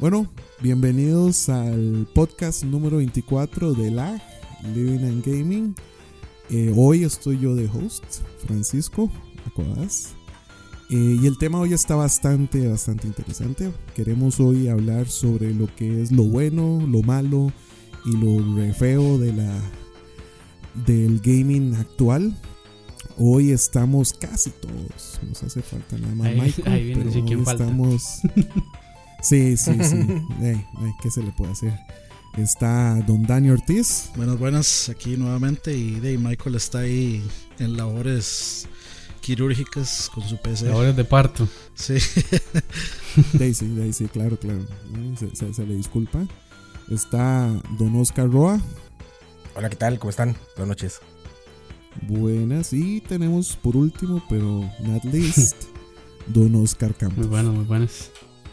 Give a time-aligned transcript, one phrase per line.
[0.00, 0.26] Bueno,
[0.60, 4.22] bienvenidos al podcast número 24 de la
[4.74, 5.74] Living and Gaming.
[6.48, 8.02] Eh, hoy estoy yo de host,
[8.46, 9.10] Francisco
[9.46, 10.10] Acodas.
[10.88, 13.70] Eh, y el tema hoy está bastante, bastante interesante.
[13.94, 17.52] Queremos hoy hablar sobre lo que es lo bueno, lo malo
[18.06, 19.60] y lo re feo de la,
[20.86, 22.36] del gaming actual.
[23.18, 25.20] Hoy estamos casi todos.
[25.28, 27.64] Nos hace falta nada más Ahí- Michael, ahí viene, pero sí, ¿quién hoy falta?
[27.64, 28.20] estamos.
[29.22, 29.96] Sí, sí, sí.
[30.42, 31.72] Ey, ey, ¿Qué se le puede hacer?
[32.36, 34.10] Está Don Dani Ortiz.
[34.16, 37.22] Buenas, buenas, aquí nuevamente y Dave Michael está ahí
[37.58, 38.68] en labores
[39.20, 40.66] quirúrgicas con su PC.
[40.66, 41.48] Labores de parto.
[41.74, 41.94] Sí,
[43.34, 44.64] Daisy, Daisy, claro, claro.
[45.18, 46.20] Se, se- se le disculpa.
[46.90, 48.60] Está Don Oscar Roa.
[49.56, 49.98] Hola, ¿qué tal?
[49.98, 50.36] ¿Cómo están?
[50.56, 51.00] Buenas noches.
[52.02, 52.72] Buenas.
[52.72, 55.64] Y tenemos por último, pero not least,
[56.28, 57.28] Don Oscar Muy Campos.
[57.28, 58.10] buenas, muy buenas.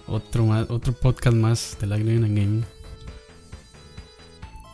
[0.08, 2.66] Otro, más, otro podcast más de la Living and Gaming.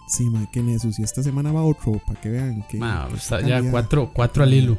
[0.07, 0.99] Sí, ma, qué necios.
[0.99, 2.77] Y esta semana va otro, para que vean que.
[2.77, 4.77] Ma, que ya cuatro, cuatro al hilo.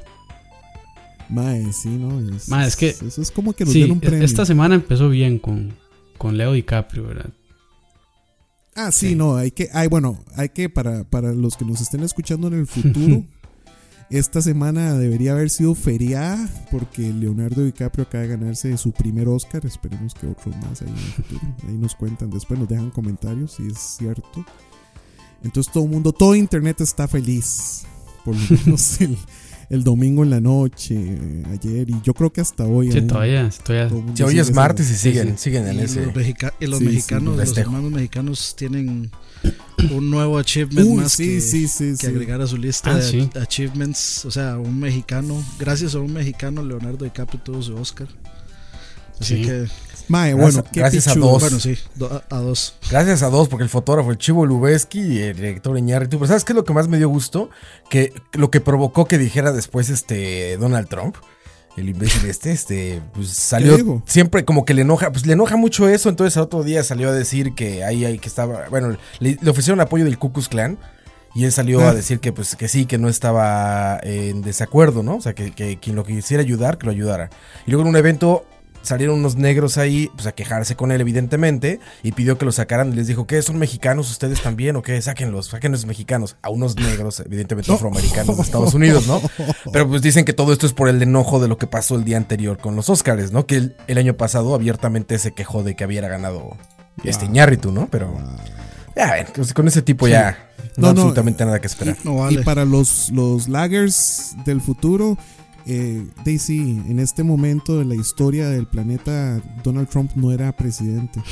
[1.28, 2.20] Mae, sí, ¿no?
[2.36, 4.24] Es, Ma, es que- Eso es como que nos Sí, dieron un e- premio.
[4.24, 5.74] esta semana empezó bien con,
[6.19, 7.30] con Leo DiCaprio, ¿verdad?
[8.77, 9.14] Ah, sí, Sí.
[9.14, 12.55] no, hay que, ay, bueno, hay que, para, para los que nos estén escuchando en
[12.55, 13.24] el futuro,
[14.10, 19.64] esta semana debería haber sido feriada porque Leonardo DiCaprio acaba de ganarse su primer Oscar,
[19.66, 23.52] esperemos que otros más ahí en el futuro, ahí nos cuentan, después nos dejan comentarios
[23.55, 24.44] si es cierto.
[25.42, 27.83] Entonces todo el mundo, todo internet está feliz,
[28.24, 29.16] por lo menos el,
[29.70, 31.18] el domingo en la noche,
[31.50, 32.92] ayer, y yo creo que hasta hoy.
[32.92, 34.02] Sí, aún todavía, todavía.
[34.14, 35.44] Si hoy es martes y siguen, sí.
[35.50, 36.06] siguen en y ese.
[36.06, 39.11] los, mexica- y los Sí, sí, mexicanos, los hermanos mexicanos tienen
[39.91, 42.06] un nuevo achievement Uy, más sí, que, sí, sí, que sí.
[42.06, 43.30] agregar a su lista Ah, de sí.
[43.41, 44.24] achievements.
[44.24, 48.08] O sea, un mexicano, gracias a un mexicano, Leonardo DiCaprio tuvo su Oscar.
[49.20, 49.42] Así Sí.
[49.42, 49.67] que,
[50.08, 51.41] Mae, bueno, gracias a dos.
[51.41, 52.74] bueno, sí, do- a, a dos.
[52.91, 56.18] Gracias a dos, porque el fotógrafo, el Chivo Lubeski y el director Iñárritu.
[56.18, 57.48] Pero ¿sabes qué es lo que más me dio gusto?
[57.89, 61.17] Que lo que provocó que dijera después este Donald Trump.
[61.77, 65.89] El imbécil este, este, pues salió siempre como que le enoja, pues le enoja mucho
[65.89, 69.39] eso, entonces al otro día salió a decir que ahí, ahí que estaba, bueno, le,
[69.40, 70.79] le ofrecieron apoyo del Ku Klux Klan
[71.35, 71.89] y él salió Ah.
[71.90, 75.17] a decir que pues que sí, que no estaba en desacuerdo, ¿no?
[75.17, 77.29] O sea, que, que quien lo quisiera ayudar, que lo ayudara.
[77.67, 78.45] Y luego en un evento
[78.84, 82.92] salieron unos negros ahí, pues a quejarse con él, evidentemente, y pidió que lo sacaran
[82.92, 83.42] y les dijo, ¿qué?
[83.42, 85.00] ¿Son mexicanos ustedes también o qué?
[85.02, 86.36] Sáquenlos, sáquenlos mexicanos.
[86.42, 89.20] A unos negros, evidentemente afroamericanos de Estados Unidos, ¿no?
[89.73, 92.05] Pero pues dicen que todo esto es por el enojo de lo que pasó el
[92.05, 93.46] día anterior con los Oscars, ¿no?
[93.46, 96.56] Que el, el año pasado abiertamente se quejó de que hubiera ganado
[97.02, 97.89] este Iñárritu, ¿no?
[97.90, 98.17] Pero
[98.96, 101.96] ya ven, pues, con ese tipo ya No, no, absolutamente nada que esperar.
[102.05, 102.42] No Y vale.
[102.42, 105.18] para los, los laggers del futuro,
[105.67, 111.20] eh, Daisy, en este momento de la historia del planeta, Donald Trump no era presidente.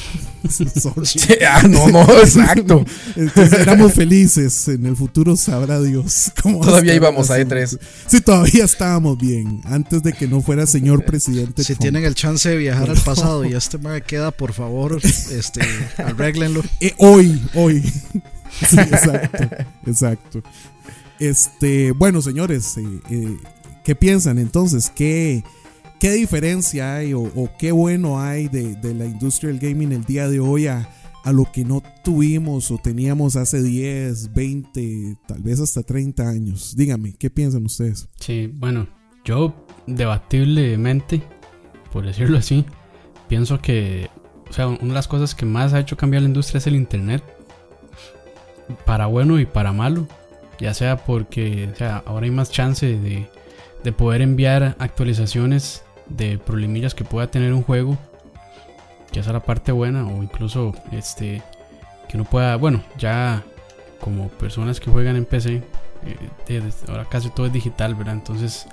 [1.48, 2.84] Ah, no, no, exacto.
[3.16, 4.68] Entonces éramos felices.
[4.68, 6.60] En el futuro sabrá Dios cómo.
[6.60, 7.62] Todavía íbamos a el E3.
[7.62, 7.84] asunto.
[8.06, 9.60] Sí, todavía estábamos bien.
[9.64, 11.62] Antes de que no fuera señor presidente.
[11.62, 11.80] Si Trump.
[11.80, 15.60] tienen el chance de viajar al pasado y este me queda, por favor, este,
[15.98, 16.62] arréglenlo.
[16.80, 17.82] Eh, hoy, hoy.
[18.68, 19.56] Sí, exacto,
[19.86, 20.42] exacto.
[21.18, 23.36] Este, bueno, señores, eh, eh,
[23.84, 24.90] ¿qué piensan entonces?
[24.94, 25.44] ¿Qué,
[26.00, 30.28] qué diferencia hay o, qué bueno hay de, de la industria del gaming el día
[30.28, 30.88] de hoy a,
[31.24, 36.74] a lo que no tuvimos o teníamos hace 10, 20, tal vez hasta 30 años?
[36.76, 38.08] Díganme, ¿qué piensan ustedes?
[38.18, 38.88] Sí, bueno,
[39.24, 39.54] yo
[39.86, 41.22] debatiblemente,
[41.92, 42.64] por decirlo así,
[43.28, 44.10] pienso que,
[44.48, 46.76] o sea, una de las cosas que más ha hecho cambiar la industria es el
[46.76, 47.22] Internet.
[48.86, 50.06] Para bueno y para malo.
[50.58, 53.28] Ya sea porque, o sea, ahora hay más chance de,
[53.84, 57.98] de poder enviar actualizaciones de problemillas que pueda tener un juego.
[59.12, 60.06] Que esa es la parte buena.
[60.06, 61.42] O incluso, este,
[62.08, 63.42] que uno pueda, bueno, ya
[64.00, 65.62] como personas que juegan en PC,
[66.48, 68.14] eh, ahora casi todo es digital, ¿verdad?
[68.14, 68.66] Entonces,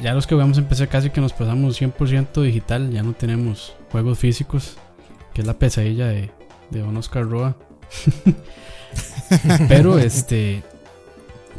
[0.00, 3.74] ya los que jugamos en PC casi que nos pasamos 100% digital, ya no tenemos
[3.90, 4.76] juegos físicos,
[5.34, 6.30] que es la pesadilla de,
[6.70, 7.56] de Don Oscar Roa.
[9.68, 10.62] Pero este,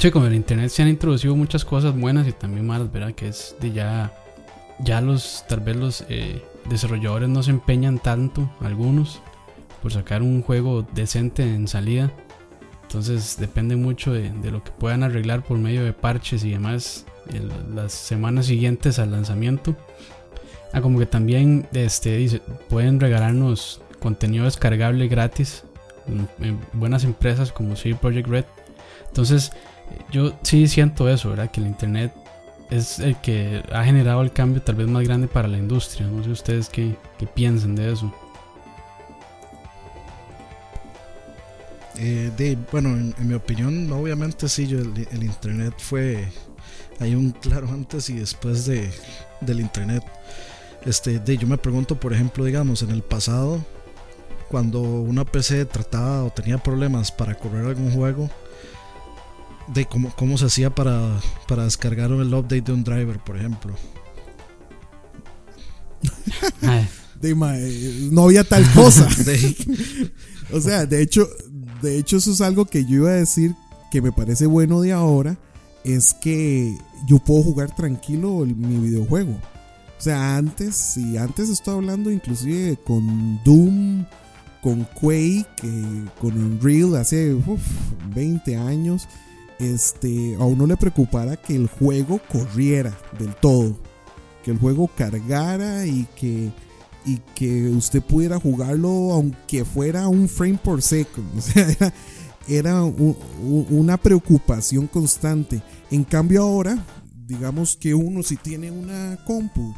[0.00, 3.12] che, con el internet se han introducido muchas cosas buenas y también malas, ¿verdad?
[3.12, 4.12] Que es de ya,
[4.78, 9.20] ya los, tal vez los eh, desarrolladores no se empeñan tanto, algunos,
[9.82, 12.10] por sacar un juego decente en salida.
[12.82, 17.04] Entonces depende mucho de, de lo que puedan arreglar por medio de parches y demás
[17.32, 19.76] el- las semanas siguientes al lanzamiento.
[20.72, 25.64] Ah, como que también este, dice, pueden regalarnos contenido descargable gratis
[26.08, 28.44] en, en buenas empresas como CD Projekt Red.
[29.08, 29.52] Entonces,
[30.10, 31.50] yo sí siento eso, ¿verdad?
[31.50, 32.12] Que el internet
[32.70, 36.06] es el que ha generado el cambio tal vez más grande para la industria.
[36.06, 36.96] No sé ustedes qué,
[37.34, 38.12] piensan de eso.
[41.96, 46.28] Eh, de, bueno, en, en mi opinión, obviamente sí, yo, el, el internet fue.
[46.98, 48.90] Hay un claro antes y después de,
[49.40, 50.04] del internet.
[50.84, 53.64] Este, de, yo me pregunto, por ejemplo, digamos, en el pasado,
[54.48, 58.30] cuando una PC trataba o tenía problemas para correr algún juego,
[59.74, 63.74] de cómo, cómo se hacía para, para descargar el update de un driver, por ejemplo.
[66.62, 66.88] Mae,
[67.20, 69.06] De, ma, eh, no había tal cosa.
[69.24, 70.10] De-
[70.52, 71.28] O sea, de hecho,
[71.80, 73.54] de hecho eso es algo que yo iba a decir
[73.92, 75.38] que me parece bueno de ahora,
[75.84, 76.76] es que
[77.06, 79.30] yo puedo jugar tranquilo el- mi videojuego.
[79.32, 84.04] O sea, antes, si antes estoy hablando inclusive con Doom,
[84.60, 87.60] con Quake, eh, con Unreal hace uf,
[88.12, 89.06] 20 años,
[89.60, 93.76] este, a uno le preocupara que el juego corriera del todo,
[94.42, 96.50] que el juego cargara y que
[97.06, 101.26] y que usted pudiera jugarlo aunque fuera un frame por second.
[101.38, 101.92] O sea,
[102.48, 105.62] era, una preocupación constante.
[105.90, 106.84] En cambio ahora,
[107.26, 109.74] digamos que uno si tiene una compu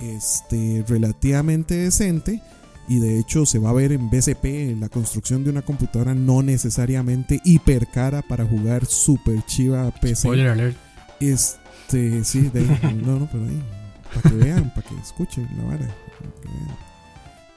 [0.00, 2.42] este, relativamente decente,
[2.88, 6.42] y de hecho se va a ver en BCP, la construcción de una computadora no
[6.42, 10.22] necesariamente hiper cara para jugar super chiva PC.
[10.22, 10.76] spoiler alert.
[11.20, 13.62] Este, sí, de ahí, no, no, pero ahí,
[14.14, 15.88] para que vean, para que escuchen la vara.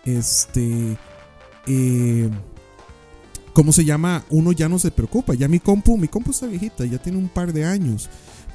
[0.05, 0.97] Este,
[1.67, 2.29] eh,
[3.53, 4.23] ¿cómo se llama?
[4.29, 5.33] Uno ya no se preocupa.
[5.33, 8.09] Ya mi compu, mi compu está viejita, ya tiene un par de años.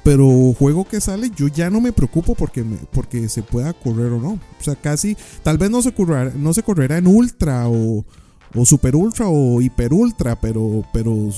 [0.06, 4.12] Pero juego que sale, yo ya no me preocupo porque, me- porque se pueda correr
[4.12, 4.34] o no.
[4.34, 8.04] O sea, casi, tal vez no se correrá, no se correrá en ultra o,
[8.54, 11.28] o super ultra o hiper ultra, pero, pero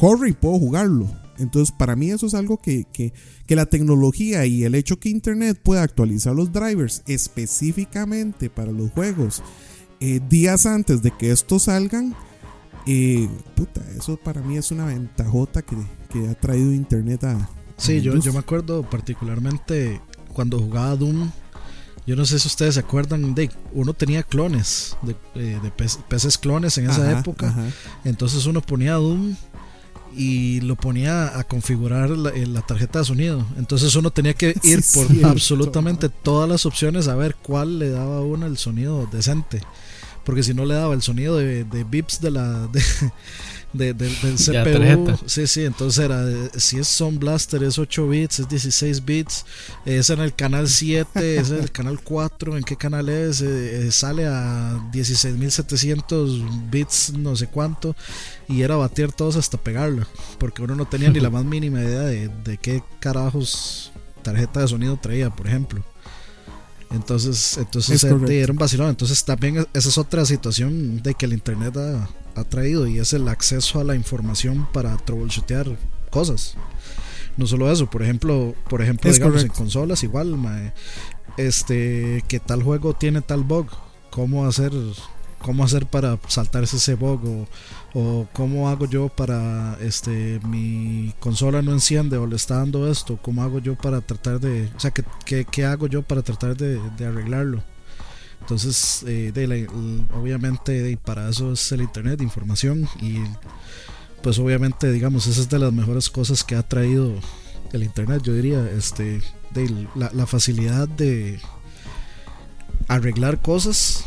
[0.00, 1.06] corre y puedo jugarlo.
[1.38, 3.12] Entonces, para mí eso es algo que, que,
[3.46, 8.90] que la tecnología y el hecho que Internet pueda actualizar los drivers específicamente para los
[8.90, 9.44] juegos
[10.00, 12.16] eh, días antes de que estos salgan,
[12.88, 15.76] eh, puta, eso para mí es una ventajota que,
[16.12, 17.48] que ha traído Internet a...
[17.78, 20.00] Sí, yo, yo me acuerdo particularmente
[20.34, 21.30] cuando jugaba Doom.
[22.06, 25.86] Yo no sé si ustedes se acuerdan de uno tenía clones de, eh, de pe-
[26.08, 27.48] peces clones en esa Ajá, época.
[27.48, 27.64] ajá.
[28.04, 29.34] Entonces uno ponía Doom
[30.16, 33.46] y lo ponía a configurar la, eh, la tarjeta de sonido.
[33.58, 35.28] Entonces uno tenía que ir por cierto.
[35.28, 39.60] absolutamente todas las opciones a ver cuál le daba a uno el sonido decente.
[40.24, 42.82] Porque si no le daba el sonido de, de bips de la de,
[43.72, 45.18] de- del- del De la CPU.
[45.26, 46.24] Sí, sí, entonces era
[46.58, 49.44] si es Sound Blaster es 8 bits, es 16 bits,
[49.84, 53.88] es en el canal 7, es en el canal 4, en qué canal es, Eh,
[53.88, 57.94] eh, sale a 16.700 bits, no sé cuánto,
[58.48, 60.06] y era batir todos hasta pegarlo,
[60.38, 63.92] porque uno no tenía ni la más mínima idea de, de qué carajos
[64.22, 65.84] tarjeta de sonido traía, por ejemplo.
[66.90, 68.88] Entonces, entonces era un vacilón.
[68.88, 73.12] Entonces también esa es otra situación de que el internet ha, ha traído y es
[73.12, 75.76] el acceso a la información para troubleshootear
[76.10, 76.54] cosas.
[77.36, 79.54] No solo eso, por ejemplo, por ejemplo, Es digamos correcto.
[79.54, 80.72] en consolas igual, mae,
[81.36, 83.68] este, que tal juego tiene tal bug,
[84.10, 84.72] cómo hacer,
[85.40, 87.48] cómo hacer para saltarse ese bug o,
[87.94, 93.18] o cómo hago yo para, este, mi consola no enciende o le está dando esto,
[93.22, 96.56] cómo hago yo para tratar de, o sea, qué, qué, qué hago yo para tratar
[96.56, 97.62] de, de arreglarlo.
[98.40, 103.18] Entonces, eh, de la- el- obviamente, de- para eso es el internet, información y
[104.22, 107.14] pues obviamente, digamos, esa es de las mejores cosas que ha traído
[107.72, 109.20] el internet, yo diría, este,
[109.54, 111.38] de la, la facilidad de
[112.88, 114.04] arreglar cosas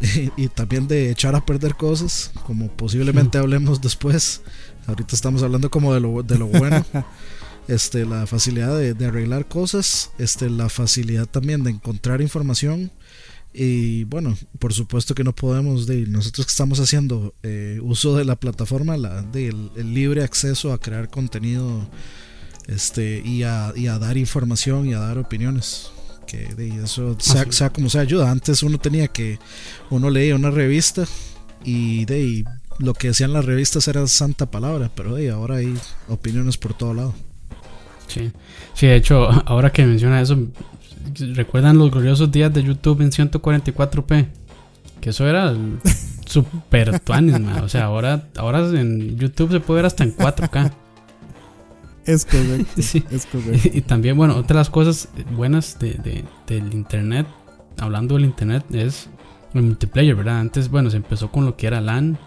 [0.00, 4.42] y, y también de echar a perder cosas, como posiblemente hablemos después.
[4.86, 6.84] Ahorita estamos hablando como de lo, de lo bueno.
[7.66, 12.92] Este, la facilidad de, de arreglar cosas, este, la facilidad también de encontrar información
[13.54, 18.24] y bueno, por supuesto que no podemos, de nosotros que estamos haciendo eh, uso de
[18.24, 21.88] la plataforma, la, de el, el libre acceso a crear contenido
[22.66, 25.90] este, y, a, y a dar información y a dar opiniones.
[26.26, 28.30] Que de eso, sea, sea como sea, ayuda.
[28.30, 29.38] Antes uno tenía que,
[29.90, 31.04] uno leía una revista
[31.62, 32.44] y de y
[32.78, 35.74] lo que decían las revistas era santa palabra, pero de ahora hay
[36.08, 37.14] opiniones por todo lado.
[38.08, 38.32] Sí.
[38.74, 40.38] sí, de hecho, ahora que menciona eso,
[41.34, 44.26] ¿recuerdan los gloriosos días de YouTube en 144p?
[45.00, 45.78] Que eso era el
[46.26, 47.36] super tuanis.
[47.62, 50.72] O sea, ahora, ahora en YouTube se puede ver hasta en 4K.
[52.06, 52.66] Es correcto.
[52.82, 53.04] Sí.
[53.10, 53.68] Es correcto.
[53.72, 57.26] Y también, bueno, otra de las cosas buenas de, de- del internet,
[57.78, 59.08] hablando del internet, es
[59.54, 60.38] el multiplayer, ¿verdad?
[60.40, 62.18] Antes, bueno, se empezó con lo que era LAN.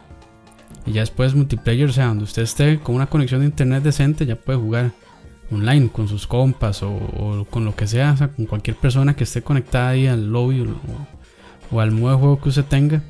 [0.86, 4.26] Y ya después multiplayer, o sea, donde usted esté con una conexión de internet decente,
[4.26, 4.92] ya puede jugar
[5.52, 9.16] online con sus compas o, o con lo que sea, o sea, con cualquier persona
[9.16, 13.02] que esté conectada ahí al lobby o, o al modo de juego que usted tenga.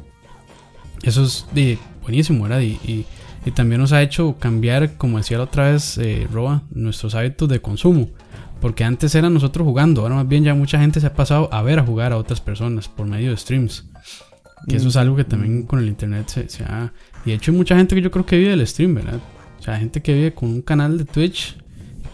[1.04, 2.62] Eso es de, buenísimo, ¿verdad?
[2.62, 3.06] Y, y
[3.46, 7.48] Y también nos ha hecho cambiar, como decía la otra vez eh, Roa, nuestros hábitos
[7.48, 8.10] de consumo.
[8.60, 11.62] Porque antes era nosotros jugando, ahora más bien ya mucha gente se ha pasado a
[11.62, 13.86] ver a jugar a otras personas por medio de streams.
[14.68, 16.92] Que eso es algo que también con el internet se, se ha...
[17.24, 19.20] Y de hecho hay mucha gente que yo creo que vive del stream, ¿verdad?
[19.60, 21.56] O sea, gente que vive con un canal de Twitch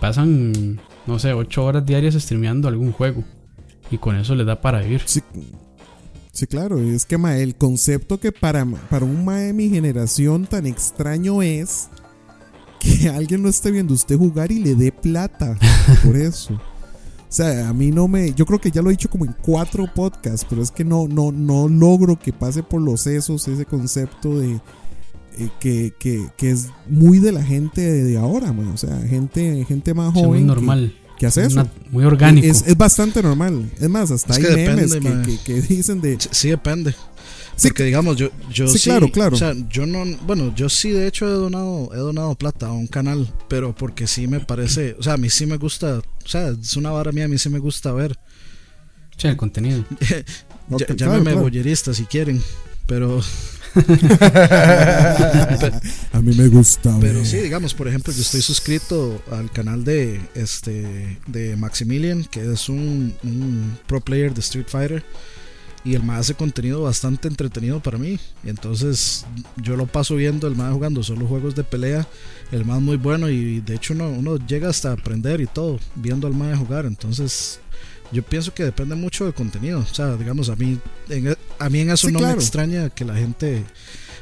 [0.03, 3.23] pasan, no sé, 8 horas diarias streameando algún juego.
[3.89, 5.01] Y con eso les da para vivir.
[5.05, 5.21] Sí,
[6.33, 6.77] sí, claro.
[6.77, 11.41] Es que ma, el concepto que para, para un ma de mi generación tan extraño
[11.41, 11.87] es
[12.81, 15.57] que alguien no esté viendo usted jugar y le dé plata
[16.05, 16.55] por eso.
[16.55, 16.59] O
[17.29, 18.33] sea, a mí no me.
[18.33, 21.07] Yo creo que ya lo he dicho como en cuatro podcasts, pero es que no,
[21.07, 24.59] no, no logro que pase por los sesos ese concepto de.
[25.37, 28.67] Eh, que, que, que es muy de la gente de, ahora, man.
[28.69, 30.27] O sea, gente, gente más joven.
[30.29, 30.95] muy que- normal.
[31.17, 31.61] Que, hace Es eso.
[31.61, 32.47] una- muy orgánico.
[32.47, 33.69] Es, es bastante normal.
[33.79, 36.17] Es más, hasta Es hay que depende, memes que, que- que dicen de.
[36.31, 36.95] Sí, depende.
[37.55, 39.35] Sí, Porque digamos, yo, yo Sí, sí, claro, claro.
[39.35, 42.71] O sea, yo no, bueno, yo sí de hecho he donado, he donado plata a
[42.71, 46.27] un canal, pero porque sí me parece, o sea, a mí sí me gusta, o
[46.27, 48.17] sea, es una vara mía, a mí sí me gusta ver.
[49.17, 49.85] Sí, el contenido.
[50.71, 51.41] Ok, Ya- claro, llámeme claro.
[51.41, 52.41] boyerista si quieren,
[52.87, 53.21] pero,
[56.13, 56.95] A mí me gusta.
[56.99, 62.51] pero sí, digamos, por ejemplo, yo estoy suscrito al canal de, este, de Maximilian, que
[62.51, 65.03] es un, un pro player de Street Fighter.
[65.85, 68.17] Y el más hace contenido bastante entretenido para mí.
[68.43, 69.25] Y entonces
[69.57, 72.07] yo lo paso viendo el más jugando solo juegos de pelea.
[72.53, 76.27] El más muy bueno y de hecho uno, uno llega hasta aprender y todo viendo
[76.27, 76.85] al más jugar.
[76.85, 77.59] Entonces
[78.13, 79.79] yo pienso que depende mucho del contenido.
[79.79, 80.79] O sea, digamos, a mí
[81.09, 82.35] en, a mí en eso Sí, no claro.
[82.35, 83.63] me extraña que la gente...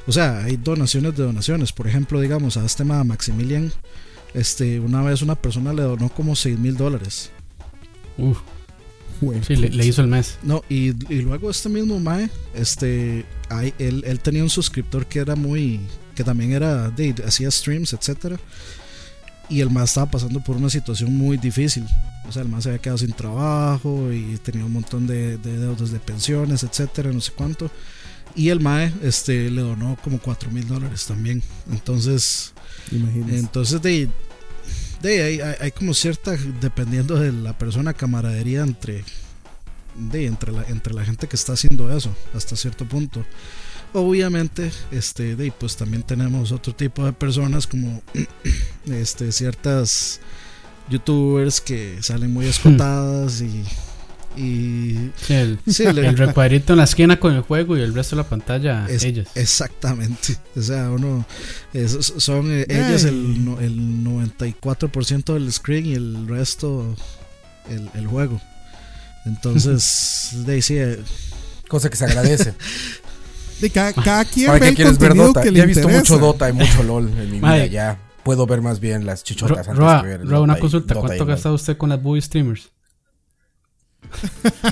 [0.07, 1.71] O sea, hay donaciones de donaciones.
[1.71, 3.71] Por ejemplo, digamos, a este ma Maximilian,
[4.33, 7.29] este, una vez una persona le donó como 6 mil dólares.
[8.17, 8.39] Uf,
[9.45, 10.39] sí, le, le hizo el mes.
[10.41, 15.19] No, y, y luego este mismo Mae, este, hay, él, él tenía un suscriptor que
[15.19, 15.79] era muy,
[16.15, 18.39] que también era, de, hacía streams, etcétera.
[19.49, 21.85] Y el Mae estaba pasando por una situación muy difícil.
[22.27, 25.57] O sea, el Mae se había quedado sin trabajo y tenía un montón de, de
[25.57, 27.69] deudas de pensiones, etcétera, no sé cuánto.
[28.35, 31.41] Y el Mae, este, le donó como 4 mil dólares también.
[31.71, 32.53] Entonces,
[32.91, 33.39] Imagínese.
[33.39, 34.07] entonces de,
[35.01, 39.03] de hay, hay- hay como cierta, dependiendo de la persona, camaradería entre,
[39.95, 43.25] de, entre, la, entre la gente que está haciendo eso, hasta cierto punto.
[43.93, 48.01] Obviamente, este, de, pues también tenemos otro tipo de personas como
[48.85, 50.21] este, ciertas
[50.91, 53.63] youtubers que salen muy escotadas y,
[54.39, 57.93] y Sí, el, sí, le- el recuadrito en la esquina con el juego y el
[57.93, 59.27] resto de la pantalla, Es- ellas.
[59.35, 60.37] Exactamente.
[60.55, 61.25] O sea, uno.
[61.73, 66.95] es- son eh, ellas el, el 94% del screen y el resto
[67.69, 68.39] el, el juego.
[69.25, 69.83] Entonces,
[70.61, 70.99] sí, eh,
[71.67, 72.53] Cosa que se agradece.
[73.61, 75.41] De cada, cada quien ¿Para ve el contenido Dota?
[75.43, 75.99] que le Ya he visto interesa.
[76.13, 77.65] mucho Dota y mucho LOL en mi vida.
[77.67, 80.57] Ya puedo ver más bien las chichotas Ro- antes Roa, que ver el Roa, una
[80.59, 80.93] consulta.
[80.93, 82.69] Dota ¿Cuánto ha gastado usted con las boy streamers?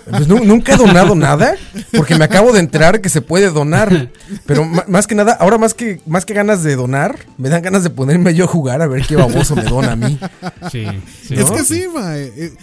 [0.09, 1.55] Pues nu- nunca he donado nada
[1.95, 4.11] porque me acabo de enterar que se puede donar.
[4.45, 7.83] Pero más que nada, ahora más que, más que ganas de donar, me dan ganas
[7.83, 10.19] de ponerme yo a jugar a ver qué baboso me dona a mí.
[10.71, 10.85] Sí,
[11.23, 11.35] sí.
[11.35, 11.55] Es ¿No?
[11.55, 12.23] que sí, mae.
[12.35, 12.53] Eh,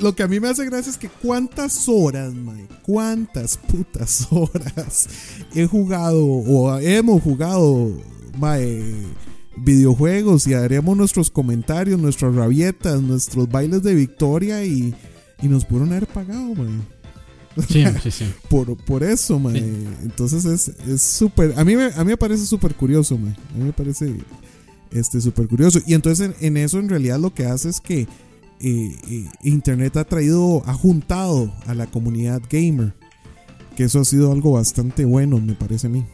[0.00, 5.08] Lo que a mí me hace gracia es que cuántas horas, mae, cuántas putas horas
[5.54, 7.92] he jugado o hemos jugado,
[8.36, 8.82] mae,
[9.56, 14.94] videojuegos y haremos nuestros comentarios, nuestras rabietas, nuestros bailes de victoria y,
[15.42, 16.80] y nos pudieron haber pagado, mae.
[17.68, 18.24] Sí, sí, sí.
[18.50, 19.58] Por, por eso, mae.
[20.02, 21.54] Entonces es es súper.
[21.56, 23.32] a, mí me, a mí me parece súper curioso, mae.
[23.54, 24.14] A mí me parece
[24.90, 25.80] este súper curioso.
[25.86, 28.06] Y entonces en, en eso en realidad lo que hace es que
[28.60, 32.94] eh, eh, Internet ha traído, ha juntado a la comunidad gamer.
[33.76, 36.04] Que eso ha sido algo bastante bueno, me parece a mí.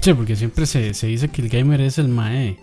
[0.00, 2.58] Sí, porque siempre se, se dice que el gamer es el mae.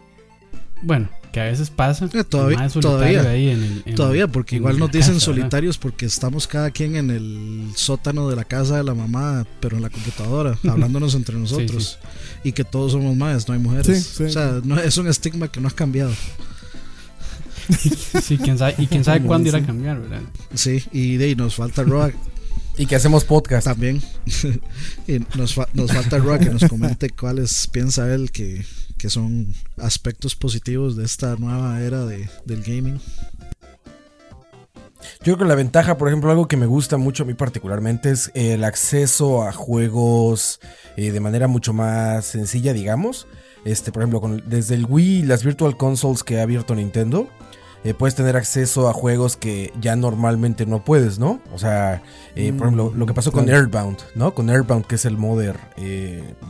[0.82, 2.06] Bueno, que a veces pasa.
[2.14, 3.30] Eh, todavía- el mae solitario todavía.
[3.30, 5.42] ahí en el- en- todavía, porque en igual nos dicen casa, ¿verdad?
[5.42, 9.76] solitarios porque estamos cada quien en el sótano de la casa de la mamá, pero
[9.78, 12.00] en la computadora, hablándonos entre nosotros.
[12.44, 13.86] Y que todos somos más, no hay mujeres.
[14.06, 14.24] Sí, sí.
[14.24, 16.12] O sea, no, es un estigma que no ha cambiado.
[18.24, 20.22] Sí, quién sabe, y quién sabe cuándo irá a cambiar, ¿verdad?
[20.56, 22.12] Sí, y de ahí nos falta Roa
[22.80, 23.68] Y que hacemos podcast.
[23.68, 24.02] también.
[25.08, 28.66] y nos, fa- nos falta Roa que nos comente cuáles piensa él que,
[28.98, 33.00] que son aspectos positivos de esta nueva era de, del gaming.
[35.20, 38.12] Yo creo que la ventaja, por ejemplo, algo que me gusta mucho a mí particularmente
[38.12, 40.60] es el acceso a juegos
[40.96, 43.28] eh, de manera mucho más sencilla, digamos.
[43.66, 47.28] Este, por ejemplo, con- desde el Wii y las Virtual Consoles que ha abierto Nintendo,
[47.84, 51.40] eh, puedes tener acceso a juegos que ya normalmente no puedes, ¿no?
[51.54, 52.04] O sea,
[52.36, 53.50] eh, por ejemplo, lo que pasó con.
[53.50, 54.34] Airbound, ¿no?
[54.34, 55.56] Con Airbound, que es el Mother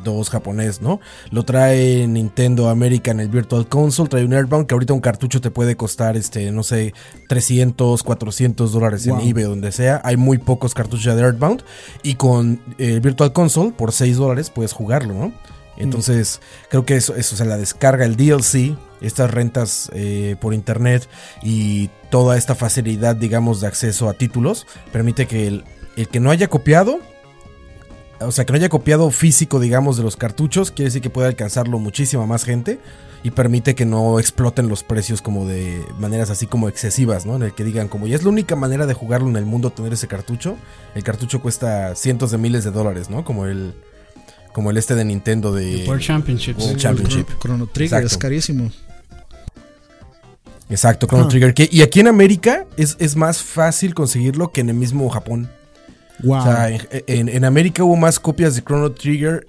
[0.03, 0.99] 2 japonés, ¿no?
[1.31, 5.39] Lo trae Nintendo América en el Virtual Console, trae un Airbound que ahorita un cartucho
[5.39, 6.93] te puede costar, este, no sé,
[7.27, 9.19] 300, 400 dólares Wow.
[9.21, 10.01] en eBay, donde sea.
[10.03, 11.63] Hay muy pocos cartuchos de Airbound
[12.03, 15.33] y con el Virtual Console, por 6 dólares, puedes jugarlo, ¿no?
[15.77, 20.53] Entonces, creo que eso, eso, o sea, la descarga, el DLC, estas rentas eh, por
[20.53, 21.07] internet
[21.43, 25.63] y toda esta facilidad, digamos, de acceso a títulos, permite que el,
[25.95, 26.99] el que no haya copiado,
[28.19, 31.27] o sea, que no haya copiado físico, digamos, de los cartuchos, quiere decir que puede
[31.29, 32.79] alcanzarlo muchísima más gente
[33.23, 37.35] y permite que no exploten los precios como de maneras así como excesivas, ¿no?
[37.35, 39.69] En el que digan, como ya es la única manera de jugarlo en el mundo
[39.71, 40.57] tener ese cartucho,
[40.95, 43.23] el cartucho cuesta cientos de miles de dólares, ¿no?
[43.25, 43.73] Como el
[44.53, 46.63] como el este de Nintendo de World Championships.
[46.63, 47.27] World Championship.
[47.39, 48.71] Chrono- Trigger es carísimo.
[50.69, 51.27] Exacto, Chrono Ah.
[51.29, 51.53] Trigger.
[51.53, 55.49] Que, y aquí en América es, es más fácil conseguirlo que en el mismo Japón.
[56.23, 56.37] Wow.
[56.39, 59.47] O sea, en, en- en América hubo más copias de Chrono Trigger,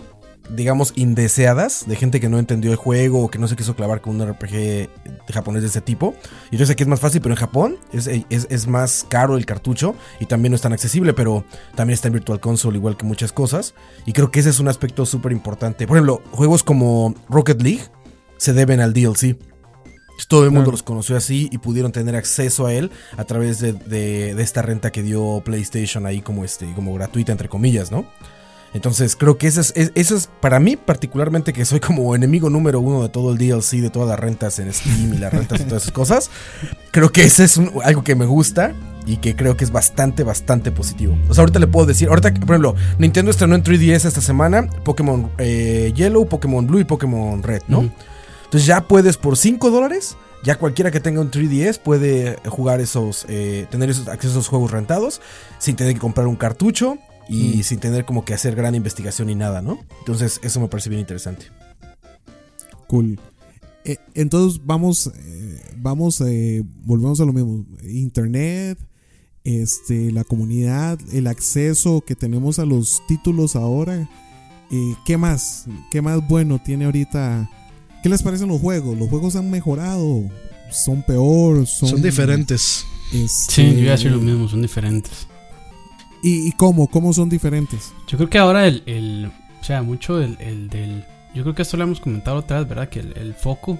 [0.49, 4.01] digamos, indeseadas, de gente que no entendió el juego o que no se quiso clavar
[4.01, 4.89] con un RPG
[5.33, 6.15] japonés de ese tipo.
[6.51, 9.47] Y entonces aquí es más fácil, pero en Japón es, es- es más caro el
[9.47, 13.05] cartucho y también no es tan accesible, pero también está en Virtual Console, igual que
[13.05, 13.75] muchas cosas.
[14.07, 15.87] Y creo que ese es un aspecto súper importante.
[15.87, 17.83] Por ejemplo, juegos como Rocket League
[18.39, 19.37] se deben al DLC.
[20.29, 20.73] Todo el mundo Claro.
[20.73, 24.63] los conoció así y pudieron tener acceso a él a través de, de- de esta
[24.63, 28.05] renta que dio PlayStation ahí como, este, como gratuita, entre comillas, ¿no?
[28.73, 32.51] Entonces creo que eso es, es- eso es para mí particularmente que soy como enemigo
[32.51, 35.61] número uno de todo el DLC, de todas las rentas en Steam y las rentas
[35.61, 36.31] y todas esas cosas.
[36.93, 38.73] Creo que ese es un- algo que me gusta
[39.07, 41.17] y que creo que es bastante, bastante positivo.
[41.29, 44.69] O sea, ahorita le puedo decir, ahorita, por ejemplo, Nintendo estrenó en 3DS esta semana
[44.85, 47.91] Pokémon eh, Yellow, Pokémon Blue y Pokémon Red, ¿no?
[48.51, 53.25] Entonces ya puedes por 5 dólares, ya cualquiera que tenga un 3DS puede jugar esos,
[53.29, 55.21] eh, tener esos acceso a esos juegos rentados
[55.61, 57.63] sin tener que comprar un cartucho y Mm.
[57.63, 59.79] sin tener como que hacer gran investigación ni nada, ¿no?
[60.01, 61.47] Entonces eso me parece bien interesante.
[62.89, 63.21] Cool.
[63.85, 67.65] Eh, entonces vamos, eh, vamos, eh, volvemos a lo mismo.
[67.85, 68.79] Internet,
[69.45, 74.09] este, la comunidad, el acceso que tenemos a los títulos ahora.
[74.73, 75.67] Eh, ¿Qué más?
[75.93, 77.49] ¿Qué más bueno tiene ahorita?
[78.03, 78.97] ¿Qué les parecen los juegos?
[78.99, 80.25] ¿Los juegos han mejorado?
[80.71, 81.67] ¿Son peor?
[81.67, 82.85] ¿Son, Son diferentes.
[83.13, 85.27] este, Sí, yo iba a decir lo mismo, son diferentes.
[86.23, 86.87] ¿Y, y cómo?
[86.89, 87.93] ¿Cómo son diferentes?
[88.07, 91.63] Yo creo que ahora el, el- o sea, mucho del, el del, yo creo que
[91.63, 92.89] esto lo hemos comentado otra vez, ¿verdad?
[92.89, 93.79] Que el, el foco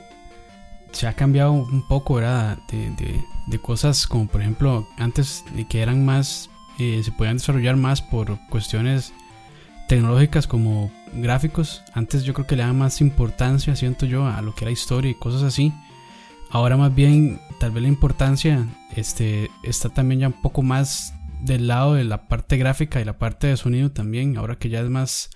[0.93, 2.59] se ha cambiado un poco, ¿verdad?
[2.71, 7.77] De, de- de cosas como, por ejemplo, antes que eran más, eh, se podían desarrollar
[7.77, 9.13] más por cuestiones
[9.91, 11.83] tecnológicas como gráficos.
[11.95, 15.11] Antes yo creo que le daban más importancia, siento yo, a lo que era historia
[15.11, 15.73] y cosas así.
[16.49, 21.67] Ahora más bien, tal vez la importancia este, está también ya un poco más del
[21.67, 24.37] lado de la parte gráfica y la parte de sonido también.
[24.37, 25.31] Ahora que ya es más,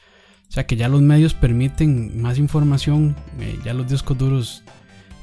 [0.48, 4.62] o sea, que ya los medios permiten más información, eh, ya los discos duros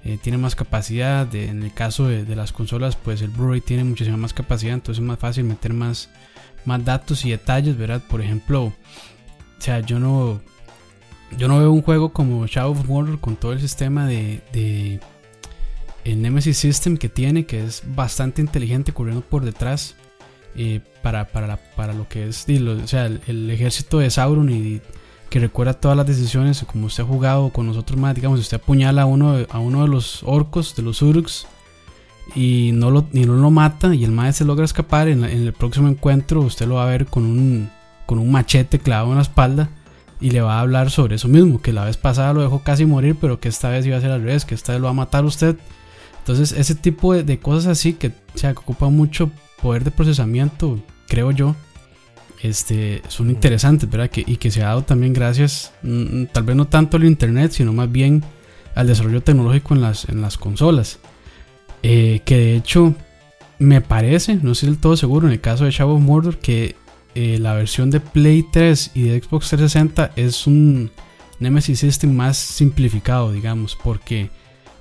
[0.04, 1.34] eh, tienen más capacidad.
[1.34, 5.02] en el caso de, de las consolas, pues el Blu-ray tiene muchísima más capacidad, entonces
[5.02, 6.10] es más fácil meter más,
[6.66, 8.02] más datos y detalles, ¿verdad?
[8.10, 8.74] Por ejemplo,
[9.62, 10.42] sea, yo no,
[11.38, 15.00] yo no veo un juego como Shadow of Mordor con todo el sistema de, de
[16.04, 19.96] el Nemesis System que tiene, que es bastante inteligente corriendo por detrás
[20.56, 24.82] eh, para, para, para lo que es lo- o sea, el, ejército de Sauron y
[25.30, 29.04] que recuerda todas las decisiones como usted ha jugado con nosotros más, digamos, usted apuñala
[29.04, 31.46] a uno de, a uno de los orcos, de los Uruks
[32.36, 35.88] y no lo, y no lo mata y el maestro logra escapar, en el próximo
[35.88, 37.70] encuentro usted lo va a ver con un,
[38.12, 39.70] con un machete clavado en la espalda
[40.20, 42.86] y le va a hablar sobre eso mismo, que la vez pasada lo dejó casi
[42.86, 44.92] morir, pero que esta vez iba a ser al revés, que esta vez lo va
[44.92, 45.56] a matar usted.
[46.18, 49.92] Entonces, ese tipo de, de cosas así que, o sea, que ocupa mucho poder de
[49.92, 51.56] procesamiento, creo yo,
[52.42, 54.10] este, son interesantes, ¿verdad?
[54.10, 57.54] Que, y que se ha dado también gracias, mm, tal vez no tanto al internet,
[57.54, 58.26] sino más bien
[58.76, 61.00] al desarrollo tecnológico en las, en las consolas.
[61.82, 62.94] Eh, que de hecho,
[63.58, 66.76] me parece, no estoy del todo seguro, en el caso de Shadow of Mordor, que
[67.16, 70.92] eh, la versión de Play 3 y de Xbox 360 es un
[71.40, 74.30] Nemesis System más simplificado, digamos, porque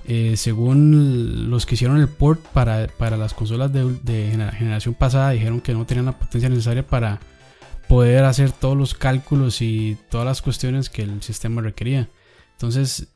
[0.07, 4.93] eh, según los que hicieron el port para, para las consolas de, de gener- generación
[4.93, 7.19] pasada, dijeron que no tenían la potencia necesaria para
[7.87, 12.09] poder hacer todos los cálculos y todas las cuestiones que el sistema requería.
[12.53, 13.07] Entonces,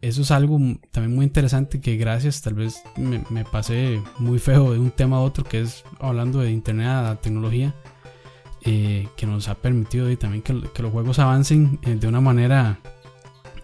[0.00, 0.58] eso es algo
[0.92, 5.20] también muy interesante que gracias, tal vez me, pasé muy feo de un tema a
[5.20, 7.74] otro, que es hablando de internet a tecnología,
[8.62, 12.78] eh, que nos ha permitido y también que, los juegos avancen eh, de una manera,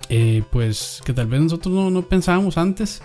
[0.09, 3.03] eh, pues, que tal vez nosotros no, pensábamos antes.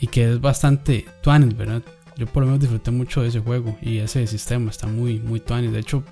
[0.00, 1.82] y que es bastante tuanis, ¿verdad?
[2.16, 5.40] Yo por lo menos disfruté mucho de ese juego y ese sistema está muy, muy.
[5.40, 6.02] De hecho,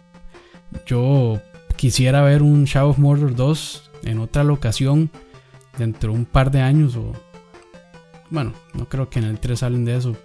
[0.87, 1.41] yo
[1.77, 5.11] quisiera ver un Shadow of Mordor 2 en otra locación
[5.77, 7.13] dentro de un par de años o...
[8.31, 10.17] Bueno, no creo que en el 3 salen de eso,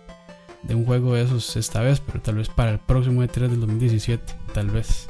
[0.61, 3.59] de un juego de esos esta vez, pero tal vez para el próximo E3 del
[3.61, 5.07] 2017, tal vez.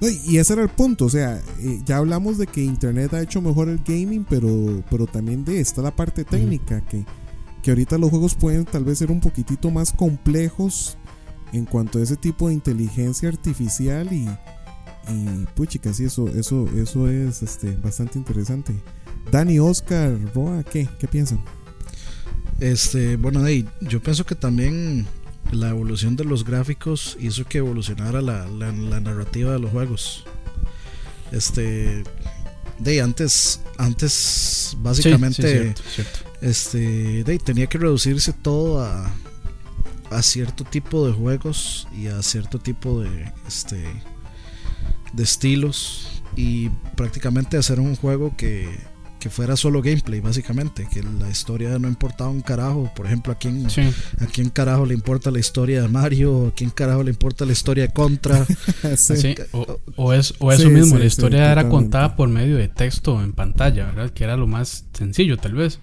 [0.00, 3.22] No, y ese era el punto, o sea, eh, ya hablamos de que Internet ha
[3.22, 7.06] hecho mejor el gaming, pero, pero también de esta la parte técnica, que,
[7.62, 10.98] que ahorita los juegos pueden tal vez ser un poquitito más complejos
[11.52, 14.28] en cuanto a ese tipo de inteligencia artificial y,
[15.08, 18.74] y puchica, sí, eso, eso, eso es este, bastante interesante.
[19.30, 20.88] Dani, Oscar, Roa, ¿qué?
[20.98, 21.42] ¿Qué piensan?
[22.58, 25.06] Este, bueno, hey, yo pienso que también
[25.54, 30.24] la evolución de los gráficos hizo que evolucionara la, la- la narrativa de los juegos.
[31.32, 32.04] Este,
[32.78, 35.42] de antes, antes Sí, sí, básicamente,
[35.74, 36.18] cierto, cierto.
[36.40, 39.10] este, de, tenía que reducirse todo a,
[40.10, 43.84] a cierto tipo de juegos y a cierto tipo de, este,
[45.12, 48.68] de estilos y prácticamente hacer un juego que,
[49.24, 52.92] que fuera solo gameplay, básicamente, que la historia no importaba un carajo.
[52.94, 53.80] Por ejemplo, a quién, Sí,
[54.20, 57.52] a quién carajo le importa la historia de Mario, a quién carajo le importa la
[57.52, 58.44] historia de Contra.
[58.96, 59.16] Sí.
[59.16, 62.28] sí, O, o es, o eso Sí, mismo, sí, la sí, historia era contada por
[62.28, 64.10] medio de texto en pantalla, ¿verdad?
[64.10, 65.78] Que era lo más sencillo, tal vez.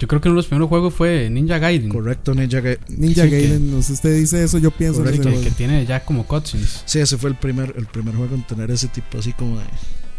[0.00, 1.90] Yo creo que uno de los primeros juegos fue Ninja Gaiden.
[1.90, 5.08] Correcto, Ninja Ga- Ninja Sí, que- Gaiden, no sé, usted dice eso, yo pienso en
[5.08, 5.50] ese Correcto, que, juego.
[5.50, 6.84] que tiene ya como cutscenes.
[6.86, 9.64] Sí, ese fue el primer, el primer juego en tener ese tipo así como de,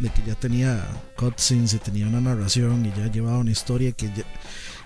[0.04, 0.86] de que ya tenía
[1.18, 4.24] cutscenes y tenía una narración y ya llevaba una historia que ya,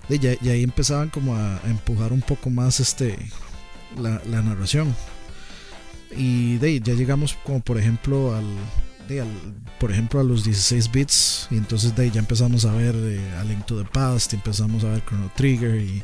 [0.08, 3.18] de ya- y ahí empezaban como a, empujar un poco más este
[4.00, 4.94] la, narración.
[6.16, 8.46] Y de ahí ya llegamos como por ejemplo al,
[9.08, 12.72] de al- por ejemplo a los 16 bits y entonces de ahí ya empezamos a
[12.72, 16.02] ver eh, a Link to the Past, empezamos a ver Chrono Trigger y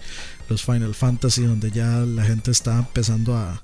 [0.49, 3.63] los Final Fantasy donde ya la gente está empezando a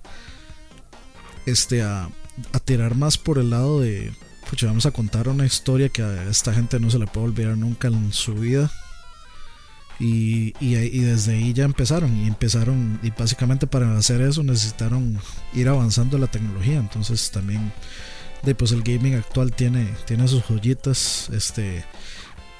[1.46, 2.08] este a,
[2.52, 4.12] a tirar más por el lado de
[4.50, 7.56] pucha, vamos a contar una historia que a esta gente no se le puede olvidar
[7.56, 8.68] nunca en su vida.
[10.00, 12.16] Y, y, desde ahí ya empezaron.
[12.16, 12.98] Y empezaron.
[13.02, 15.20] Y básicamente para hacer eso necesitaron
[15.54, 16.78] ir avanzando la tecnología.
[16.78, 17.72] Entonces también.
[18.42, 21.30] De, pues el gaming actual tiene, tiene sus joyitas.
[21.32, 21.84] Este.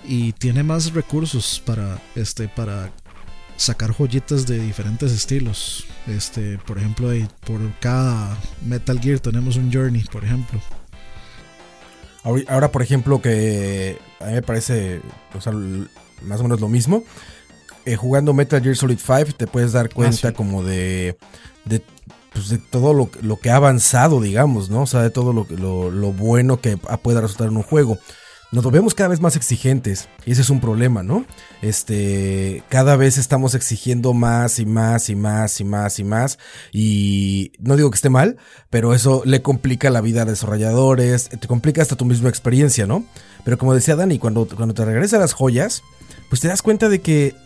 [0.05, 2.01] Y tiene más recursos para.
[2.15, 2.47] Este.
[2.47, 2.93] para
[3.57, 5.87] sacar joyitas de diferentes estilos.
[6.07, 7.11] Este, por ejemplo,
[7.45, 10.61] por cada Metal Gear tenemos un Journey, por ejemplo.
[12.23, 15.01] Ahora, por ejemplo, que a mí me parece
[15.35, 17.03] o sea, más o menos lo mismo.
[17.87, 20.35] eh, jugando Metal Gear Solid 5 te puedes dar cuenta sí.
[20.35, 21.17] como de,
[21.65, 21.83] de,
[22.33, 24.83] pues, de todo lo, lo que ha avanzado, digamos, ¿no?
[24.83, 27.99] O sea, de todo lo, lo, lo bueno que ah, pueda resultar en un juego.
[28.53, 31.25] Nos volvemos cada vez más exigentes y ese es un problema, ¿no?
[31.63, 36.39] Este, cada vez estamos exigiendo más y más y más y más y más
[36.73, 41.47] y no digo que esté mal, pero eso le complica la vida a desarrolladores, te
[41.47, 43.05] complica hasta tu misma experiencia, ¿no?
[43.45, 45.85] Pero como decía Dani, cuando, cuando te regresan las joyas,
[46.29, 47.37] pues te das cuenta de que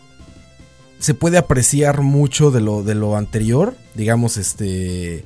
[0.97, 5.23] se puede apreciar mucho de lo, de lo anterior, digamos, este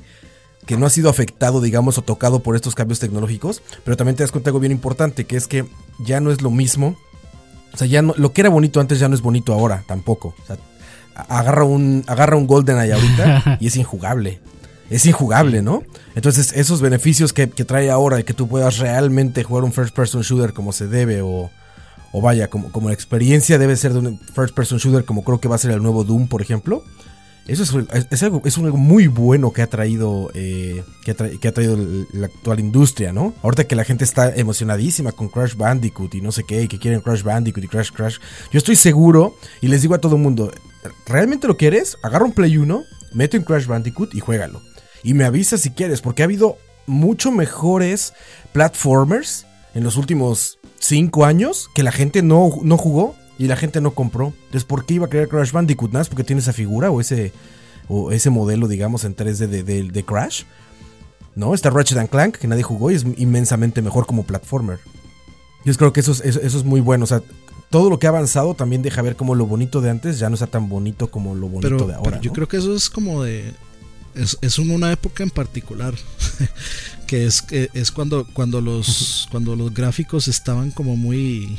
[0.66, 4.22] que no ha sido afectado, digamos, o tocado por estos cambios tecnológicos, pero también te
[4.22, 5.66] das cuenta de algo bien importante, que es que
[5.98, 6.96] ya no es lo mismo.
[7.72, 10.34] O sea, ya no, lo que era bonito antes ya no es bonito ahora, tampoco.
[10.42, 10.58] O sea,
[11.14, 14.40] agarra un, agarra un GoldenEye ahorita y es injugable.
[14.90, 15.84] Es injugable, ¿no?
[16.16, 19.94] Entonces, esos beneficios que, que trae ahora de que tú puedas realmente jugar un first
[19.94, 21.48] person shooter como se debe, o,
[22.12, 25.40] o vaya, como, como la experiencia debe ser de un first person shooter, como creo
[25.40, 26.82] que va a ser el nuevo Doom, por ejemplo.
[27.50, 31.10] Eso es, algo, es algo muy bueno que ha traído, eh, que,
[31.48, 31.76] ha traído
[32.12, 33.34] la actual industria, ¿no?
[33.42, 36.78] Ahorita que la gente está emocionadísima con Crash Bandicoot y no sé qué, y que
[36.78, 38.18] quieren Crash Bandicoot y Crash Crash.
[38.52, 40.52] Yo estoy seguro, y les digo a todo el mundo,
[41.08, 41.96] ¿realmente lo quieres?
[42.04, 42.84] Agarra un Play 1,
[43.14, 44.62] mete un Crash Bandicoot y juégalo.
[45.02, 48.12] Y me avisas si quieres, porque ha habido mucho mejores
[48.52, 53.80] platformers en los últimos 5 años que la gente no, no jugó y la gente
[53.80, 54.26] no compró.
[54.46, 55.92] Entonces, ¿por qué iba a querer Crash Bandicoot?
[55.92, 57.32] Nada porque tiene esa figura o ese,
[57.88, 60.42] o ese modelo, digamos, en 3D de, de- de Crash.
[61.34, 64.78] No, está Ratchet and Clank, que nadie jugó y es inmensamente mejor como platformer.
[65.64, 67.04] Yo creo que eso es, eso, eso es muy bueno.
[67.04, 67.22] O sea,
[67.70, 70.34] todo lo que ha avanzado también deja ver como lo bonito de antes ya no
[70.34, 72.10] está tan bonito como lo bonito Pero, de ahora.
[72.10, 72.34] pero yo ¿no?
[72.34, 73.52] creo que eso es como de.
[74.14, 75.94] Es, es una época en particular.
[77.06, 81.56] que es, que es cuando, cuando, los, cuando los gráficos estaban como muy.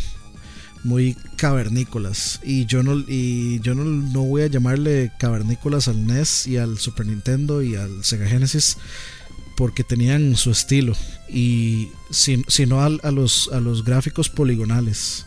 [0.83, 2.39] Muy cavernícolas.
[2.43, 6.79] Y yo no, y yo no, no voy a llamarle cavernícolas al NES y al
[6.79, 8.77] Super Nintendo y al Sega Genesis.
[9.57, 10.93] Porque tenían su estilo.
[11.29, 15.25] Y si- sino al- a, los, a los gráficos poligonales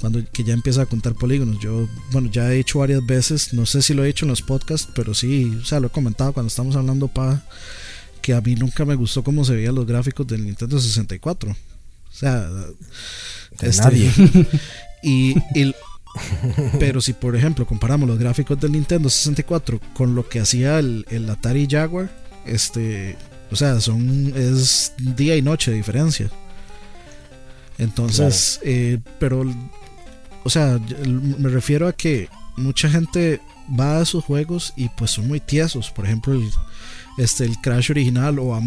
[0.00, 1.58] cuando que ya empieza a contar polígonos.
[1.60, 4.42] Yo, bueno, ya he hecho varias veces, no sé si lo he hecho en los
[4.42, 7.44] podcasts, pero sí, o sea, lo he comentado cuando estamos hablando para
[8.20, 11.56] que a mí nunca me gustó cómo se veían los gráficos del Nintendo 64.
[12.14, 14.10] O sea, De este, nadie.
[15.02, 15.74] y, y-
[16.78, 21.04] pero si por ejemplo comparamos los gráficos del Nintendo 64 con lo que hacía el,
[21.10, 22.08] el Atari Jaguar,
[22.46, 23.16] este,
[23.50, 26.30] o sea, son es día y noche de diferencia.
[27.78, 29.44] Entonces, eh, pero,
[30.44, 35.26] o sea, me refiero a que mucha gente va a esos juegos y pues son
[35.26, 35.90] muy tiesos.
[35.90, 36.48] Por ejemplo, el,
[37.18, 38.58] este, el Crash original o,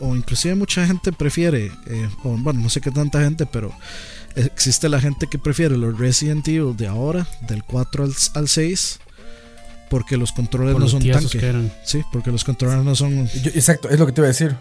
[0.00, 3.72] o, inclusive mucha gente prefiere, eh, o, bueno, no sé qué tanta gente, pero
[4.34, 8.98] existe la gente que prefiere los Resident Evil de ahora, del 4 al, al 6,
[9.90, 11.38] porque los controles Por no los son tanque.
[11.84, 13.26] Sí, porque los controles no son...
[13.28, 14.56] Yo- exacto, es lo que te iba a decir.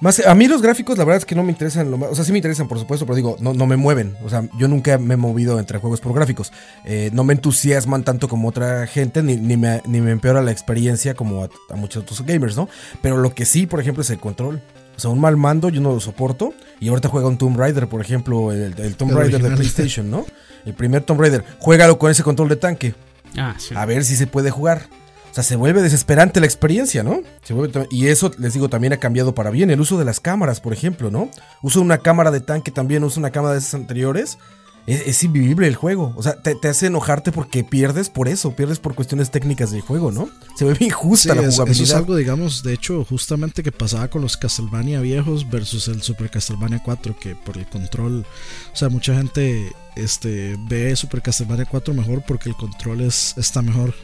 [0.00, 1.90] Más, a mí los gráficos, la verdad es que no me interesan.
[1.90, 4.16] Lo más, o sea, sí me interesan, por supuesto, pero digo, no, no me mueven.
[4.24, 6.52] O sea, yo nunca me he movido entre juegos por gráficos.
[6.84, 10.52] Eh, no me entusiasman tanto como otra gente, ni, ni, me, ni me empeora la
[10.52, 12.68] experiencia como a, a muchos otros gamers, ¿no?
[13.02, 14.62] Pero lo que sí, por ejemplo, es el control.
[14.96, 16.54] O sea, un mal mando yo no lo soporto.
[16.78, 19.50] Y ahorita juega un Tomb Raider, por ejemplo, el, el Tomb El Raider de.
[19.50, 20.26] PlayStation, ¿no?
[20.64, 21.44] El primer Tomb Raider.
[21.58, 22.94] Juégalo con ese control de tanque.
[23.36, 23.74] Ah, sí.
[23.76, 24.88] A ver si se puede jugar.
[25.30, 27.20] O sea, se vuelve desesperante la experiencia, ¿no?
[27.42, 29.70] Se vuelve y eso, les digo, también ha cambiado para bien.
[29.70, 31.30] El uso de las cámaras, por ejemplo, ¿no?
[31.62, 34.38] Uso una cámara de tanque también, uso una cámara de esas anteriores.
[34.86, 36.14] Es, es invivible el juego.
[36.16, 39.82] O sea, te, te hace enojarte porque pierdes por eso, pierdes por cuestiones técnicas del
[39.82, 40.28] juego, ¿no?
[40.56, 41.84] Se ve bien Sí, justa la es- eso jugabilidad.
[41.88, 46.30] es algo, digamos, de hecho, justamente que pasaba con los Castlevania viejos versus el Super
[46.30, 48.26] Castlevania 4, que por el control,
[48.72, 53.60] o sea, mucha gente este, ve Super Castlevania 4 mejor porque el control es, está
[53.62, 53.94] mejor.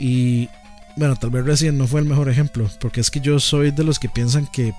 [0.00, 0.48] Y
[0.96, 3.84] bueno, tal vez Resident no fue el mejor ejemplo, porque es que yo soy de
[3.84, 4.72] los que piensan que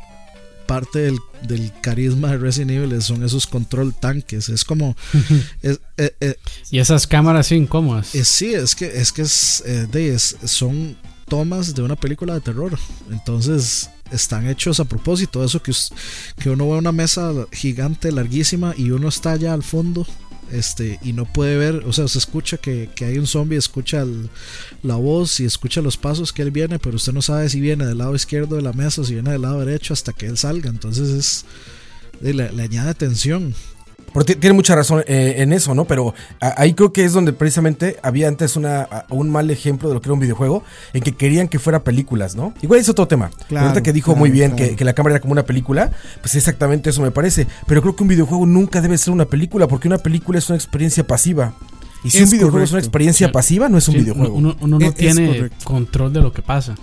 [0.67, 4.49] parte del, del carisma de Resident Evil son esos control tanques.
[4.49, 4.95] Es como.
[5.61, 6.35] es- eh, eh,
[6.71, 8.15] Y esas cámaras incómodas.
[8.15, 12.41] eh, sí, es que, es que es, de- es- son tomas de una película de
[12.41, 12.77] terror.
[13.11, 15.43] Entonces están hechos a propósito.
[15.43, 15.71] Eso que,
[16.39, 20.05] que uno ve una mesa gigante, larguísima, y uno está allá al fondo.
[20.51, 24.05] Este, y no puede ver, o sea, se escucha que, que hay un zombie, escucha
[24.83, 27.85] la voz y escucha los pasos que él viene, pero usted no sabe si viene
[27.85, 30.37] del lado izquierdo de la mesa o si viene del lado derecho hasta que él
[30.37, 30.69] salga.
[30.69, 33.55] Entonces es, le añade tensión.
[34.13, 35.85] Pero ti- tiene mucha razón eh, en eso, ¿no?
[35.85, 40.01] Pero ahí creo que es donde precisamente había antes una, un mal ejemplo de lo
[40.01, 42.53] que era un videojuego, en que querían que fuera películas, ¿no?
[42.61, 43.29] Igual es otro tema.
[43.47, 44.69] Claro, ahorita que dijo claro, muy bien claro.
[44.71, 47.47] que, que la cámara era como una película, pues exactamente eso me parece.
[47.67, 50.57] Pero creo que un videojuego nunca debe ser una película, porque una película es una
[50.57, 51.53] experiencia pasiva.
[52.03, 54.33] Y si Es un videojuego es una experiencia pasiva, no es un Sí, videojuego.
[54.35, 56.75] Uno, uno no Es- tiene control de lo que pasa.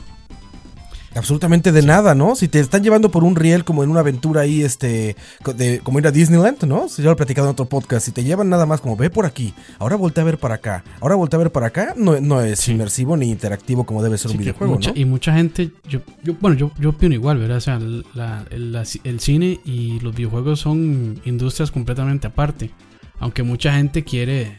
[1.14, 2.36] Absolutamente de nada, ¿no?
[2.36, 5.16] Si te están llevando por un riel como en una aventura ahí, este,
[5.56, 6.88] de, como ir a Disneyland, ¿no?
[6.88, 9.08] Si yo lo he platicado en otro podcast, si te llevan nada más como ve
[9.10, 12.20] por aquí, ahora voltea a ver para acá, ahora voltea a ver para acá, no,
[12.20, 12.72] no es Sí.
[12.72, 14.96] inmersivo ni interactivo como debe ser Sí, un videojuego, mucha- ¿no?
[15.00, 17.56] Y mucha gente, yo, yo, bueno, yo, yo opino igual, ¿verdad?
[17.56, 17.78] O sea,
[18.14, 22.70] la- el, la- el cine y los videojuegos son industrias completamente aparte.
[23.18, 24.58] Aunque mucha gente quiere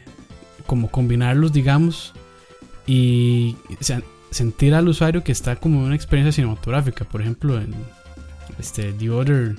[0.66, 2.12] como combinarlos, digamos,
[2.86, 7.04] y o sea, sentir al usuario que está como en una experiencia cinematográfica.
[7.04, 7.74] Por ejemplo, en
[8.58, 9.56] este, The Other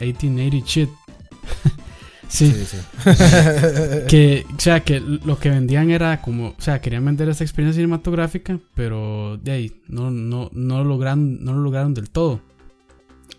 [0.00, 0.90] 1880 Shit.
[2.28, 2.52] sí.
[2.52, 2.78] Sí, sí.
[4.08, 7.78] que, o sea, que lo que vendían era como, o sea, querían vender esta experiencia
[7.78, 12.40] cinematográfica, pero de ahí no, no, no, lo lograron, no lo lograron del todo.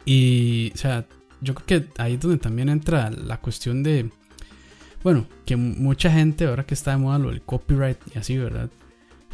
[0.06, 1.06] Y, o sea,
[1.42, 4.10] yo creo que ahí es donde también entra la cuestión de,
[5.04, 8.70] bueno, que mucha gente, ahora que está de moda lo del copyright y así, ¿verdad?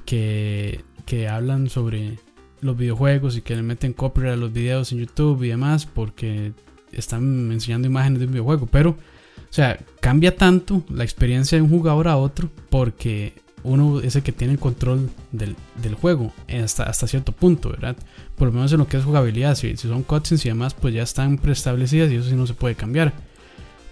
[0.06, 2.20] Que, que hablan sobre
[2.62, 6.54] los videojuegos y que le meten copyright a los videos en YouTube y demás porque
[6.92, 11.70] están enseñando imágenes de un videojuego, pero o sea, cambia tanto la experiencia de un
[11.70, 16.84] jugador a otro porque uno es el que tiene el control del, del juego hasta,
[16.84, 17.96] hasta cierto punto, ¿verdad?
[18.36, 19.56] Por lo menos en lo que es jugabilidad.
[19.56, 22.56] Si, si son cutscenes y demás, pues ya están preestablecidas y eso sí no se
[22.56, 23.13] puede cambiar.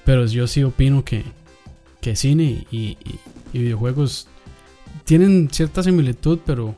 [0.04, 1.24] Pero yo sí opino que,
[2.02, 2.98] que cine y, y-
[3.54, 4.28] y videojuegos
[5.06, 6.76] tienen cierta similitud, pero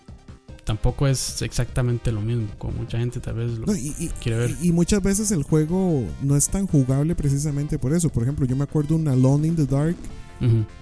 [0.63, 2.47] tampoco es exactamente lo mismo.
[2.58, 4.56] Como mucha gente tal vez lo No, y, y- quiere ver.
[4.62, 8.10] y- y muchas veces el juego no es tan jugable precisamente por eso.
[8.10, 9.95] Por ejemplo, yo me acuerdo un Alone in the Dark,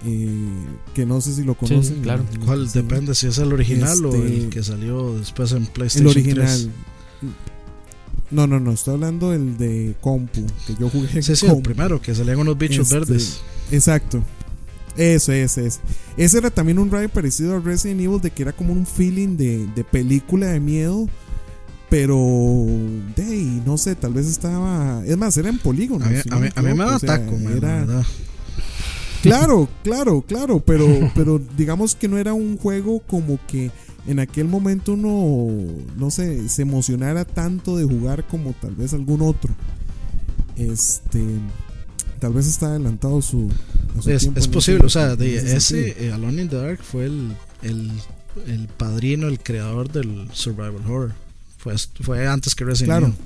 [0.06, 0.50] eh,
[0.96, 2.02] que no sé si lo conocen.
[2.02, 2.26] claro.
[2.32, 5.64] El- ¿Cuál el- depende si es el original o Este- el que salió después en
[5.64, 6.46] El PlayStation original.
[6.48, 6.70] 3?
[8.32, 11.62] No, no, no, estoy hablando del de compu, que yo jugué en Sí, sí, el
[11.62, 13.42] primero, que salían unos bichos Este, verdes.
[13.72, 14.24] Exacto.
[14.98, 15.80] Eso, ese, ese.
[16.18, 19.38] Ese era también un ride parecido a Resident Evil, de que era como un feeling
[19.38, 21.08] de, de película de miedo.
[21.90, 22.16] Pero,
[23.16, 25.04] de ahí, no sé, tal vez estaba.
[25.06, 26.06] Es más, era en polígono.
[26.06, 28.04] A mí, si a no mí- a mí me da sea, taco, la era-.
[29.22, 33.72] Claro, claro, claro, pero, pero digamos que no era un juego como que
[34.08, 35.48] en aquel momento uno,
[35.98, 39.54] no sé, se emocionara tanto de jugar como tal vez algún otro.
[40.56, 41.20] Este,
[42.22, 43.50] tal vez está adelantado su.
[43.98, 47.06] Es, tiempo es en posible, o sea, de ese eh, Alone in the Dark fue
[47.06, 47.92] el, el,
[48.48, 51.14] el padrino, el creador del survival horror.
[51.58, 53.08] Fue, fue antes que Resident Claro.
[53.08, 53.18] Evil.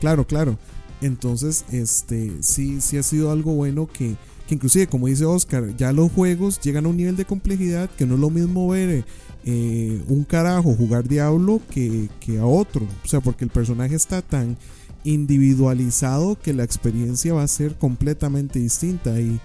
[0.00, 0.58] Claro, claro.
[1.00, 4.14] Entonces, este, sí, sí ha sido algo bueno que,
[4.46, 8.06] que inclusive, como dice Oscar, ya los juegos llegan a un nivel de complejidad que
[8.06, 9.04] no es lo mismo ver
[9.46, 12.86] eh, un carajo jugar Diablo que, que a otro.
[13.04, 14.58] O sea, porque el personaje está tan
[15.04, 19.40] individualizado que la experiencia va a ser completamente distinta y,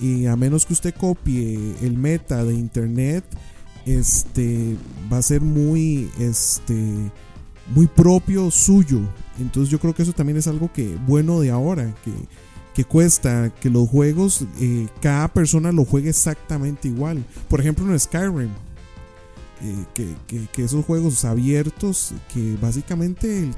[0.00, 3.24] y a menos que usted copie el meta de internet,
[3.86, 4.76] este
[5.12, 6.74] va a ser muy este
[7.74, 9.00] muy propio suyo.
[9.38, 12.12] Entonces yo creo que eso también es algo que bueno de ahora, que,
[12.74, 17.24] que cuesta que los juegos, eh, cada persona lo juegue exactamente igual.
[17.48, 18.48] Por ejemplo en Skyrim,
[19.62, 23.54] eh, que, que- que esos juegos abiertos, que básicamente el,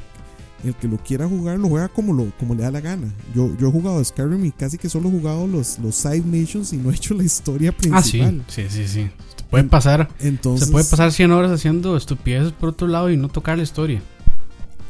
[0.64, 3.12] el que lo quiera jugar lo juega como, lo, como le da la gana.
[3.35, 6.73] Yo, yo he jugado Skyrim y casi que solo he jugado los, los side missions
[6.73, 8.44] y no he hecho la historia Ah, sí, principal.
[8.49, 9.11] sí, sí, sí.
[9.37, 13.16] Se puede pasar, Entonces, se puede pasar 100 horas haciendo estupideces por otro lado y
[13.16, 14.03] no tocar la historia.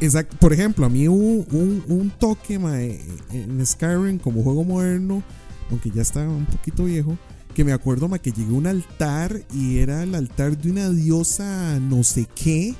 [0.00, 0.36] Exacto.
[0.38, 3.00] Por ejemplo, a mí hubo un, un toque mae,
[3.32, 5.22] en Skyrim como juego moderno,
[5.70, 7.18] aunque ya está un poquito viejo,
[7.54, 10.88] que me acuerdo mae, que llegué a un altar y era el altar de una
[10.90, 12.74] diosa no sé qué.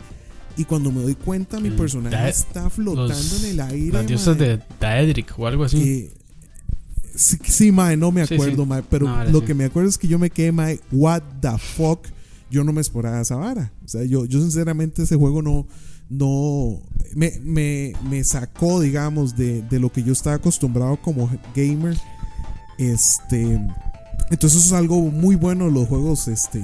[0.58, 3.92] Y cuando me doy cuenta, mi El personaje está flotando los- en el aire.
[3.92, 4.48] Las diosas mae.
[4.48, 5.80] de Daedric o algo así.
[5.82, 6.12] Eh,
[7.14, 8.68] sí, sí, mae, no me acuerdo, sí.
[8.68, 11.56] mae, pero No, lo que me acuerdo es que yo me quedé, mae, what the
[11.58, 12.06] fuck,
[12.50, 13.72] yo no me esperaba esa vara.
[13.84, 15.66] O sea, yo, yo sinceramente ese juego no,
[16.10, 16.80] no,
[17.14, 21.96] me, me, me sacó, digamos, de, de lo que yo estaba acostumbrado como gamer.
[22.78, 23.60] Este,
[24.30, 26.62] entonces eso es algo muy bueno de los juegos, este,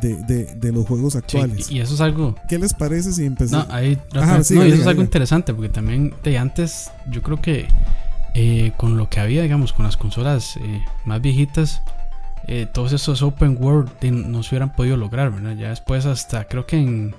[0.00, 1.70] de, de, de los juegos actuales.
[1.70, 2.34] y, y eso es algo.
[2.48, 3.66] ¿Qué les parece si No, empezamos?
[3.70, 7.66] ahí, Ajá, no, y eso es algo interesante porque también de antes, yo creo que
[8.34, 11.82] eh, con lo que había, digamos, con las consolas eh, más viejitas,
[12.46, 15.56] eh, todos esos open world no se hubieran podido lograr, ¿verdad?
[15.56, 17.14] Ya después, hasta creo que en.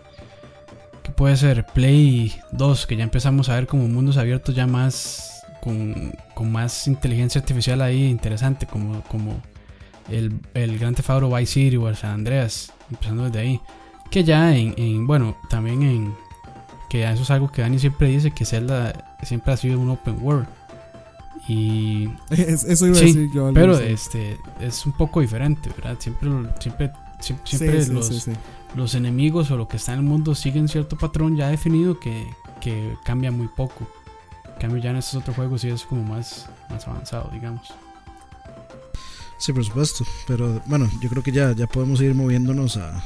[1.04, 1.66] que puede ser?
[1.66, 5.44] Play 2, que ya empezamos a ver como mundos abiertos ya más.
[5.62, 9.42] con, con más inteligencia artificial ahí interesante, como, como
[10.10, 13.62] el, el Gran Theft Auto Vice City o el San Andreas, empezando desde ahí.
[14.10, 16.14] Que ya en, en- bueno, también en,
[16.90, 20.18] que eso es algo que Dani siempre dice, que Zelda siempre ha sido un open
[20.22, 20.48] world.
[21.48, 23.42] Y, Es- eso iba Sí, a decir yo.
[23.48, 23.84] algo pero así.
[23.86, 25.96] este es un poco diferente, ¿verdad?
[26.00, 26.92] Siempre, siempre,
[27.46, 28.32] siempre, Sí, los, sí.
[28.76, 32.28] los enemigos o lo que está en el mundo siguen cierto patrón ya definido que,
[32.60, 33.88] que cambia muy poco.
[34.56, 37.74] En cambio ya en estos otros juegos sí es como más, más avanzado, digamos.
[39.42, 40.06] Sí, por supuesto.
[40.28, 43.04] Pero bueno, yo creo que ya, ya podemos ir moviéndonos a,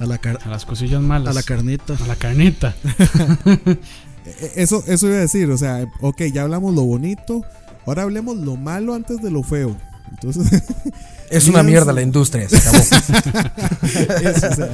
[0.00, 1.30] a, la, car- A las cosillas malas.
[1.30, 1.94] a la carnita.
[2.02, 2.74] a la carnita.
[4.26, 7.42] Eh, Eso, eso iba a decir, o sea, ok, ya hablamos lo bonito,
[7.86, 9.74] ahora hablemos lo malo antes de lo feo.
[10.10, 10.62] Entonces,
[11.30, 12.76] Es una mierda la industria, se acabó.
[14.28, 14.68] eso, o sea,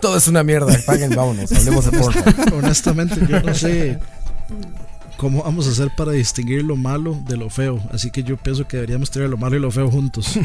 [0.00, 0.76] Todo es una mierda.
[0.86, 1.50] Paguen, vámonos.
[1.50, 2.54] Hablemos de Fortnite.
[2.54, 3.98] Honestamente, yo no sé
[5.16, 7.80] cómo vamos a hacer para distinguir lo malo de lo feo.
[7.92, 10.38] Así que yo pienso que deberíamos tener lo malo y lo feo juntos.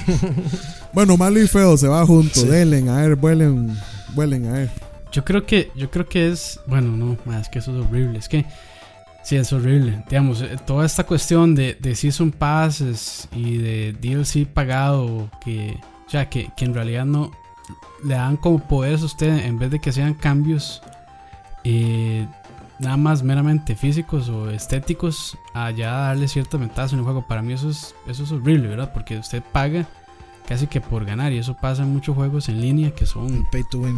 [0.93, 2.47] bueno, malo y feo se va juntos, Sí.
[2.47, 3.75] denle, a ver, vuelen,
[4.13, 4.69] vuelen, a ver.
[5.11, 8.19] Yo creo que, yo creo que es, bueno, no, más que eso es horrible.
[8.19, 8.45] Es que
[9.23, 10.03] sí es horrible.
[10.09, 16.09] Digamos, eh, toda esta cuestión de, de season passes y de DLC pagado, que, o
[16.09, 17.31] sea, que, que en realidad no
[18.03, 20.81] le dan como poderes a usted en vez de que sean cambios
[21.63, 22.25] eh,
[22.81, 27.21] nada más meramente físicos o estéticos, a ya darle ciertas ventajas en el juego.
[27.27, 28.91] Para mí eso es, eso es horrible, ¿verdad?
[28.93, 29.87] Porque usted paga
[30.47, 33.63] casi que por ganar y eso pasa en muchos juegos en línea que son Pay
[33.69, 33.97] to win.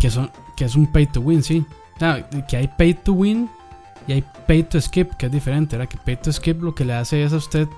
[0.00, 1.64] que son que es un pay to win, sí.
[1.96, 3.48] O sea, que hay pay to win
[4.08, 5.88] y hay pay to skip, que es diferente, ¿verdad?
[5.90, 7.68] Que pay to skip lo que le hace es a usted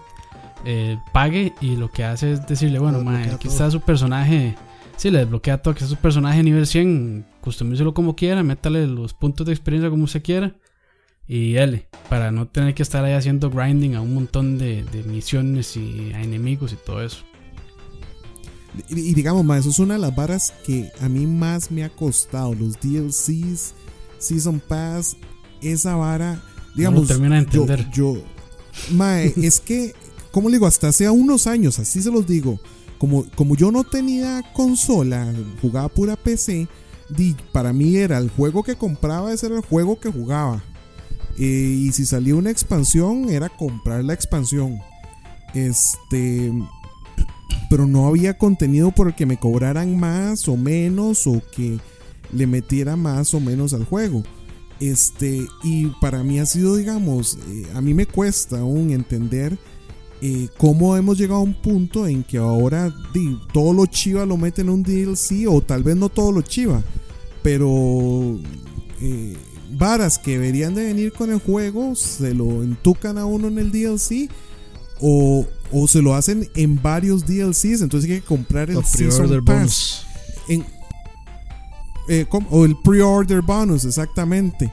[0.65, 3.53] eh, pague y lo que hace es decirle, bueno, mae, aquí todo.
[3.53, 4.57] está su personaje.
[4.97, 9.13] Sí, le desbloquea todo, que está su personaje nivel 100, customícelo como quiera, métale los
[9.13, 10.57] puntos de experiencia como usted quiera
[11.29, 15.03] y dale, para no tener que estar ahí haciendo grinding a un montón de, de
[15.03, 17.19] misiones y a enemigos y todo eso.
[18.89, 21.85] Y, y digamos, más, eso es una de las varas que a mí más me
[21.85, 23.75] ha costado, los DLCs,
[24.19, 25.17] Season Pass,
[25.61, 26.43] esa vara,
[26.75, 27.91] digamos, lo termina de yo, entender.
[27.93, 28.17] yo,
[28.93, 29.95] mae, es que,
[30.33, 32.59] como le digo, hasta hace unos años, así se los digo,
[32.99, 35.31] como, como yo no tenía consola,
[35.61, 36.69] jugaba pura PC,
[37.53, 40.63] para mí era el juego que compraba, ese era el juego que jugaba.
[41.39, 41.43] Eh,
[41.87, 44.79] y si salía una expansión, era comprar la expansión.
[45.55, 46.53] Este.
[47.71, 51.79] Pero no había contenido por el que me cobraran más o menos o que
[52.33, 54.23] le metiera más o menos al juego.
[54.81, 59.57] Este, y para mí ha sido, digamos, eh, a mí me cuesta aún entender
[60.27, 64.39] eh, cómo hemos llegado a un punto en que ahora di, todo lo chiva lo
[64.39, 66.83] meten en un DLC, o tal vez no todo lo chiva,
[67.43, 68.39] pero
[69.03, 69.37] eh,
[69.77, 73.71] varas que deberían de venir con el juego se lo entucan a uno en el
[73.71, 74.31] DLC.
[75.01, 78.77] O, o se lo hacen en varios DLCs, entonces hay que comprar el
[79.19, 80.07] pre-order bonus.
[80.49, 80.65] En-
[82.09, 84.73] eh, o el pre-order bonus, exactamente.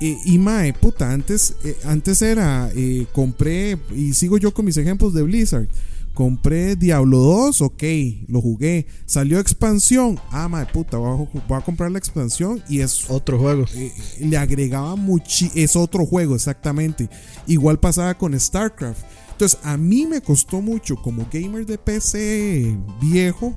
[0.00, 4.76] Eh, y mae, puta, antes, eh, antes era, eh, compré, y sigo yo con mis
[4.76, 5.66] ejemplos de Blizzard.
[6.14, 7.82] Compré Diablo 2, ok,
[8.26, 8.86] lo jugué.
[9.06, 10.18] Salió expansión.
[10.32, 13.64] Ah, mae, puta, voy a, ju- voy a comprar la expansión y es Otro juego.
[13.76, 15.46] eh, le agregaba mucho.
[15.54, 17.08] Es otro juego, exactamente.
[17.46, 19.00] Igual pasaba con StarCraft.
[19.30, 23.56] Entonces, a mí me costó mucho, como gamer de PC viejo,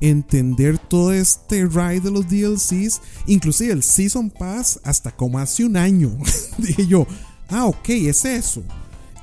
[0.00, 3.00] entender todo este ride de los DLCs.
[3.26, 6.10] Inclusive el Season Pass, hasta como hace un año.
[6.58, 7.06] Dije yo,
[7.48, 8.62] ah, ok, es eso.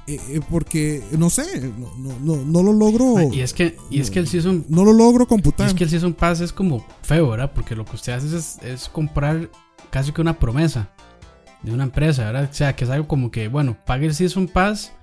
[0.08, 3.34] Eh, eh, porque, no sé, no, no, no, no lo logro.
[3.34, 5.68] Y es que, y es que el Season No lo logro computar.
[5.68, 7.52] es que el Season Pass es como feo, ¿verdad?
[7.54, 9.50] Porque lo que usted hace es, es comprar
[9.90, 10.90] casi que una promesa
[11.62, 12.50] de una empresa, ¿verdad?
[12.50, 14.94] O sea, que es algo como que, bueno, pague el Season Pass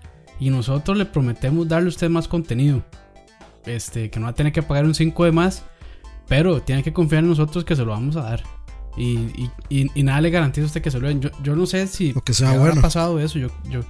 [0.41, 2.83] y nosotros le prometemos darle a usted más contenido.
[3.67, 5.65] Este, que no va a tener que pagar un 5 de más,
[6.29, 8.43] pero tiene que confiar en nosotros que se lo vamos a dar.
[8.97, 11.21] Y, y, y- y nada le garantiza a usted que se lo den.
[11.21, 12.81] Yo, yo no sé si O que sea bueno.
[12.81, 13.81] pasado eso, yo, yo,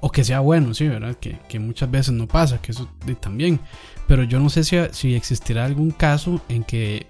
[0.00, 1.14] o que sea bueno, sí, ¿verdad?
[1.16, 2.88] Que, que muchas veces no pasa, que eso
[3.20, 3.58] también.
[4.06, 7.06] Pero yo no sé si, si existirá algún caso en que,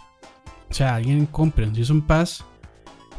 [0.70, 2.44] o sea, alguien compre un Season Pass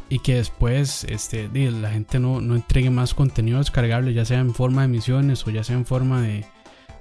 [0.08, 4.52] y que después este, la gente no, no entregue más contenido descargable, ya sea en
[4.54, 6.44] forma de misiones o ya sea en forma de,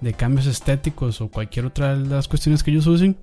[0.04, 3.18] de cambios estéticos o cualquier otra de las cuestiones que ellos usen.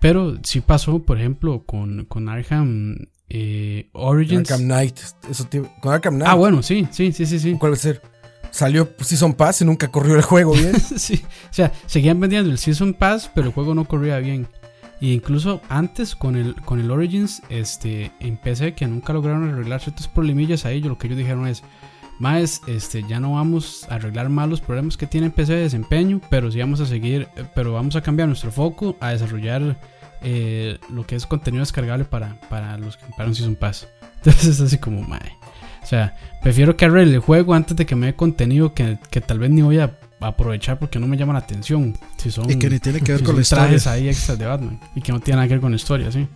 [0.00, 2.96] Pero sí pasó, por ejemplo, con, con Arkham
[3.28, 4.50] eh, Origins.
[4.50, 4.98] Arkham Knight.
[5.30, 6.30] Eso te- con Arkham Knight.
[6.30, 7.56] Ah, bueno, sí, sí, sí, sí, sí.
[7.58, 8.02] ¿Cuál va a ser?
[8.50, 10.78] Salió Season Pass y nunca corrió el juego bien.
[10.96, 11.22] sí.
[11.50, 14.46] O sea, seguían vendiendo el Season Pass, pero el juego no corría bien.
[15.00, 19.80] Y incluso antes con el, con el Origins, este, en PC que nunca lograron arreglar
[19.80, 21.62] ciertos problemillas ahí, yo lo que ellos dijeron es,
[22.18, 26.20] más, este, ya no vamos a arreglar más los problemas que tiene PC de desempeño,
[26.30, 29.76] pero sí vamos a seguir, eh, pero vamos a cambiar nuestro foco a desarrollar
[30.22, 33.88] eh, lo que es contenido descargable para, para los que compraron Season Pass.
[34.16, 35.32] Entonces es así como, mae.
[35.82, 39.20] O sea, prefiero que arregle el juego antes de que me dé contenido que, que
[39.20, 41.96] tal vez ni voy a aprovechar porque no me llama la atención.
[42.16, 43.64] Si son, Y que ni tiene que ver si con la historia.
[43.64, 46.10] trajes ahí extras de Batman y que no tiene nada que ver con la historia,
[46.12, 46.26] sí.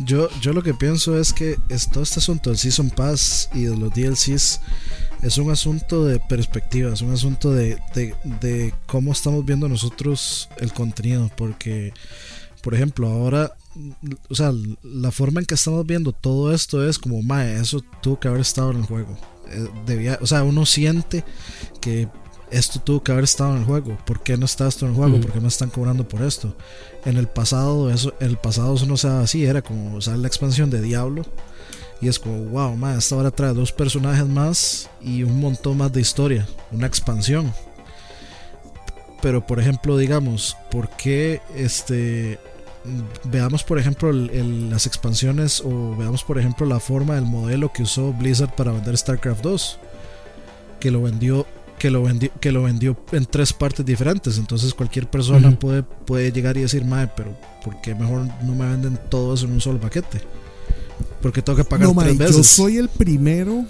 [0.00, 3.64] Yo, yo lo que pienso es que es, todo este asunto del Season Pass y
[3.64, 4.60] de los DLCs
[5.22, 10.48] es un asunto de perspectiva, es un asunto de, de, de cómo estamos viendo nosotros
[10.58, 11.30] el contenido.
[11.36, 11.92] Porque,
[12.62, 13.56] por ejemplo, ahora,
[14.28, 18.20] o sea, la forma en que estamos viendo todo esto es como, mae, eso tuvo
[18.20, 19.18] que haber estado en el juego.
[19.48, 21.24] Eh, Debía, o sea, uno siente
[21.80, 22.08] que
[22.50, 23.98] esto tuvo que haber estado en el juego.
[24.06, 25.20] ¿Por qué no está esto en el juego?
[25.20, 26.54] ¿Por qué me están cobrando por esto?
[27.04, 30.28] En el pasado, eso, en el pasado eso no se así, era como sale la
[30.28, 31.24] expansión de Diablo.
[32.00, 35.92] Y es como, wow, man, esta hora trae dos personajes más y un montón más
[35.92, 36.46] de historia.
[36.70, 37.52] Una expansión.
[39.20, 42.38] Pero por ejemplo, digamos, ¿por qué este
[43.24, 47.70] veamos por ejemplo el- el- las expansiones o veamos por ejemplo la forma del modelo
[47.72, 49.78] que usó Blizzard para vender StarCraft 2
[50.80, 51.44] que lo vendió
[51.78, 56.32] que lo vendió que lo vendió en tres partes diferentes entonces cualquier persona puede puede
[56.32, 59.60] llegar y decir mae pero ¿por qué mejor no me venden todo eso en un
[59.60, 60.20] solo paquete?
[61.22, 63.64] porque tengo que pagar No, tres veces yo soy el primero.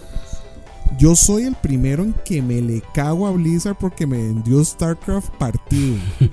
[0.98, 5.30] Yo soy el primero en que me le cago a Blizzard porque me vendió StarCraft
[5.38, 5.96] partido.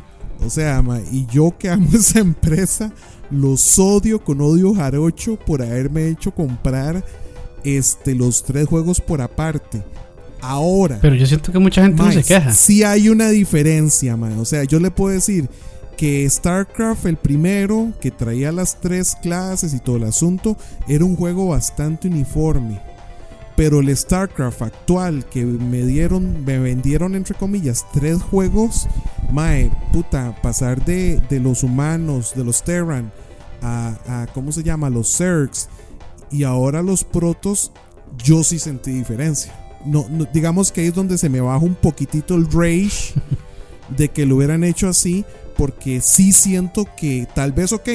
[0.45, 2.91] O sea, y yo que amo esa empresa,
[3.31, 7.03] los odio con odio jarocho por haberme hecho comprar
[7.63, 9.81] este, los tres juegos por aparte.
[10.41, 12.53] Ahora, Pero yo siento que mucha gente no se queja.
[12.53, 14.37] Sí hay una diferencia, man.
[14.39, 15.49] O sea, yo le puedo decir
[15.97, 20.57] que StarCraft, el primero, que traía las tres clases y todo el asunto,
[20.87, 22.79] era un juego bastante uniforme.
[23.55, 28.87] Pero el StarCraft actual que me dieron, me vendieron entre comillas tres juegos,
[29.31, 33.11] mae, puta, pasar de, de los humanos, de los Terran,
[33.61, 34.89] a, a, ¿cómo se llama?
[34.89, 35.69] Los Zergs,
[36.29, 37.71] y ahora los Protos,
[38.21, 39.53] yo sí sentí diferencia.
[39.85, 43.13] No, no- digamos que ahí es donde se me baja un poquitito el rage
[43.97, 45.25] de que lo hubieran hecho así,
[45.57, 47.87] porque sí siento que tal vez, ok,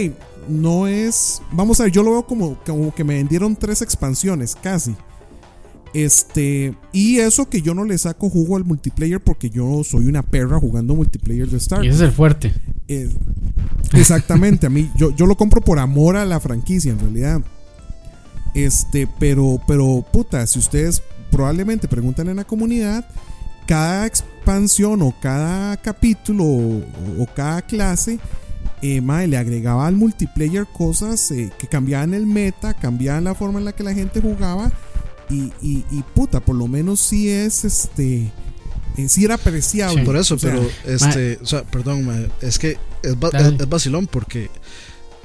[0.49, 1.43] no es.
[1.53, 4.95] Vamos a ver, yo lo veo como, como que me vendieron tres expansiones, casi.
[5.93, 10.23] Este, y eso que yo no le saco jugo al multiplayer porque yo soy una
[10.23, 11.85] perra jugando multiplayer de Star.
[11.85, 12.55] Y ese es el fuerte.
[12.87, 13.11] Eh,
[13.95, 17.41] exactamente, a mí yo, yo lo compro por amor a la franquicia en realidad.
[18.55, 23.05] Este, pero, pero, puta, si ustedes probablemente preguntan en la comunidad,
[23.67, 26.85] cada expansión o cada capítulo o,
[27.19, 28.19] o cada clase,
[28.83, 33.65] eh, le agregaba al multiplayer cosas eh, que cambiaban el meta, cambiaban la forma en
[33.67, 34.73] la que la gente jugaba.
[35.29, 38.33] Y, y, y puta, por lo menos sí es este.
[38.97, 40.03] eh, sí era apreciable.
[40.05, 44.07] Por eso, O sea, pero este, o sea, perdón, es que es, es- es vacilón
[44.09, 44.51] porque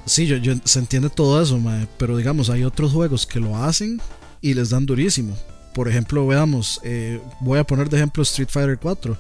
[0.06, 1.60] sí, yo, yo se entiende todo eso,
[1.98, 4.00] pero digamos, hay otros juegos que lo hacen
[4.42, 5.36] y les dan durísimo.
[5.76, 9.18] Por ejemplo, veamos, eh, voy a poner de ejemplo Street Fighter 4.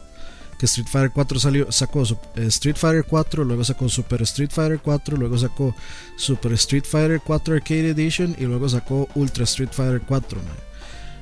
[0.57, 4.79] Que Street Fighter 4 salió, sacó eh, Street Fighter 4, luego sacó Super Street Fighter
[4.79, 5.75] 4, luego sacó
[6.15, 10.39] Super Street Fighter 4 Arcade Edition y luego sacó Ultra Street Fighter 4.
[10.41, 10.74] mae.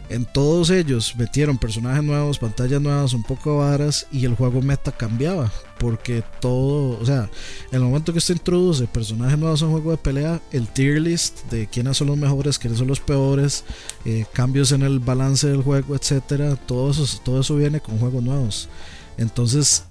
[0.10, 4.92] En todos ellos metieron personajes nuevos, pantallas nuevas, un poco varas y el juego meta
[4.92, 5.52] cambiaba.
[5.80, 7.30] Porque todo, o sea,
[7.72, 11.02] en el momento que usted introduce personajes nuevos a un juego de pelea, el tier
[11.02, 13.64] list de quiénes son los mejores, quiénes son los peores,
[14.06, 18.24] eh, cambios en el balance del juego, etcétera, todo eso, todo eso viene con juegos
[18.24, 18.70] nuevos.
[19.18, 19.86] Entonces,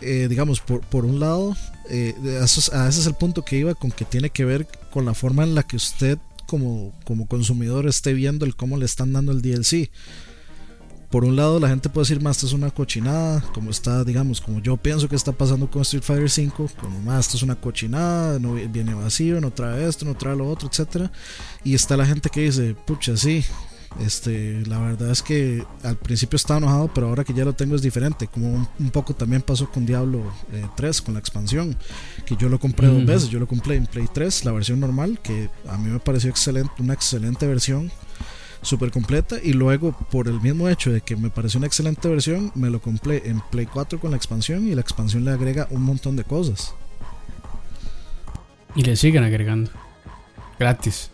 [0.00, 1.54] eh, digamos, por, por un lado,
[1.88, 5.14] eh, a ese es el punto que iba con que tiene que ver con la
[5.14, 6.18] forma en la que usted
[6.52, 9.88] como, como consumidor esté viendo el cómo le están dando el DLC.
[11.10, 14.40] Por un lado, la gente puede decir, más esto es una cochinada, como está, digamos,
[14.42, 17.54] como yo pienso que está pasando con Street Fighter 5, como más esto es una
[17.54, 21.10] cochinada, no vi- viene vacío, no trae esto, no trae lo otro, etcétera.
[21.64, 23.44] Y está la gente que dice, pucha, sí,
[24.00, 27.74] este, la verdad es que al principio estaba enojado, pero ahora que ya lo tengo
[27.76, 28.26] es diferente.
[28.26, 30.22] Como un, un poco también pasó con Diablo
[30.52, 31.76] eh, 3, con la expansión,
[32.24, 33.28] que yo lo compré dos veces.
[33.28, 36.72] Yo lo compré en Play 3, la versión normal, que a mí me pareció excelente,
[36.78, 37.90] una excelente versión,
[38.62, 39.36] súper completa.
[39.42, 42.80] Y luego, por el mismo hecho de que me pareció una excelente versión, me lo
[42.80, 46.24] compré en Play 4 con la expansión y la expansión le agrega un montón de
[46.24, 46.74] cosas.
[48.74, 49.70] Y le siguen agregando.
[50.58, 51.10] Gratis.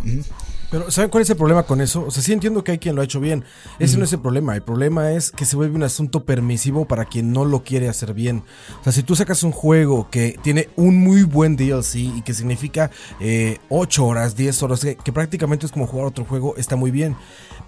[0.00, 0.22] Ujú.
[0.70, 2.04] Pero ¿saben cuál es el problema con eso?
[2.06, 3.44] O sea, sí entiendo que hay quien lo ha hecho bien.
[3.78, 4.54] Ese no es el problema.
[4.54, 8.14] El problema es que se vuelve un asunto permisivo para quien no lo quiere hacer
[8.14, 8.42] bien.
[8.80, 12.34] O sea, si tú sacas un juego que tiene un muy buen DLC y que
[12.34, 12.90] significa
[13.20, 16.90] eh, 8 horas, 10 horas, que, que prácticamente es como jugar otro juego, está muy
[16.90, 17.16] bien.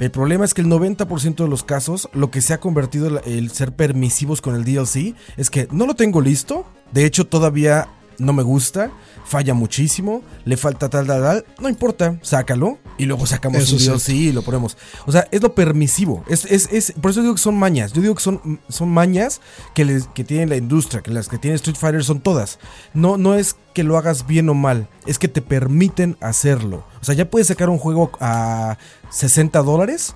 [0.00, 3.20] El problema es que el 90% de los casos, lo que se ha convertido el,
[3.32, 6.66] el ser permisivos con el DLC es que no lo tengo listo.
[6.92, 7.88] De hecho, todavía
[8.18, 8.90] no me gusta,
[9.24, 13.80] falla muchísimo, le falta tal, tal, tal, no importa, sácalo y luego sacamos Eso un
[13.80, 13.88] sí.
[13.88, 14.76] DLC y lo ponemos.
[15.06, 18.02] O sea, es lo permisivo, es, es, es, por eso digo que son mañas, yo
[18.02, 19.40] digo que son, son mañas
[19.74, 22.58] que, les, que tiene la industria, que las que tiene Street Fighter son todas.
[22.94, 26.84] No, no es que lo hagas bien o mal, es que te permiten hacerlo.
[27.00, 28.78] O sea, ya puedes sacar un juego a
[29.10, 30.14] 60 dólares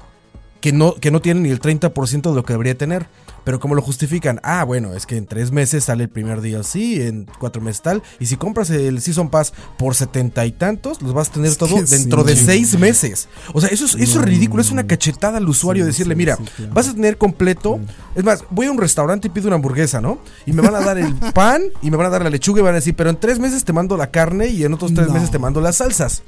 [0.60, 3.06] que no, que no tiene ni el 30% de lo que debería tener.
[3.44, 7.06] Pero como lo justifican, ah, bueno, es que en tres meses sale el primer DLC,
[7.08, 11.12] en cuatro meses tal, y si compras el Season Pass por setenta y tantos, los
[11.12, 12.28] vas a tener Es todo dentro sí.
[12.28, 13.28] de seis meses.
[13.52, 16.18] O sea, eso es, eso es ridículo, es una cachetada al usuario Sí, decirle, sí,
[16.18, 16.72] mira, claro.
[16.74, 17.80] vas a tener completo,
[18.14, 20.18] es más, voy a un restaurante y pido una hamburguesa, ¿no?
[20.46, 22.62] Y me van a dar el pan y me van a dar la lechuga y
[22.62, 25.08] van a decir, pero en tres meses te mando la carne y en otros tres
[25.08, 25.14] No.
[25.14, 26.22] meses te mando las salsas.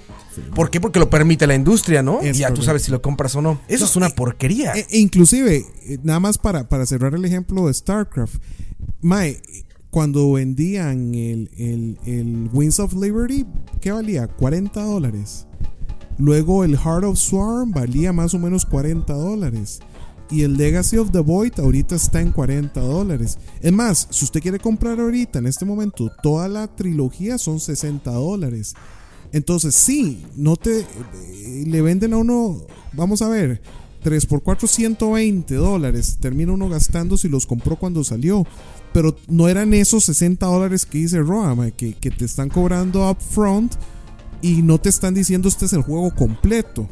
[0.55, 0.81] ¿Por qué?
[0.81, 2.21] Porque lo permite la industria, ¿no?
[2.21, 3.61] Es y ya tú sabes si lo compras o no.
[3.69, 4.73] Eso No, es una porquería.
[4.75, 8.37] E- e inclusive, eh, nada más para, para cerrar el ejemplo de StarCraft.
[9.01, 9.41] Mae,
[9.91, 13.47] cuando vendían el, el, el Wings of Liberty,
[13.81, 14.27] ¿qué valía?
[14.27, 15.47] 40 dólares.
[16.19, 19.81] Luego el Heart of Swarm valía más o menos 40 dólares.
[20.31, 23.39] Y el Legacy of the Void ahorita está en 40 dólares.
[23.61, 28.11] Es más, si usted quiere comprar ahorita, en este momento, toda la trilogía son 60
[28.11, 28.75] dólares.
[29.35, 30.81] Entonces, sí, no te.
[30.81, 32.63] eh, le venden a uno.
[32.93, 33.61] Vamos a ver.
[34.03, 36.19] 3 por 4, 120 dólares.
[36.21, 38.47] Termina uno gastando si los compró cuando salió.
[38.93, 43.75] Pero no eran esos 60 dólares que dice Roa, que, que te están cobrando upfront
[44.41, 46.89] y no te están diciendo este es el juego completo.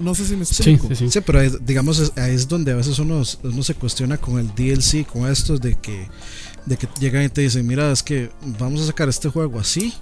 [0.00, 0.86] No, sé si me explico.
[0.88, 1.10] sí, sí.
[1.10, 4.38] Sí, pero ahí, digamos, es- ahí es donde a veces uno, uno se cuestiona con
[4.38, 6.08] el DLC, con estos de que,
[6.64, 9.92] de que llegan y te dicen, mira, es que vamos a sacar este juego así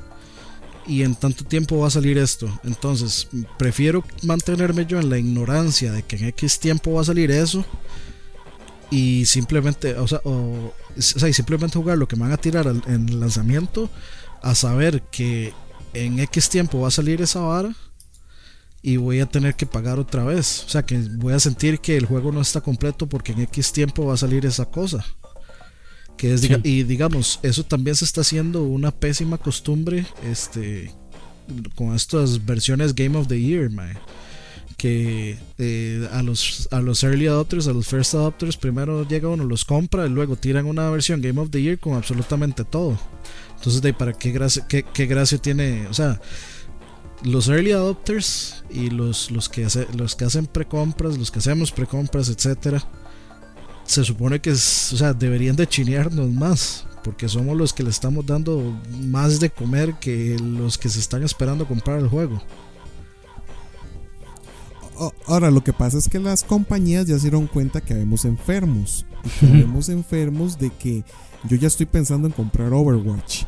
[0.86, 2.48] y en tanto tiempo va a salir esto.
[2.64, 3.28] Entonces,
[3.58, 7.64] prefiero mantenerme yo en la ignorancia de que en X tiempo va a salir eso
[8.90, 13.08] y simplemente, o sea, o, sea, simplemente jugar lo que me van a tirar en
[13.08, 13.88] el lanzamiento
[14.42, 15.54] a saber que
[15.94, 17.74] en X tiempo va a salir esa vara
[18.82, 20.64] y voy a tener que pagar otra vez.
[20.66, 23.72] O sea que voy a sentir que el juego no está completo porque en X
[23.72, 25.04] tiempo va a salir esa cosa.
[26.20, 26.68] Que es, diga- Sí.
[26.70, 30.92] Y digamos, eso también se está haciendo una pésima costumbre este,
[31.74, 33.94] con estas versiones Game of the Year, mae.
[34.76, 39.44] que eh, a, los, a los early adopters, a los first adopters, primero llega uno,
[39.44, 42.98] los compra y luego tiran una versión Game of the Year con absolutamente todo.
[43.56, 45.86] Entonces, de ¿para qué gracia, qué, qué gracia tiene?
[45.88, 46.20] O sea,
[47.24, 51.72] los early adopters y los, los, que, hace, los que hacen precompras, los que hacemos
[51.72, 52.82] precompras, etcétera,
[53.90, 57.90] se supone que es, o sea, deberían de chinearnos más, porque somos los que le
[57.90, 62.40] estamos dando más de comer que los que se están esperando comprar el juego.
[65.26, 69.06] Ahora, lo que pasa es que las compañías ya se dieron cuenta que habemos enfermos.
[69.24, 71.02] Y que habemos enfermos de que
[71.48, 73.42] yo ya estoy pensando en comprar Overwatch.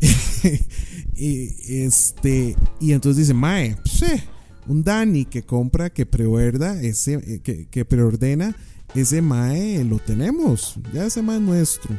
[1.16, 4.22] y, este, y entonces dice, Mae, pues, eh,
[4.68, 8.54] un Dani que compra, que preordena, ese, eh, que, que, preordena,
[8.94, 10.76] ese Mae lo tenemos.
[10.92, 11.96] Ya ese Mae es nuestro.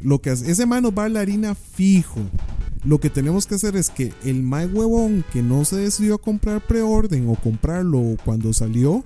[0.00, 2.20] Lo que ese Mae nos va a la harina fijo.
[2.84, 6.22] Lo que tenemos que hacer es que el Mae huevón que no se decidió a
[6.22, 9.04] comprar preorden o comprarlo cuando salió,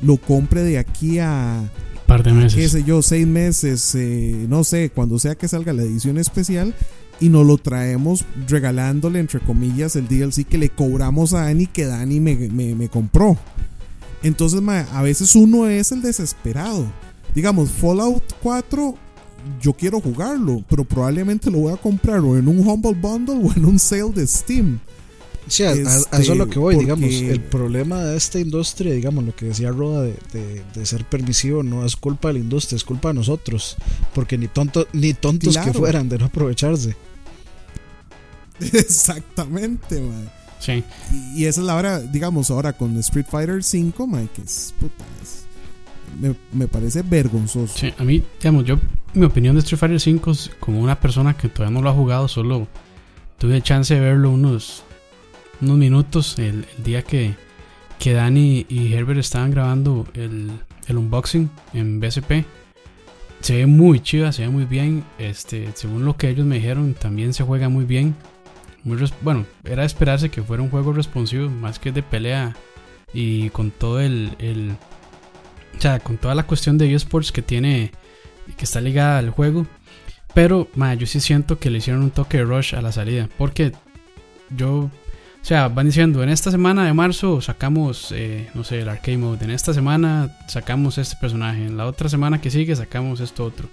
[0.00, 1.70] lo compre de aquí a
[2.06, 2.54] par de meses.
[2.54, 6.74] qué sé yo, seis meses, eh, no sé, cuando sea que salga la edición especial
[7.20, 11.86] y nos lo traemos regalándole, entre comillas, el DLC que le cobramos a Dani que
[11.86, 13.38] Dani me, compró.
[14.24, 14.60] Entonces,
[14.90, 16.86] a veces uno es el desesperado.
[17.34, 18.96] Digamos, Fallout 4,
[19.60, 23.52] yo quiero jugarlo, pero probablemente lo voy a comprar o en un Humble Bundle o
[23.54, 24.80] en un sale de Steam.
[25.46, 27.10] Sí, a, eso es lo que voy, digamos.
[27.10, 31.94] El problema de esta industria, digamos, lo que decía Roda de, ser permisivo, no es
[31.94, 33.76] culpa de la industria, es culpa de nosotros.
[34.14, 36.96] Porque ni, tonto, ni tontos que fueran de no aprovecharse.
[38.60, 40.30] Exactamente, man.
[40.64, 40.82] Sí.
[41.34, 45.04] Y, esa es la hora, digamos, ahora con Street Fighter 5, man, que es puta.
[46.20, 47.76] me, me, parece vergonzoso.
[47.76, 48.78] Sí, a mí, digamos, yo,
[49.12, 51.94] mi opinión de Street Fighter 5 es como una persona que todavía no lo ha
[51.94, 52.66] jugado, solo
[53.38, 54.84] tuve chance de verlo unos
[55.60, 57.34] unos minutos el, día que,
[57.98, 60.50] que Dani y Herbert estaban grabando el,
[60.86, 62.44] el unboxing en BSP.
[63.40, 65.04] Se ve muy chida, se ve muy bien.
[65.18, 68.14] Este, según lo que ellos me dijeron, también se juega muy bien.
[68.84, 72.54] Muy bueno, era esperarse que fuera un juego responsivo, más que de pelea.
[73.12, 74.76] Y con todo el, el
[75.76, 77.92] o sea, con toda la cuestión de eSports que tiene,
[78.56, 79.66] que está ligada al juego.
[80.34, 83.28] Pero, ma, yo sí siento que le hicieron un toque de rush a la salida.
[83.38, 83.72] Porque
[84.50, 84.90] yo
[85.44, 89.18] o sea, van diciendo, en esta semana de marzo sacamos, eh, no sé, el arcade
[89.18, 89.44] mode.
[89.44, 91.66] En esta semana sacamos este personaje.
[91.66, 93.68] En la otra semana que sigue sacamos esto otro.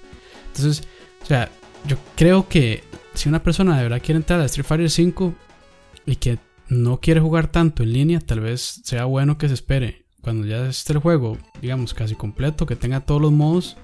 [0.48, 0.86] Entonces,
[1.24, 1.50] o sea,
[1.88, 5.34] yo creo que si una persona de verdad quiere entrar a Street Fighter 5
[6.06, 6.38] y que
[6.70, 10.68] no quiere jugar tanto en línea, tal vez sea bueno que se espere cuando ya
[10.68, 13.78] esté el juego, digamos, casi completo, que tenga todos los modos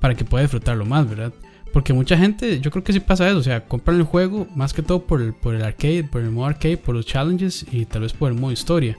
[0.00, 1.32] para que pueda disfrutarlo más, ¿verdad?
[1.72, 3.38] Porque mucha gente, yo creo que sí pasa eso.
[3.38, 6.30] O sea, compran el juego más que todo por el, por el arcade, por el
[6.30, 8.96] modo arcade, por los challenges y tal vez por el modo historia.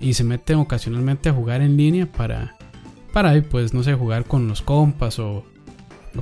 [0.00, 2.56] Y se meten ocasionalmente a jugar en línea para,
[3.12, 5.44] para pues, no sé, jugar con los compas o,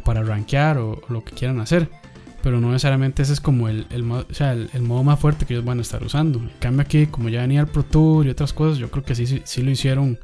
[0.00, 1.90] para rankear o, lo que quieran hacer.
[2.42, 5.54] Pero no necesariamente ese es como el, el, o sea, el, modo más fuerte que
[5.54, 6.40] ellos van a estar usando.
[6.40, 9.14] En cambio aquí, como ya venía el Pro Tour y otras cosas, yo creo que
[9.14, 10.18] sí, sí, sí lo hicieron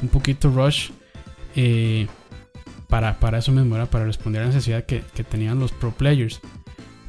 [0.00, 0.90] un poquito rush.
[1.56, 2.06] Eh,
[2.88, 5.90] para, para eso mismo, era para responder a la necesidad que, que tenían los pro
[5.90, 6.40] players.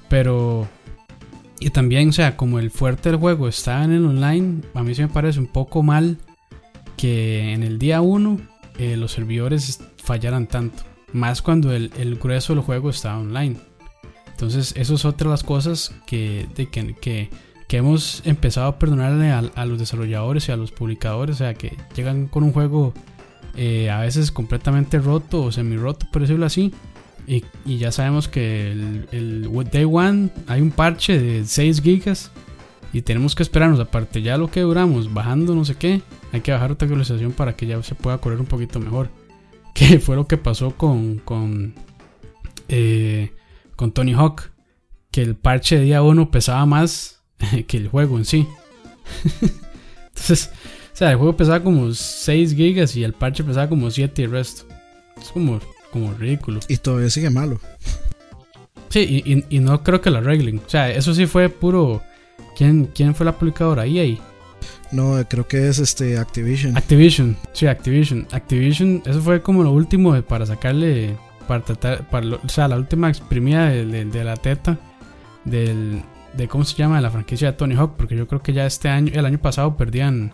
[0.09, 0.67] Pero
[1.59, 4.93] y también, o sea, como el fuerte del juego está en el online, a mí
[4.93, 6.17] se me parece un poco mal
[6.97, 8.39] que en el día 1
[8.77, 10.83] eh, los servidores fallaran tanto.
[11.13, 13.57] Más cuando el, el, grueso del juego está online.
[14.31, 16.95] Entonces, eso es otra de las cosas que, que,
[17.67, 21.35] que, hemos empezado a perdonarle a, a, los desarrolladores y a los publicadores.
[21.35, 22.93] O sea, que llegan con un juego
[23.55, 26.71] eh, a veces completamente roto o semi roto, por decirlo así.
[27.25, 27.43] Y,
[27.77, 32.31] ya sabemos que el, el, Day One hay un parche de 6 gigas
[32.93, 36.01] y tenemos que esperarnos, aparte ya lo que duramos bajando no sé qué,
[36.31, 39.09] hay que bajar otra actualización para que ya se pueda correr un poquito mejor.
[39.77, 41.75] Que fue lo que pasó con, con,
[42.67, 43.31] eh,
[43.75, 44.49] con Tony Hawk,
[45.11, 47.21] que el parche de día 1 pesaba más
[47.67, 48.47] que el juego en sí.
[50.07, 50.49] Entonces,
[50.93, 54.25] o sea, el juego pesaba como 6 gigas y el parche pesaba como 7 y
[54.25, 54.65] el resto.
[55.21, 55.59] Es como,
[55.91, 56.59] como ridículo.
[56.67, 57.59] Y todavía sigue malo.
[58.89, 60.59] Sí, y, no creo que lo arreglen.
[60.65, 62.01] O sea, eso sí fue puro.
[62.55, 63.85] ¿Quién, quién fue la publicadora?
[63.85, 64.17] EA.
[64.91, 66.77] No, creo que es este Activision.
[66.77, 68.27] Activision, sí, Activision.
[68.31, 71.15] Activision, eso fue como lo último para sacarle.
[71.47, 72.07] Para tratar.
[72.09, 74.77] Para o sea, la última exprimida de, de, la teta.
[75.45, 76.01] Del,
[76.33, 77.95] de cómo se llama de la franquicia de Tony Hawk.
[77.97, 80.33] Porque yo creo que ya este año, el año pasado perdían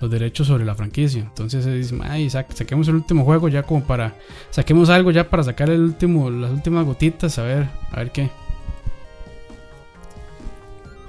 [0.00, 1.22] los derechos sobre la franquicia.
[1.22, 4.14] Entonces se dice, ay, saquemos el último juego ya como para,
[4.50, 8.30] saquemos algo ya para sacar el último, las últimas gotitas, a ver, a ver qué.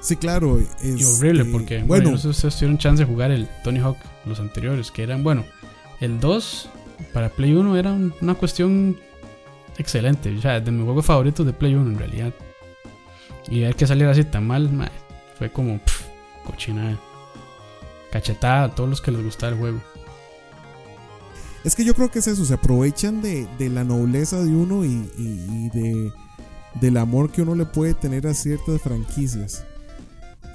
[0.01, 0.59] Sí, claro.
[0.83, 3.47] Y este, horrible, porque bueno, bueno, no sé si ustedes tuvieron chance de jugar el
[3.63, 5.45] Tony Hawk, los anteriores, que eran, bueno,
[5.99, 6.69] el 2
[7.13, 8.97] para Play 1 era un- una cuestión
[9.77, 10.35] excelente.
[10.35, 12.33] O sea, de mis juegos favoritos de Play 1 en realidad.
[13.49, 14.69] Y ver que saliera así tan mal,
[15.37, 16.01] fue como pff,
[16.45, 16.97] cochinada.
[18.11, 19.81] Cachetada a todos los que les gustaba el juego.
[21.63, 24.83] Es que yo creo que es eso, se aprovechan de, de la nobleza de uno
[24.83, 26.11] y, y- y de,
[26.79, 29.63] del amor que uno le puede tener a ciertas franquicias.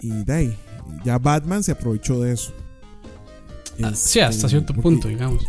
[0.06, 0.56] Y de ahí,
[1.04, 2.52] ya Batman se aprovechó de eso.
[3.82, 5.44] Ah, sí, Este, hasta cierto porque- punto, digamos.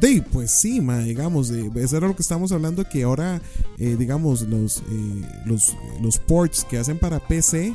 [0.00, 3.40] De pues sí, ma, digamos, de, eso era lo que estamos hablando, que ahora,
[3.78, 7.74] eh, digamos, los, eh, los, los ports que hacen para PC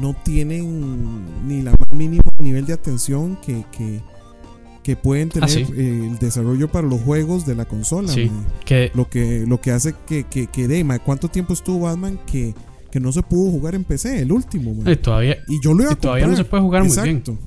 [0.00, 4.00] no tienen ni la más mínimo nivel de atención que, que,
[4.84, 5.66] que pueden tener Ah, sí.
[5.76, 8.12] eh, el desarrollo para los juegos de la consola.
[8.12, 8.30] Sí,
[8.64, 12.18] que Lo que, lo que hace que, que, que de, ma, ¿cuánto tiempo estuvo Batman
[12.26, 12.54] que,
[12.90, 14.20] que no se pudo jugar en PC?
[14.20, 14.90] El último, ma?
[14.90, 16.44] y todavía, Y yo lo iba a y todavía no comprar.
[16.46, 17.16] se puede jugar muy bien.
[17.18, 17.38] Exacto.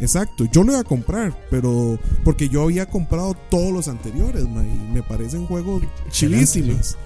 [0.00, 4.92] Exacto, yo lo iba a comprar, pero porque yo había comprado todos los anteriores, y
[4.92, 6.96] me parecen juegos chilísimos.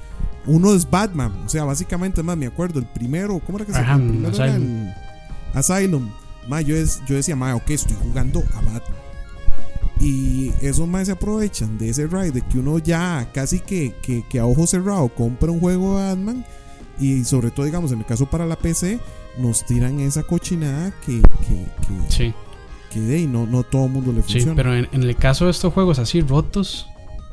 [0.47, 3.81] Uno es Batman, o sea, básicamente, más me acuerdo, el primero, ¿cómo era que se
[3.81, 3.93] llama?
[3.95, 4.87] Ajá, El primero era Asylum.
[4.87, 6.09] el Asylum.
[6.49, 8.83] Ma, yo, es- yo decía, ma, ok, estoy jugando a Batman.
[10.01, 14.25] Y esos más se aprovechan de ese ride, de que uno ya casi que, que,
[14.29, 16.45] que a ojo cerrado compra un juego de Batman.
[16.99, 18.99] Y sobre todo, digamos, en el caso para la PC,
[19.39, 22.35] nos tiran esa cochinada que, que, que, Sí.
[22.91, 24.55] que de ahí no, no todo el mundo le Sí, funciona.
[24.57, 26.87] pero en, en el caso de estos juegos así rotos,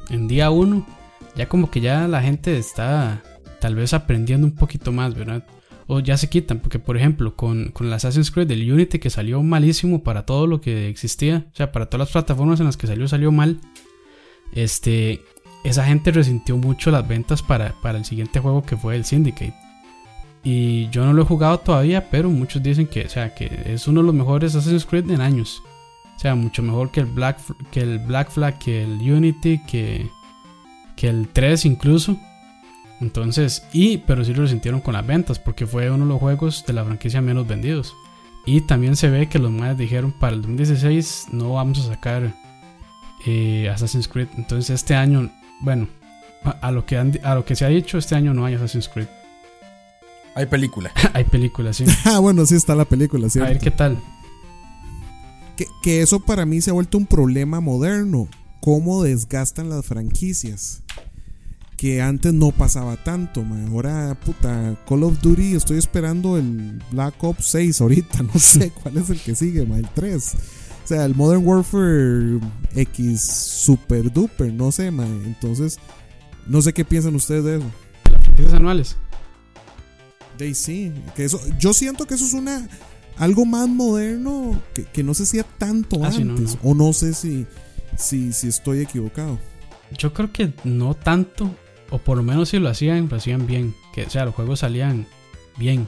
[0.10, 0.86] en día uno,
[1.36, 3.24] ya como que ya la gente está
[3.62, 5.46] tal vez aprendiendo un poquito más, ¿verdad?
[5.88, 9.10] O ya se quitan, porque por ejemplo, con, con el Assassin's Creed del Unity que
[9.10, 12.76] salió malísimo para todo lo que existía, o sea, para todas las plataformas en las
[12.78, 13.60] que salió, salió mal.
[14.54, 15.22] Este,
[15.64, 19.54] esa gente resintió mucho las ventas para, para el siguiente juego que fue el Syndicate.
[20.44, 23.88] Y yo no lo he jugado todavía, pero muchos dicen que, o sea, que es
[23.88, 25.64] uno de los mejores Assassin's Creed en años.
[26.16, 27.40] O sea, mucho mejor que el Black,
[27.72, 30.10] que el Black Flag, que el Unity, que,
[30.96, 32.18] que el 3 incluso.
[33.00, 36.66] Entonces, y, pero sí lo sintieron con las ventas, porque fue uno de los juegos
[36.66, 37.94] de la franquicia menos vendidos.
[38.46, 42.34] Y también se ve que los más dijeron para el 2016 no vamos a sacar
[43.26, 44.28] eh, Assassin's Creed.
[44.38, 45.30] Entonces este año,
[45.64, 45.88] bueno,
[46.44, 48.54] a, a lo que han- a lo que se ha dicho, este año no hay
[48.56, 49.08] Assassin's Creed.
[50.36, 50.92] Hay película.
[51.14, 51.86] hay películas, sí.
[52.06, 53.50] ah, bueno, sí está la película, A ¿cierto?
[53.50, 53.98] ver qué tal.
[55.56, 58.28] que, que eso para mí se ha vuelto un problema moderno.
[58.62, 60.82] Cómo desgastan las franquicias.
[61.78, 63.68] Que antes no pasaba tanto, ma.
[63.68, 68.24] Ahora, puta, Call of Duty, estoy esperando el Black Ops 6 ahorita.
[68.34, 69.78] No sé cuál es el que sigue, ma.
[69.78, 70.32] El 3.
[70.84, 72.40] O sea, el Modern Warfare
[72.76, 75.06] X Super Duper, no sé, ma.
[75.06, 75.78] Entonces,
[76.46, 77.66] no sé qué piensan ustedes de eso.
[78.12, 78.98] Las franquicias anuales.
[80.38, 82.68] De sí, que eso, yo siento que eso es una
[83.18, 86.58] algo más moderno que, que no se hacía tanto Ah, sí, antes.
[86.64, 87.46] no, O no sé si,
[87.98, 89.38] si, si estoy equivocado.
[89.98, 91.52] Yo creo que no tanto,
[91.92, 93.76] o por lo menos si lo hacían, lo hacían bien.
[93.94, 95.06] Que, o sea, los juegos salían
[95.58, 95.88] bien,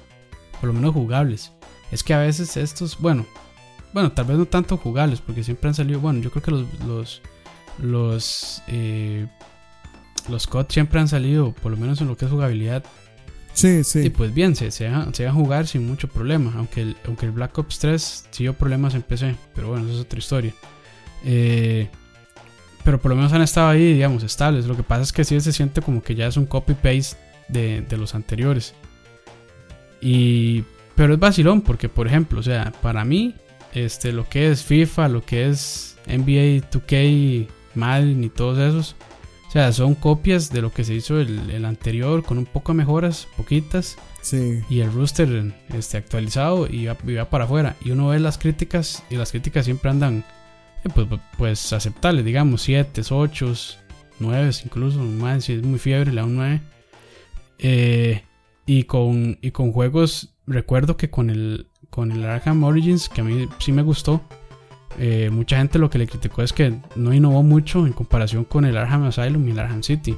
[0.62, 1.52] por lo menos jugables.
[1.92, 3.26] Es que a veces estos, bueno,
[3.96, 6.66] bueno, tal vez no tanto jugables, porque siempre han salido, bueno, yo creo que los,
[6.86, 7.22] los,
[7.80, 9.26] los, eh,
[10.28, 12.84] los COD siempre han salido, por lo menos en lo que es jugabilidad,
[13.54, 14.00] Sí, sí.
[14.00, 16.52] y pues bien, se, se, dejan, se jugar sin mucho problema.
[16.58, 19.34] Aunque el, aunque el Black Ops 3 sí dio problemas en PC.
[19.56, 20.54] Pero bueno, eso es otra historia.
[21.24, 21.88] Eh,
[22.84, 24.66] pero por lo menos han estado ahí, digamos, estables.
[24.66, 27.16] Lo que pasa es que sí se siente como que ya es un copy-paste
[27.48, 28.74] de, de los anteriores.
[30.02, 30.66] Y,
[30.96, 33.36] pero es vacilón porque, por ejemplo, o sea, para mí,
[33.76, 38.96] este, lo que es FIFA, lo que es NBA 2K, Madden y todos esos,
[39.48, 42.72] o sea, son copias de lo que se hizo el, el anterior con un poco
[42.72, 44.62] de mejoras, poquitas, sí.
[44.70, 47.76] y el rooster este, actualizado y va, y va para afuera.
[47.84, 50.26] Y uno ve las críticas y las críticas siempre andan
[50.84, 51.08] eh, pues,
[51.38, 53.54] pues aceptables, digamos, 7, 8,
[54.20, 56.62] 9 incluso, más si es muy fiebre, le da un 9.
[57.60, 58.24] Eh,
[58.66, 63.24] y, con, y con juegos, recuerdo que con el, con el Arkham Origins, que a
[63.24, 64.22] mí sí me gustó,
[65.00, 68.66] eh, mucha gente lo que le criticó es que no innovó mucho en comparación con
[68.66, 70.18] el Arkham Asylum y el Arkham City.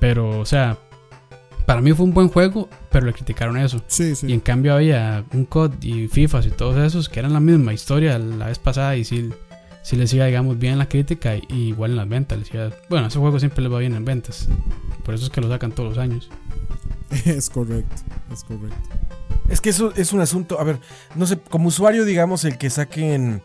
[0.00, 0.78] Pero, o sea,
[1.66, 3.82] para mí fue un buen juego, pero le criticaron eso.
[3.88, 4.26] Sí, sí.
[4.28, 7.72] Y en cambio había un COD y FIFA y todos esos que eran la misma
[7.74, 9.30] historia la vez pasada y sí,
[9.82, 12.38] sí les iba, digamos, bien en la crítica y, y igual en las ventas.
[12.38, 14.48] Les iba- bueno, a ese juego siempre les va bien en ventas.
[15.04, 16.28] Por eso es que lo sacan todos los años.
[17.24, 17.94] Es correcto,
[18.32, 18.76] es correcto.
[19.48, 20.80] Es que eso es un asunto, a ver,
[21.14, 23.42] no sé, como usuario, digamos, el que saquen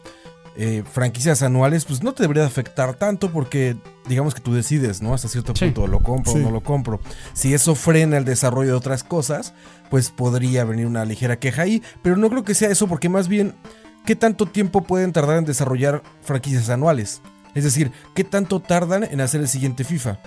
[0.57, 5.13] eh, franquicias anuales, pues no te debería afectar tanto porque digamos que tú decides, ¿no?
[5.13, 5.65] Hasta cierto Sí.
[5.65, 6.39] punto, lo compro Sí.
[6.39, 6.99] o no lo compro.
[7.33, 9.53] Si eso frena el desarrollo de otras cosas,
[9.89, 13.27] pues podría venir una ligera queja ahí, pero no creo que sea eso porque más
[13.27, 13.53] bien,
[14.05, 17.21] ¿qué tanto tiempo pueden tardar en desarrollar franquicias anuales?
[17.55, 20.19] Es decir, ¿qué tanto tardan en hacer el siguiente FIFA?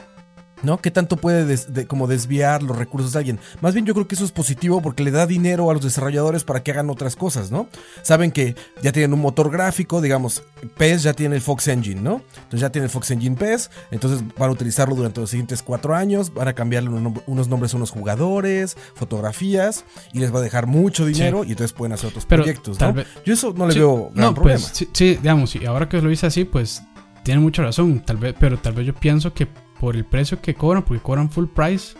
[0.64, 0.78] ¿No?
[0.78, 3.38] ¿Qué tanto puede des- de- como desviar los recursos de alguien?
[3.60, 6.42] Más bien yo creo que eso es positivo porque le da dinero a los desarrolladores
[6.44, 7.68] para que hagan otras cosas, ¿no?
[8.02, 10.42] Saben que ya tienen un motor gráfico, digamos,
[10.76, 12.22] PES ya tiene el Fox Engine, ¿no?
[12.36, 15.94] Entonces ya tiene el Fox Engine PES, entonces van a utilizarlo durante los siguientes cuatro
[15.94, 20.38] años, van a cambiarle unos, nom- unos nombres a unos jugadores, fotografías, y les va
[20.38, 22.92] a dejar mucho dinero y entonces pueden hacer otros Pero proyectos, ¿no?
[22.92, 24.60] vez- Yo eso no le Sí, veo gran no, problema.
[24.60, 26.82] pues sí, sí, digamos, y ahora que lo dice así, pues
[27.22, 29.46] tiene mucha razón, tal vez, pero tal vez yo pienso que
[29.80, 31.94] por el precio que cobran, porque cobran full price,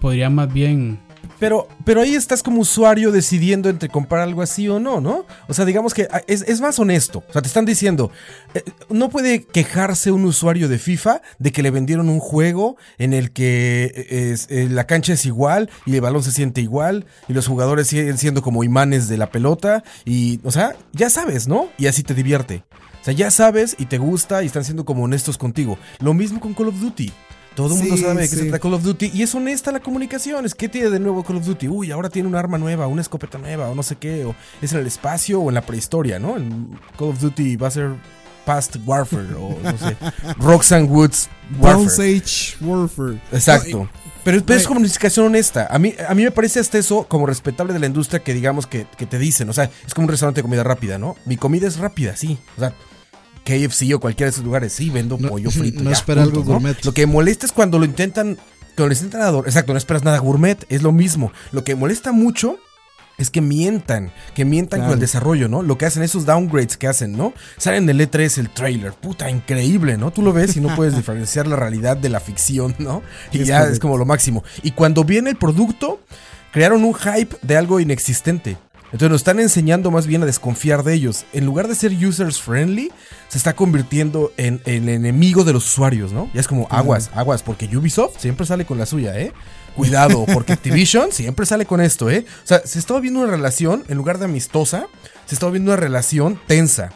[0.00, 1.00] podría más bien
[1.38, 5.24] Pero, pero ahí estás como usuario decidiendo entre comprar algo así o no, ¿no?
[5.46, 7.22] O sea, digamos que ah, es, es más honesto.
[7.28, 8.10] O sea, te están diciendo,
[8.54, 13.12] eh, no puede quejarse un usuario de FIFA de que le vendieron un juego en
[13.12, 17.34] el que eh, eh, la cancha es igual y el balón se siente igual y
[17.34, 21.68] los jugadores siguen siendo como imanes de la pelota y, o sea, ya sabes, ¿no?
[21.78, 22.64] Y así te divierte.
[23.08, 25.78] Sea, ya sabes y te gusta y están siendo como honestos contigo.
[26.00, 27.10] Lo mismo con Call of Duty.
[27.54, 28.48] Todo el mundo sabe de qué se sí.
[28.48, 30.44] trata Call of Duty y es honesta la comunicación.
[30.44, 31.68] Es que tiene de nuevo Call of Duty.
[31.68, 34.26] Uy, ahora tiene un arma nueva, una escopeta nueva o no sé qué.
[34.26, 36.36] O es en el espacio o en la prehistoria, ¿no?
[36.36, 37.92] En Call of Duty va a ser
[38.44, 39.96] Past Warfare o no sé.
[40.38, 42.16] Roxanne Woods Bronze Warfare.
[42.16, 43.20] Age Warfare.
[43.32, 43.78] Exacto.
[43.78, 43.90] No,
[44.22, 45.66] pero, pero es comunicación honesta.
[45.70, 48.66] A mí, a mí me parece hasta eso como respetable de la industria que digamos
[48.66, 49.48] que, que te dicen.
[49.48, 51.16] O sea, es como un restaurante de comida rápida, ¿no?
[51.24, 52.38] Mi comida es rápida, sí.
[52.58, 52.74] O sea,
[53.48, 55.82] KFC o cualquiera de esos lugares, sí, vendo No- pollo frito.
[55.82, 56.84] no ya, espera punto, algo gourmet.
[56.84, 58.36] Lo que molesta es cuando lo intentan,
[58.76, 61.32] cuando lo intentan ador- Exacto, no esperas nada gourmet, es lo mismo.
[61.52, 62.58] Lo que molesta mucho
[63.16, 65.62] es que mientan, que mientan con el desarrollo, ¿no?
[65.62, 67.32] Lo que hacen, esos downgrades que hacen, ¿no?
[67.56, 70.12] Salen en el E3 el trailer, puta, increíble, ¿no?
[70.12, 73.02] Tú lo ves y no puedes diferenciar la realidad de la ficción, ¿no?
[73.32, 74.44] Y Es ya es como lo máximo.
[74.62, 76.00] Y cuando viene el producto,
[76.52, 78.56] crearon un hype de algo inexistente.
[78.92, 81.26] Entonces nos están enseñando más bien a desconfiar de ellos.
[81.32, 82.90] En lugar de ser users friendly,
[83.28, 86.30] se está convirtiendo en, en enemigo de los usuarios, ¿no?
[86.32, 89.32] Ya es como aguas, aguas, porque Ubisoft siempre sale con la suya, ¿eh?
[89.76, 92.24] Cuidado, porque Activision siempre sale con esto, ¿eh?
[92.44, 94.86] O sea, se estaba viendo una relación, en lugar de amistosa,
[95.26, 96.90] se estaba viendo una relación tensa.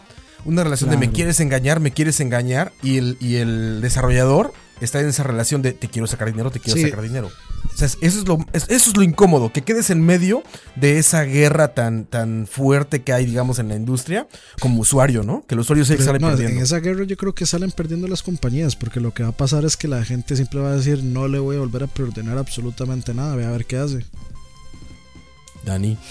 [0.45, 5.01] Una relación de me quieres engañar, me quieres engañar, y el, y el desarrollador está
[5.01, 6.85] en esa relación de te quiero sacar dinero, te quiero Sí.
[6.89, 7.31] sacar dinero.
[7.73, 10.43] O sea, eso es, lo, es- eso es lo incómodo, que quedes en medio
[10.77, 14.27] de esa guerra tan, tan fuerte que hay, digamos, en la industria
[14.61, 15.45] como usuario, ¿no?
[15.47, 16.65] Que el usuario se sale no, en perdiendo.
[16.65, 19.65] esa guerra yo creo que salen perdiendo las compañías, porque lo que va a pasar
[19.65, 22.37] es que la gente siempre va a decir, no le voy a volver a preordenar
[22.39, 24.05] absolutamente nada, voy a ver qué hace.
[25.65, 25.97] Dani.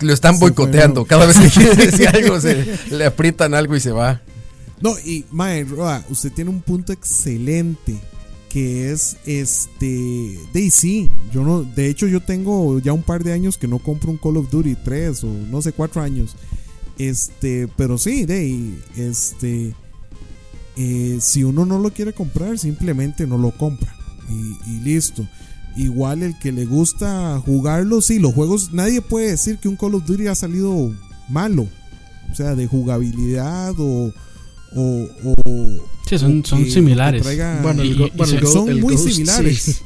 [0.00, 1.04] Lo están boicoteando.
[1.04, 4.20] Cada vez que quiere decir algo, se, le aprietan algo y se va.
[4.80, 5.64] No, y Mae,
[6.10, 7.98] usted tiene un punto excelente
[8.54, 10.38] que es este
[10.70, 14.12] sí, yo no, de hecho yo tengo ya un par de años que no compro
[14.12, 16.36] un Call of Duty 3 o no sé cuatro años.
[16.96, 19.74] Este, pero sí, de este
[20.76, 23.92] eh, si uno no lo quiere comprar, simplemente no lo compra
[24.28, 25.26] y, y listo.
[25.76, 29.96] Igual el que le gusta jugarlo, sí, los juegos, nadie puede decir que un Call
[29.96, 30.94] of Duty ha salido
[31.28, 31.66] malo,
[32.30, 34.12] o sea, de jugabilidad o
[34.74, 37.26] o, o- Sí, son, o son que- similares.
[37.26, 39.62] que Bueno, el y- go- y bueno, el son el muy Ghost, similares.
[39.62, 39.76] sí.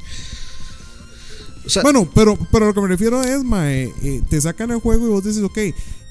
[1.66, 4.78] O sea, Bueno, pero, pero lo que me refiero es, mae, eh, te sacan el
[4.78, 5.58] juego y vos dices, ok,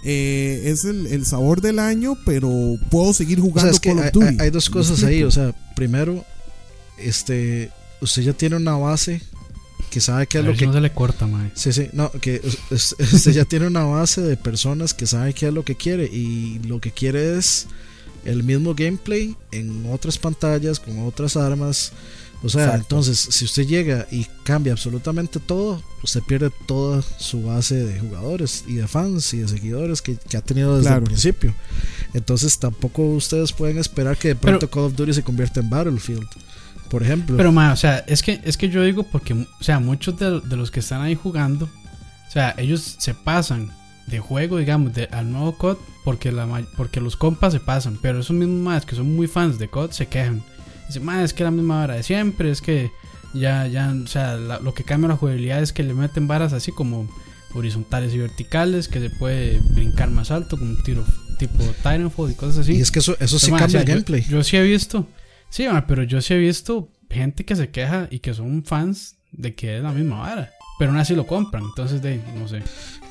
[0.04, 3.90] eh, es el, el sabor del año, pero puedo seguir o sea, jugando es que
[3.90, 4.26] Call hay, of Duty.
[4.28, 5.24] hay- hay dos ¿Me cosas ahí.
[5.24, 6.24] O sea, primero,
[7.00, 7.72] este,
[8.02, 9.20] usted ya tiene una base
[9.90, 11.50] que sabe qué es lo que no se le corta, mae.
[11.56, 15.34] Sí, sí, no, que us- us- usted ya tiene una base de personas que saben
[15.34, 17.66] qué es lo que quiere y lo que quiere es
[18.28, 21.92] el mismo gameplay en otras pantallas, con otras armas.
[22.44, 22.84] O sea, Exacto.
[22.84, 28.64] entonces, si usted llega y cambia absolutamente todo, usted pierde toda su base de jugadores
[28.68, 31.02] y de fans y de seguidores que, que ha tenido desde Claro.
[31.02, 31.56] el principio.
[32.14, 35.70] Entonces, tampoco ustedes pueden esperar que de pronto Pero- Call of Duty se convierta en
[35.72, 36.28] Battlefield,
[36.92, 37.36] por ejemplo.
[37.38, 40.40] Pero, mae, o sea, es que, es que yo digo porque, o sea, muchos de,
[40.42, 43.72] de los que están ahí jugando, o sea, ellos se pasan
[44.08, 46.48] de juego, digamos, de, al nuevo COD porque, la,
[46.78, 49.92] porque los compas se pasan, pero esos mismos más que son muy fans de COD
[49.92, 50.42] se quejan.
[50.88, 52.92] Dicen, mae, es que la misma vara de siempre, es que
[53.34, 56.54] ya, ya, o sea, la- lo que cambia la jugabilidad es que le meten varas
[56.54, 57.10] así como
[57.54, 61.04] horizontales y verticales, que se puede brincar más alto, como un tiro
[61.38, 62.74] tipo Titanfall y cosas así.
[62.78, 64.24] y es que eso, eso sí cambia o sea, el gameplay.
[64.30, 65.08] Yo, sí he visto.
[65.50, 69.54] Sí, pero yo sí he visto gente que se queja y que son fans de
[69.56, 70.52] que es la misma vara.
[70.78, 71.64] Pero aún así lo compran.
[71.64, 72.62] Entonces, de, no sé.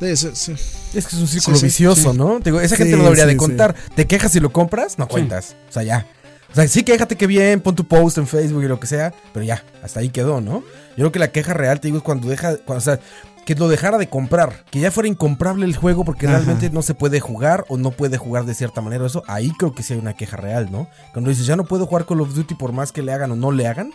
[0.01, 0.53] De- sí, sí.
[0.53, 2.19] Es que es un círculo Sí, sí, vicioso, sí.
[2.19, 2.39] ¿no?
[2.41, 3.39] Te digo, esa gente no debería sí, de sí.
[3.39, 3.75] contar.
[3.95, 5.57] Te quejas si lo compras, no cuentas.
[5.69, 6.07] O sea, ya.
[6.53, 9.13] O sea, sí, quéjate que bien, pon tu post en Facebook y lo que sea,
[9.35, 10.63] pero ya, hasta ahí quedó, ¿no?
[10.91, 12.99] Yo creo que la queja real, te digo, es cuando deja, cuando, o sea,
[13.45, 16.37] que lo dejara de comprar, que ya fuera incomprable el juego porque Ajá.
[16.37, 19.07] realmente no se puede jugar o no puede jugar de cierta manera.
[19.07, 20.89] Eso, ahí creo que sí hay una queja real, ¿no?
[21.13, 23.37] Cuando dices, ya no puedo jugar Call of Duty por más que le hagan o
[23.37, 23.93] no le hagan,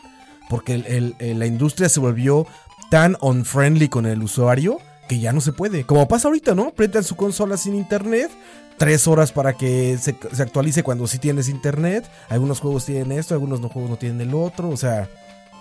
[0.49, 2.45] porque el- el- el- la industria se volvió
[2.91, 4.77] tan unfriendly con el usuario
[5.07, 5.85] que ya no se puede.
[5.85, 6.71] Como pasa ahorita, ¿no?
[6.71, 8.29] Prendan su consola sin internet,
[8.77, 12.05] tres horas para que se, se actualice cuando sí tienes internet.
[12.27, 14.67] Algunos juegos tienen esto, algunos no, juegos no tienen el otro.
[14.69, 15.07] O sea,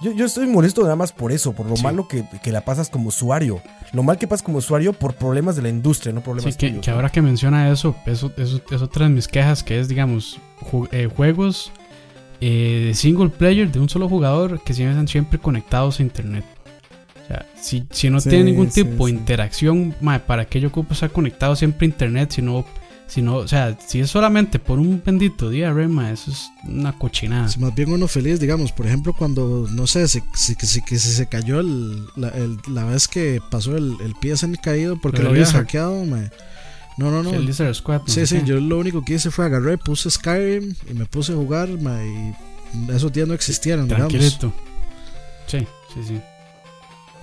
[0.02, 1.84] yo, yo estoy molesto nada más por eso, por lo Sí.
[1.84, 3.62] malo que, que la pasas como usuario.
[3.92, 6.68] Lo mal que pasas como usuario por problemas de la industria, no problemas Sí, que,
[6.70, 6.96] tuyos, que ¿no?
[6.96, 10.40] ahora que menciona eso, eso, eso es otra de mis quejas, que es, digamos,
[10.72, 11.70] ju- eh, juegos
[12.40, 16.44] eh, de single player de un solo jugador que siempre están siempre conectados a internet.
[17.30, 19.18] Sea, si, si no Sí, tiene ningún sí, tipo de sí.
[19.18, 19.94] interacción,
[20.26, 22.32] ¿para qué yo ocupo estar conectado siempre a internet?
[22.32, 22.64] Si no,
[23.06, 26.92] si no, o sea, si es solamente por un bendito día, mae, eso es una
[26.92, 27.46] cochinada.
[27.46, 30.98] Es más bien uno feliz, digamos, por ejemplo, cuando, no sé, si, si, si- que
[30.98, 35.22] si se cayó el, la, el- la vez que pasó el, el PSN caído porque
[35.22, 36.30] Lo había hackeado, me-
[36.98, 37.32] No, no, no.
[37.32, 38.00] El Lizard Squad.
[38.02, 38.44] no Sí, sí, qué.
[38.44, 41.96] yo lo único que hice fue agarré, puse Skyrim y me puse a jugar, ma,
[42.04, 42.34] y
[42.92, 44.08] esos días no existieron, digamos.
[44.08, 44.52] Tranquilito.
[45.46, 45.58] Sí,
[45.94, 46.20] sí, sí.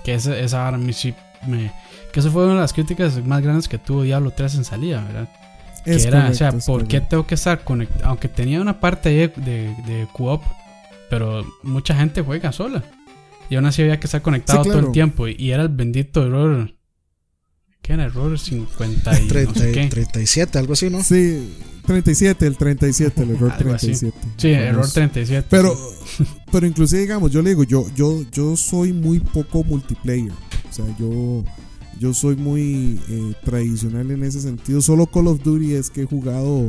[0.08, 1.14] Que esa, esa sí
[1.45, 1.70] me.
[2.14, 5.03] Que eso fue una de las críticas más grandes que tuvo Diablo 3 en salida,
[5.03, 5.28] ¿verdad?
[5.84, 8.05] Es que era, correcto, o sea, ¿por qué tengo que estar conectado?
[8.05, 10.41] Aunque tenía una parte de, de, de co-op,
[11.10, 12.86] pero mucha gente juega sola.
[13.49, 15.28] Y aún así había que estar conectado Sí, todo el tiempo.
[15.28, 16.74] Y, y era el bendito error.
[17.88, 18.04] ¿Qué era?
[18.06, 19.88] Error 50 y no 30 sé qué.
[19.88, 21.02] 37, algo así, ¿no?
[21.02, 21.54] Sí,
[21.86, 23.88] 37, el 37, el error Algo así.
[23.94, 24.18] 37.
[24.36, 24.94] Sí, error Famoso.
[24.94, 25.48] 37.
[25.50, 25.74] Pero,
[26.52, 30.32] pero inclusive, digamos, yo le digo, yo, yo, yo soy muy poco multiplayer.
[30.70, 31.46] O sea, yo,
[31.98, 34.82] yo soy muy eh, tradicional en ese sentido.
[34.82, 36.68] Solo Call of Duty es que he jugado.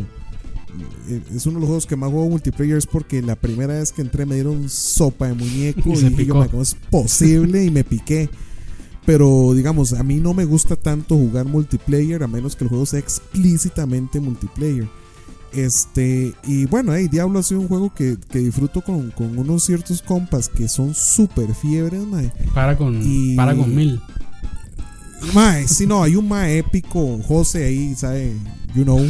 [1.08, 3.90] eh, Es uno de los juegos que más juego multiplayer es porque la primera vez
[3.90, 6.34] que entré me dieron sopa de muñeco Y y, yo, picó.
[6.36, 7.64] "Ma, ¿cómo es posible?
[7.64, 8.30] y me piqué.
[9.08, 12.84] Pero digamos, a mí no me gusta tanto jugar multiplayer a menos que el juego
[12.84, 14.86] sea explícitamente multiplayer.
[15.54, 19.64] Este, y bueno, hey, Diablo ha sido un juego que, que disfruto con, con unos
[19.64, 22.30] ciertos compas que son súper fiebres, mae.
[22.52, 23.98] Paragon, y- Paragon 1000.
[25.32, 28.34] Mae, si no, hay un mae épico, José ahí, ¿sabe?
[28.74, 29.00] You know.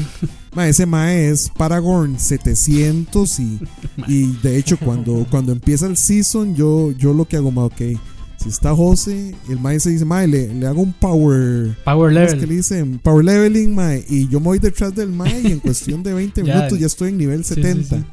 [0.54, 3.58] Mae, ese mae es Paragon 700 y,
[4.06, 8.00] y de hecho cuando, cuando empieza el season yo, yo lo que hago, mae, ok,
[8.40, 11.76] si está José, el mae se dice, mae, le, le hago un power...
[11.84, 12.48] Power ¿Cómo es que Level.
[12.50, 12.98] le dicen?
[13.00, 14.04] Power leveling, mae.
[14.08, 16.54] Y yo me voy detrás del mae y en cuestión de 20 Ya.
[16.54, 17.96] minutos ya estoy en nivel Sí, sí, 70.
[17.98, 18.04] sí.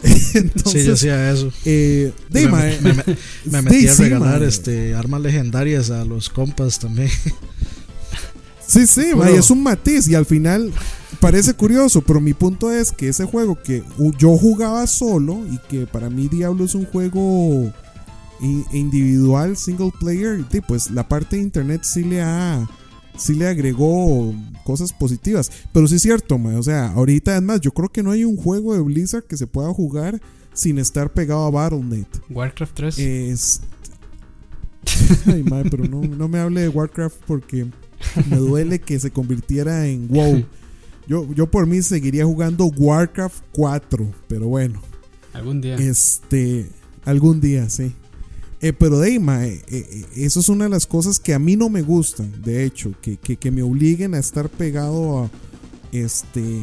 [0.34, 1.52] Entonces, sí, yo hacía eso.
[1.64, 3.04] eh, de, me, mae, me- me-
[3.44, 4.48] me sí, metí a regalar mae.
[4.48, 7.10] este armas legendarias a los compas también.
[8.66, 10.72] Sí, sí, mae, es un matiz y al final
[11.20, 13.82] parece curioso, pero mi punto es que ese juego que
[14.18, 17.72] yo jugaba solo y que para mí Diablo es un juego
[18.40, 22.68] individual, single player, pues la parte de internet sí le ha
[23.16, 24.32] sí le agregó
[24.64, 28.12] cosas positivas, pero sí es cierto, o sea, ahorita es más, yo creo que no
[28.12, 30.20] hay un juego de Blizzard que se pueda jugar
[30.52, 32.06] sin estar pegado a Battle.net.
[32.30, 32.98] Warcraft 3.
[32.98, 33.60] Es.
[35.26, 37.66] Ay, madre, pero no, no me hable de Warcraft porque
[38.28, 40.44] me duele que se convirtiera en WoW.
[41.06, 44.80] Yo, yo por mí seguiría jugando Warcraft 4, pero bueno,
[45.32, 45.76] Algún día.
[45.76, 46.68] este,
[47.04, 47.94] algún día, sí.
[48.60, 51.54] Eh, pero de mae, eh, eh, eso es una de las cosas que a mí
[51.56, 55.30] no me gustan, de hecho, que, que, que me obliguen a estar pegado a,
[55.92, 56.62] este,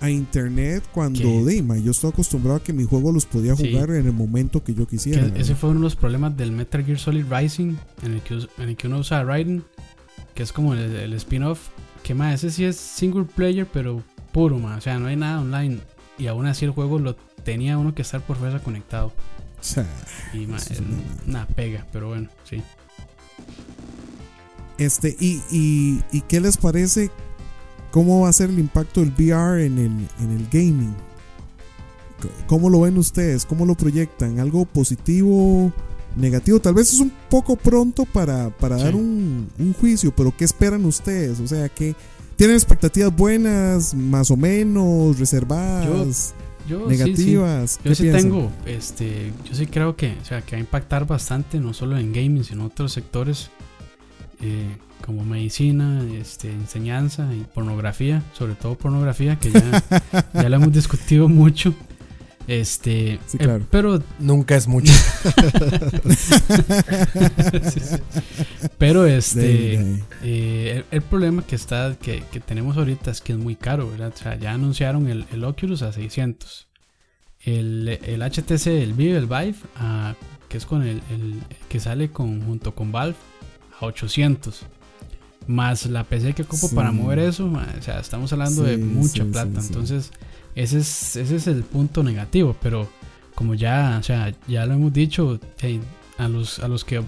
[0.00, 1.20] a internet cuando,
[1.64, 3.70] mae, yo estoy acostumbrado a que mis juegos los podía Sí.
[3.72, 5.26] jugar en el momento que yo Que quisiera.
[5.34, 8.48] ese fue uno de los problemas del Metal Gear Solid Rising, en el que, us-
[8.58, 9.64] en el que uno usa Raiden,
[10.34, 11.68] que es como el, el spin-off.
[12.02, 14.02] Que más, ese sí es single player, pero
[14.32, 14.76] puro, ma.
[14.76, 15.78] O sea, no hay nada online.
[16.18, 17.14] Y aún así el juego lo
[17.44, 19.12] tenía uno que estar por fuerza conectado.
[19.62, 19.86] O sea,
[20.34, 22.62] Y es una- una pega, pero bueno, sí.
[24.78, 27.10] Este, y, y, ¿y qué les parece?
[27.90, 30.94] ¿Cómo va a ser el impacto del VR en el, en el gaming?
[32.46, 33.44] ¿Cómo lo ven ustedes?
[33.44, 34.38] ¿Cómo lo proyectan?
[34.40, 35.72] ¿Algo positivo?
[36.16, 36.60] ¿Negativo?
[36.60, 38.84] Tal vez es un poco pronto para, para Sí.
[38.84, 41.40] dar un, un juicio, pero ¿qué esperan ustedes?
[41.40, 41.94] O sea, que
[42.36, 46.04] ¿tienen expectativas buenas, más o menos, reservadas, Yo
[46.68, 47.04] sí, sí.
[47.04, 47.78] negativas?
[47.78, 48.22] Yo ¿Qué sí piensan?
[48.22, 51.98] tengo, este, yo sí creo que, o sea, que va a impactar bastante, no solo
[51.98, 53.50] en gaming, sino en otros sectores,
[54.40, 59.82] eh, como medicina, este, enseñanza y pornografía, sobre todo pornografía, que ya,
[60.34, 61.74] ya lo hemos discutido mucho.
[62.48, 63.66] Este, Sí, eh, claro.
[63.70, 64.92] pero Nunca es mucho.
[67.72, 67.96] Sí, sí.
[68.78, 73.20] Pero este, De- de- eh, el, el problema que está que, que tenemos ahorita es
[73.20, 74.12] que es muy caro, ¿verdad?
[74.14, 76.68] O sea, ya anunciaron el, el Oculus a 600.
[77.44, 80.14] El, el HTC, el Vive, el Vive, a-
[80.48, 83.16] que es con el, el que sale con, junto con Valve,
[83.80, 84.62] a 800.
[85.48, 89.60] Más la PC que ocupo para mover eso, o sea, estamos hablando de mucha plata.
[89.60, 90.12] Entonces,
[90.54, 92.56] ese es, ese es el punto negativo.
[92.62, 92.88] Pero
[93.34, 95.38] como ya, o sea, ya lo hemos dicho,
[96.18, 97.02] a los, a los que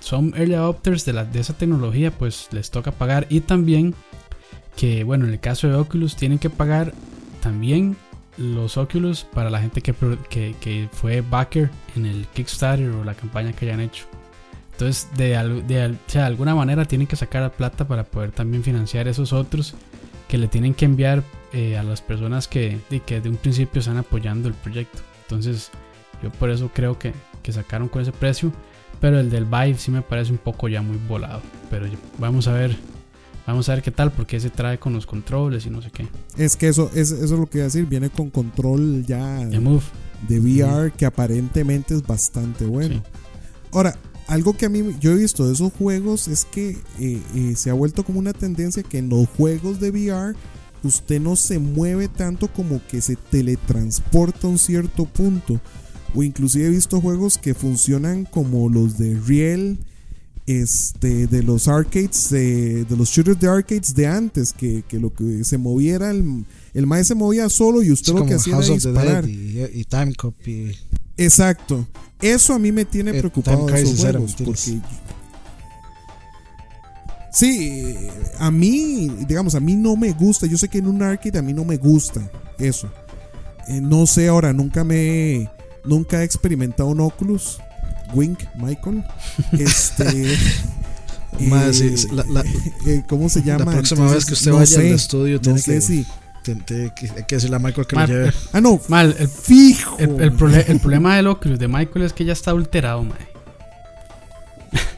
[0.00, 3.26] son early adopters de, la, de esa tecnología, pues les toca pagar.
[3.30, 3.94] Y también
[4.76, 6.92] que, bueno, en el caso de Oculus, tienen que pagar
[7.40, 7.96] también
[8.36, 9.94] los Oculus para la gente que,
[10.30, 14.06] que, que fue backer en el Kickstarter o la campaña que hayan hecho.
[14.72, 19.06] Entonces, de, de de alguna manera tienen que sacar la plata para poder también financiar
[19.06, 19.74] esos otros
[20.28, 21.22] que le tienen que enviar
[21.52, 25.00] eh, a las personas que, de, que de un principio están apoyando el proyecto.
[25.22, 25.70] Entonces,
[26.22, 28.52] yo por eso creo que, que sacaron con ese precio.
[29.00, 31.42] Pero el del Vive sí me parece un poco ya muy volado.
[31.70, 31.86] Pero
[32.18, 32.76] vamos a ver.
[33.46, 36.06] Vamos a ver qué tal, porque ese trae con los controles y no sé qué.
[36.36, 37.86] Es que eso, es, eso es lo que iba a decir.
[37.86, 39.82] Viene con control ya Ya move.
[40.28, 42.94] de VR que aparentemente es bastante bueno.
[42.94, 43.02] Sí.
[43.72, 43.96] Ahora,
[44.28, 47.70] algo que a mí yo he visto de esos juegos es que eh, eh, se
[47.70, 50.36] ha vuelto como una tendencia que en los juegos de VR
[50.84, 55.60] usted no se mueve tanto como que se teletransporta a un cierto punto.
[56.14, 59.78] O inclusive he visto juegos que funcionan como los de Riel,
[60.46, 65.14] este, de los arcades, de, de los shooters de arcades de antes, que, que lo
[65.14, 68.54] que se moviera, el, el mae se movía solo y Es usted lo que hacía
[68.54, 69.28] House era disparar.
[69.28, 70.76] Y, y Time Cop y
[71.16, 71.86] Exacto.
[72.20, 73.66] Eso a mí me tiene Eh, preocupado.
[74.44, 74.80] Porque.
[77.32, 77.96] Sí,
[78.38, 80.46] a mí, digamos, a mí no me gusta.
[80.46, 82.20] Yo sé que en un arcade a mí no me gusta
[82.58, 82.90] eso.
[83.68, 85.48] Eh, no sé ahora, nunca me.
[85.84, 87.58] Nunca he experimentado un Oculus.
[88.14, 89.02] Wink, Michael.
[89.52, 90.36] Este.
[91.48, 92.44] Más, eh, sí, la- la-
[92.86, 93.64] eh, ¿Cómo se llama?
[93.64, 95.80] la próxima Entonces, vez que usted no vaya sé, al estudio No tiene sé que,
[95.80, 96.06] si.
[96.42, 98.32] tiene- tiene que- hay que decirle a Michael que Ma- lo lleve.
[98.52, 98.78] Ah, no.
[98.88, 99.96] Mal, el, Fijo.
[99.98, 100.20] el, el
[100.68, 103.31] el problema del Oculus de Michael es que ya está adulterado, mae.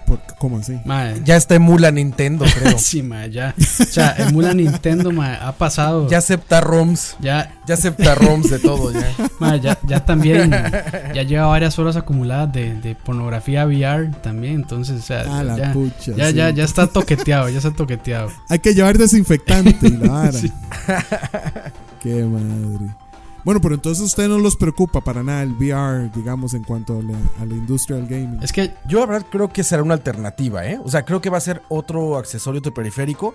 [0.06, 0.78] Por- ¿Cómo así?
[0.84, 2.78] Mae, Ya está emula Nintendo, creo.
[2.78, 3.54] sí, mae, ya.
[3.58, 6.08] O sea, emula Nintendo, mae, ha pasado.
[6.08, 7.16] Ya acepta ROMs.
[7.20, 9.06] ya, Ya acepta ROMs de todo, ya.
[9.40, 10.50] mae, ya, ya también.
[11.14, 14.54] Ya lleva varias horas acumuladas de, de pornografía VR también.
[14.56, 16.12] Entonces, o sea, Ah, la ya, pucha.
[16.16, 16.34] ya, sí.
[16.34, 18.30] ya, ya está toqueteado, ya está toqueteado.
[18.50, 20.32] Hay que llevar desinfectante la vara.
[20.32, 20.52] Sí.
[22.02, 22.94] Qué madre.
[23.44, 26.98] Bueno, pero entonces a usted no los preocupa para nada el VR, digamos, en cuanto
[26.98, 28.42] a la, a la industria del gaming.
[28.42, 30.80] Es que Yo la verdad creo que será una alternativa, ¿eh?
[30.82, 33.34] O sea, creo que va a ser otro accesorio, otro periférico.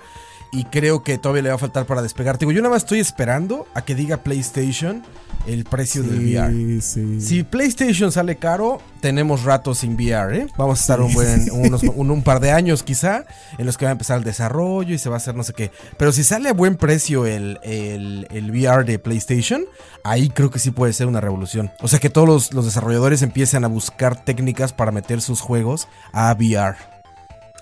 [0.52, 2.40] Y creo que todavía le va a faltar para despegar.
[2.40, 5.04] Digo, yo nada más estoy esperando a que diga PlayStation
[5.46, 6.52] el precio del VR.
[6.52, 7.22] Sí, sí.
[7.22, 10.48] Si PlayStation sale caro, tenemos ratos sin VR, ¿eh?
[10.58, 13.26] Vamos a estar un buen, unos, un, un par de años quizá,
[13.60, 15.54] en los que va a empezar el desarrollo y se va a hacer no sé
[15.54, 15.72] qué.
[15.98, 19.66] Pero si sale a buen precio el, el, el VR de PlayStation,
[20.04, 21.72] ahí creo que sí puede ser una revolución.
[21.82, 25.88] O sea que todos los, los desarrolladores empiecen a buscar técnicas para meter sus juegos
[26.14, 26.76] a VR.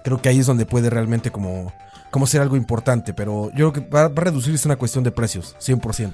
[0.04, 1.74] Creo que ahí es donde puede realmente como,
[2.12, 5.12] como ser algo importante, pero yo creo que va, va a reducirse una cuestión de
[5.12, 6.14] precios, 100%.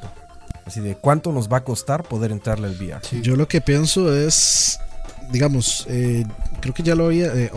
[0.65, 3.01] Así de cuánto nos va a costar poder entrarle al VR.
[3.21, 4.79] Yo lo que pienso es,
[5.29, 6.25] digamos, eh,
[6.61, 7.51] creo que ya lo había, eh,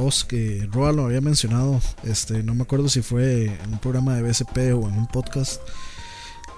[0.70, 4.56] Roa lo había mencionado, este, no me acuerdo si fue en un programa de BSP
[4.74, 5.60] o en un podcast,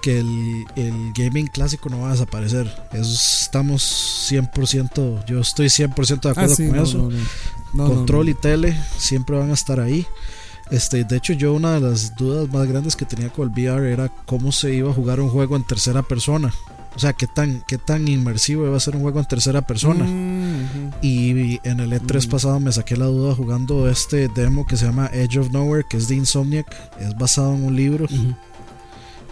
[0.01, 2.67] que el, el gaming clásico no va a desaparecer.
[2.93, 6.97] Eso estamos 100%, yo estoy 100% de Ah, acuerdo sí, con no, eso.
[6.97, 7.17] no,
[7.73, 7.87] no.
[7.95, 10.05] Control y tele siempre van a estar ahí.
[10.71, 13.91] Este, de hecho, yo una de las dudas más grandes que tenía con el VR
[13.91, 16.53] era cómo se iba a jugar un juego en tercera persona.
[16.95, 20.03] O sea, qué tan, qué tan inmersivo iba a ser un juego en tercera persona.
[20.05, 20.91] Mm.
[21.01, 22.29] Y en el E3 Mm.
[22.29, 25.97] pasado me saqué la duda jugando este demo que se llama Edge of Nowhere, que
[25.97, 26.67] es de Insomniac.
[26.99, 28.05] Es basado en un libro.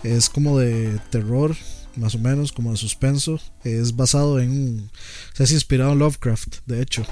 [0.04, 1.56] Es como de terror,
[1.96, 3.40] más o menos, como de suspenso.
[3.64, 4.90] Es basado en.
[5.34, 7.06] Se es inspirado en Lovecraft, de hecho.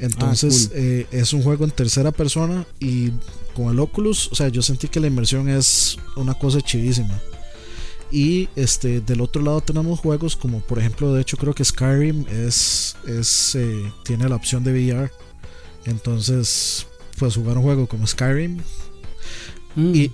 [0.00, 2.66] Entonces, Ah, eh, es un juego en tercera persona.
[2.80, 3.12] Y
[3.54, 7.20] con el Oculus, o sea, yo sentí que la inmersión es una cosa chivísima.
[8.10, 12.26] Y este del otro lado tenemos juegos como, por ejemplo, de hecho, creo que Skyrim
[12.28, 15.10] es, es eh, tiene la opción de VR.
[15.86, 16.86] Entonces,
[17.18, 18.60] pues jugar un juego como Skyrim
[19.76, 19.94] mm.
[19.94, 20.12] y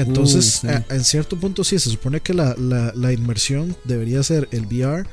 [0.00, 0.72] entonces, Uh, sí.
[0.72, 4.66] a- en cierto punto sí, se supone que la, la- la inmersión debería ser el
[4.66, 5.08] VR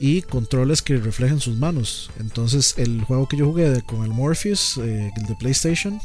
[0.00, 2.10] y controles que reflejen sus manos.
[2.20, 5.98] Entonces, el juego que yo jugué de- con el Morpheus, eh, el de PlayStation,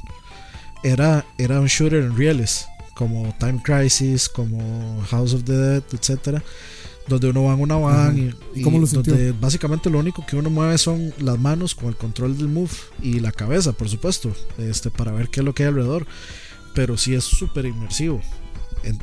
[0.84, 2.65] era, era un shooter en rieles,
[2.95, 6.41] como Time Crisis, como House of the Dead, etc.
[7.07, 10.35] donde uno va en una van y, ¿Y cómo lo donde básicamente lo único que
[10.35, 12.69] uno mueve son las manos con el control del move
[13.01, 16.06] y la cabeza, por supuesto, este, para ver qué es lo que hay alrededor.
[16.73, 18.21] Pero sí es súper inmersivo.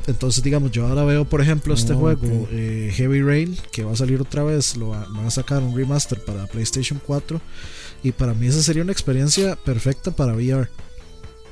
[0.07, 3.91] Entonces, digamos, yo ahora veo, por ejemplo, este Oh, juego, eh, Heavy Rain, que va
[3.91, 7.39] a salir otra vez, lo va- van a sacar un remaster para PlayStation 4.
[8.03, 10.67] Y para mí esa sería una experiencia perfecta para VR.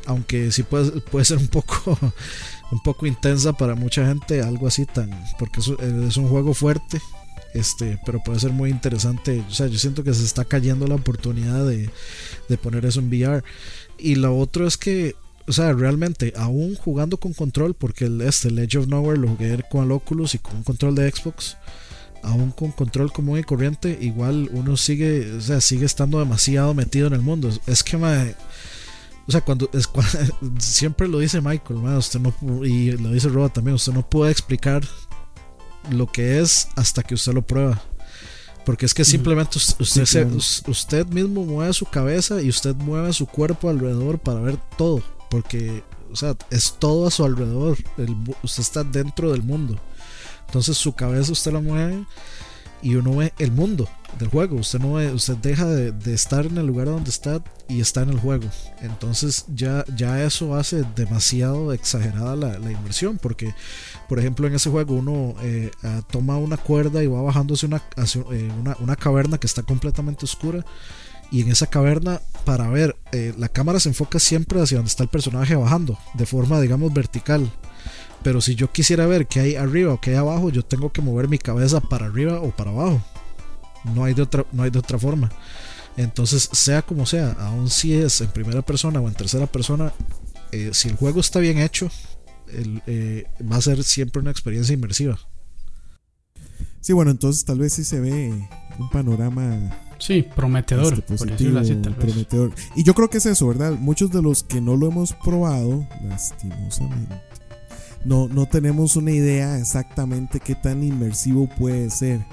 [0.07, 1.97] Aunque sí puede, puede ser un poco,
[2.71, 5.11] un poco intensa para mucha gente, algo así tan.
[5.37, 6.99] Porque es, es un juego fuerte,
[7.53, 9.43] este, pero puede ser muy interesante.
[9.47, 11.89] O sea, yo siento que se está cayendo la oportunidad de,
[12.49, 13.43] de poner eso en VR.
[13.99, 15.15] Y lo otro es que,
[15.47, 19.27] o sea, realmente, aún jugando con control, porque el, este, el Edge of Nowhere lo
[19.30, 21.57] jugué con el Oculus y con un control de Xbox,
[22.23, 27.07] aún con control común y corriente, igual uno sigue, o sea, sigue estando demasiado metido
[27.07, 27.49] en el mundo.
[27.67, 28.35] Es que, mae,
[29.27, 29.88] o sea, cuando es
[30.59, 32.34] siempre lo dice Michael, usted no
[32.65, 34.84] y lo dice Roba también, usted no puede explicar
[35.91, 37.81] lo que es hasta que usted lo prueba.
[38.65, 40.26] Porque es que simplemente us- usted, se-
[40.67, 45.03] usted mismo mueve su cabeza y usted mueve su cuerpo alrededor para ver todo.
[45.30, 47.77] Porque, o sea, es todo a su alrededor.
[48.43, 49.80] Usted está dentro del mundo.
[50.47, 52.06] Entonces su cabeza usted la mueve
[52.81, 53.89] y uno ve el mundo
[54.19, 54.57] del juego.
[54.57, 58.10] Usted no ve- usted deja de, estar en el lugar donde está y está en
[58.11, 58.47] el juego.
[58.81, 63.18] Entonces ya, ya eso hace demasiado exagerada la, la inversión.
[63.18, 63.56] Porque,
[64.07, 67.68] por ejemplo, en ese juego uno eh, ah, toma una cuerda y va bajando hacia
[67.68, 70.64] una, hacia, eh, una, una caverna que está completamente oscura.
[71.36, 75.03] Y en esa caverna, para ver, eh, la cámara se enfoca siempre hacia donde está
[75.03, 77.52] el personaje bajando, de forma, digamos, vertical.
[78.24, 81.02] Pero si yo quisiera ver qué hay arriba o qué hay abajo, yo tengo que
[81.02, 83.03] mover mi cabeza para arriba o para abajo.
[83.94, 85.30] No hay de otra, no hay de otra forma.
[85.98, 89.91] Entonces, sea como sea, aun si es en primera persona o en tercera persona,
[90.53, 91.90] eh, si el juego está bien hecho,
[92.48, 95.20] el, eh, va a ser siempre una experiencia inmersiva.
[96.80, 98.48] Sí, bueno, entonces tal vez sí se ve
[98.80, 102.51] un panorama Sí, prometedor, este, por positivo, decirlo así, prometedor.
[102.76, 103.73] Y yo creo que es eso, ¿verdad?
[103.80, 107.15] Muchos de los que no lo hemos probado, lastimosamente,
[108.03, 112.26] no, no tenemos una idea exactamente qué tan inmersivo puede ser.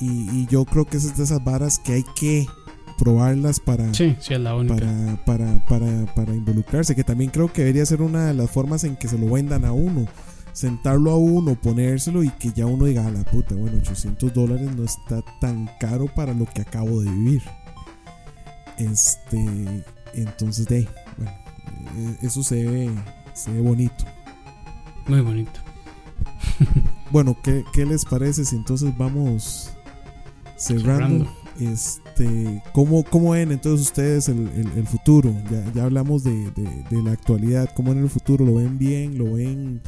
[0.00, 2.46] Y, y yo creo que es de esas varas que hay que
[2.98, 4.76] probarlas para, Sí, sí, es la única.
[4.76, 8.84] para, para, para, para involucrarse, que también creo que debería ser una de las formas
[8.84, 10.06] en que se lo vendan a uno.
[10.52, 14.74] Sentarlo a uno, ponérselo y que ya uno diga, a la puta, bueno, 800 dólares
[14.76, 17.42] no está tan caro para lo que acabo de vivir.
[18.78, 19.82] Este,
[20.14, 21.32] entonces, de, bueno,
[21.96, 22.90] eh, eso se ve,
[23.34, 24.04] se ve bonito.
[25.06, 25.60] Muy bonito.
[27.10, 29.70] Bueno, ¿qué, qué les parece si entonces vamos
[30.56, 31.26] cerrando?
[31.26, 31.72] Cerrando.
[31.74, 35.30] Este, ¿cómo, ¿Cómo ven entonces ustedes el, el- el futuro?
[35.50, 38.46] Ya, ya hablamos de, de- de la actualidad, ¿cómo ven el futuro?
[38.46, 39.18] ¿Lo ven bien?
[39.18, 39.82] ¿Lo ven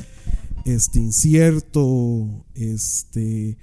[0.65, 2.45] este, incierto?
[2.55, 3.57] Este,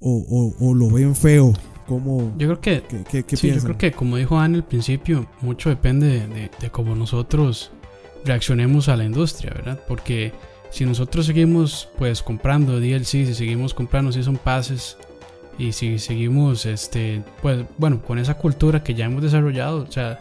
[0.00, 0.10] o,
[0.58, 1.52] o- o lo ven feo?
[1.86, 4.64] ¿Cómo, Yo creo que ¿Qué, qué- qué sí, yo creo que como dijo Ana al
[4.64, 7.70] principio, mucho depende de, de, de cómo nosotros
[8.24, 9.80] reaccionemos a la industria, ¿verdad?
[9.86, 10.32] Porque
[10.70, 14.96] si nosotros seguimos pues comprando DLC, si seguimos comprando Season Passes
[15.58, 20.18] y si seguimos este pues bueno, con esa cultura que ya hemos desarrollado, o sea,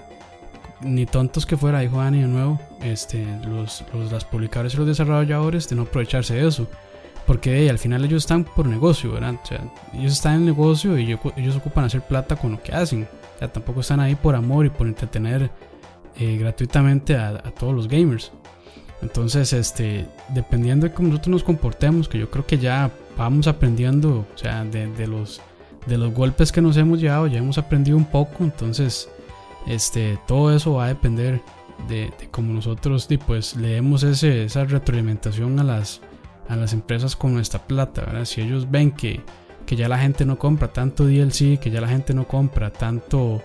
[0.84, 4.27] ni tontos que fuera, dijo Ani de nuevo, este, los, los- las
[4.73, 6.68] y los desarrolladores de no aprovecharse de eso.
[7.26, 9.35] Porque al final ellos están por negocio, ¿verdad?
[9.93, 13.07] Ellos están en el negocio y ellos, ellos ocupan hacer plata con lo que hacen.
[13.35, 15.49] O sea, tampoco están ahí por amor y por entretener
[16.19, 18.31] eh, gratuitamente a, a todos los gamers.
[19.01, 24.26] Entonces, este, dependiendo de cómo nosotros nos comportemos, que yo creo que ya vamos aprendiendo,
[24.34, 25.41] o sea, de, de los,
[25.88, 28.43] de los golpes que nos hemos llevado, ya hemos aprendido un poco.
[28.43, 29.10] Entonces,
[29.68, 31.41] este, todo eso va a depender
[31.88, 36.02] de, de cómo nosotros y pues, le ese, esa retroalimentación a las,
[36.48, 38.26] a las empresas con nuestra plata.
[38.26, 39.22] Si ellos ven que,
[39.65, 43.41] que ya la gente no compra tanto DLC, que ya la gente no compra tanto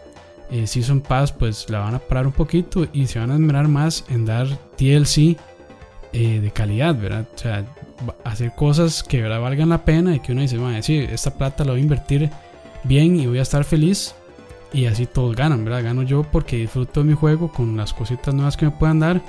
[0.51, 3.69] eh, Season Pass, pues la van a parar un poquito y se van a esmerar
[3.69, 4.47] más en dar
[4.79, 5.37] DLC
[6.13, 7.27] eh, de calidad, ¿verdad?
[7.35, 7.65] O sea,
[8.25, 11.73] hacer cosas que valgan la pena y que uno dice, "Mae, sí, esta plata la
[11.73, 12.31] voy a invertir
[12.85, 14.15] bien y voy a estar feliz.
[14.73, 15.85] Y así todos ganan, ¿verdad?
[15.85, 19.23] Gano yo porque disfruto de mi juego con las cositas nuevas que me puedan dar.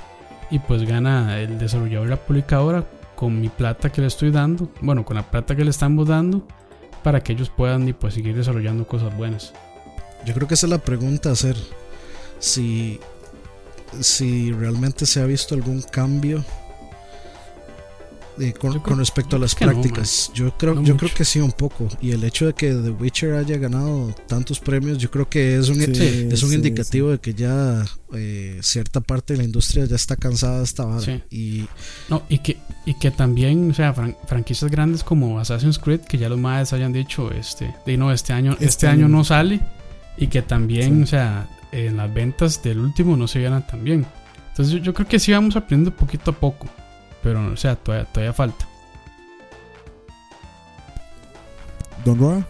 [0.50, 2.84] Y pues gana el desarrollador y la publicadora
[3.14, 4.68] con mi plata que le estoy dando.
[4.80, 6.46] Bueno, con la plata que le estamos dando.
[7.02, 9.54] Para que ellos puedan y pues seguir desarrollando cosas buenas.
[10.26, 11.56] Yo creo que esa es la pregunta a hacer.
[12.38, 13.00] Si,
[14.00, 16.44] si realmente se ha visto algún cambio.
[18.40, 21.06] Eh, con, Yo creo- con respecto a las no, prácticas, yo creo No yo mucho.
[21.06, 24.58] creo que sí un poco y el hecho de que The Witcher haya ganado tantos
[24.60, 27.84] premios, yo creo que es un Sí, es un sí, indicativo de que ya
[28.14, 31.22] eh, cierta parte de la industria ya está cansada de esta vara Sí.
[31.30, 31.66] y
[32.08, 32.56] No, y que,
[32.86, 36.72] y que también, o sea, fran- franquicias grandes como Assassin's Creed, que ya los más
[36.72, 39.16] hayan dicho, este, de no, este año, este, Este año año.
[39.18, 39.60] no sale,
[40.16, 41.02] y que también, Sí.
[41.02, 44.06] o sea, en las ventas del último no se vieran tan bien.
[44.48, 46.66] Entonces yo, yo creo que sí vamos aprendiendo poquito a poco,
[47.22, 48.66] pero, o sea, todavía, todavía falta.
[52.04, 52.46] Don Roa.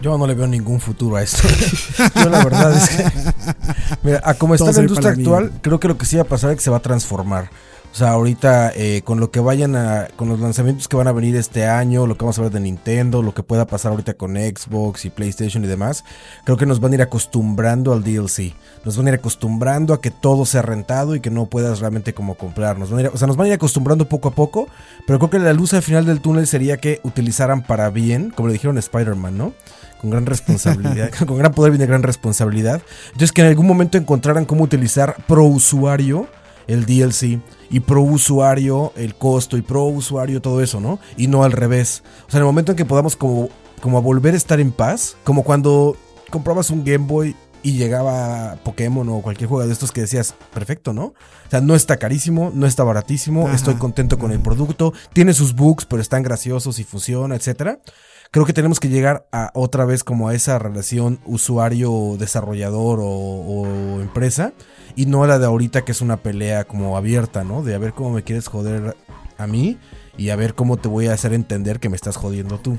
[0.00, 1.48] Yo no le veo ningún futuro a esto.
[2.14, 3.04] Yo la verdad es que...
[4.02, 6.26] Mira, a como está Todo la industria actual, creo que lo que sí va a
[6.26, 7.50] pasar es que se va a transformar.
[7.94, 10.08] O sea, ahorita eh, con lo que vayan a...
[10.16, 12.58] Con los lanzamientos que van a venir este año, lo que vamos a ver de
[12.58, 16.04] Nintendo, lo que pueda pasar ahorita con Xbox y PlayStation y demás,
[16.42, 18.52] creo que nos van a ir acostumbrando al DLC.
[18.84, 22.14] Nos van a ir acostumbrando a que todo sea rentado y que no puedas realmente
[22.14, 22.76] como comprar.
[22.82, 24.66] O sea, nos van a ir acostumbrando poco a poco,
[25.06, 28.48] pero creo que la luz al final del túnel sería que utilizaran para bien, como
[28.48, 29.52] le dijeron Spider-Man, ¿no?
[30.00, 32.82] con gran responsabilidad, con gran poder viene gran responsabilidad.
[33.12, 36.26] Entonces que en algún momento encontraran cómo utilizar pro usuario
[36.66, 37.40] el DLC
[37.74, 41.00] y pro usuario el costo y pro usuario todo eso, ¿no?
[41.16, 42.04] Y no al revés.
[42.28, 43.48] O sea, en el momento en que podamos como,
[43.82, 45.96] como volver a estar en paz, como cuando
[46.30, 47.34] comprabas un Game Boy
[47.64, 51.06] y llegaba Pokémon o cualquier juego de estos que decías, perfecto, ¿no?
[51.06, 55.34] O sea, no está carísimo, no está baratísimo, Ajá, estoy contento con el producto, tiene
[55.34, 57.80] sus bugs, pero están graciosos y funciona, etcétera
[58.34, 64.00] creo que tenemos que llegar a otra vez como a esa relación usuario-desarrollador o, o
[64.00, 64.52] empresa
[64.96, 67.62] y no la de ahorita que es una pelea como abierta, ¿no?
[67.62, 68.96] De a ver cómo me quieres joder
[69.38, 69.78] a mí
[70.16, 72.78] y a ver cómo te voy a hacer entender que me estás jodiendo tú.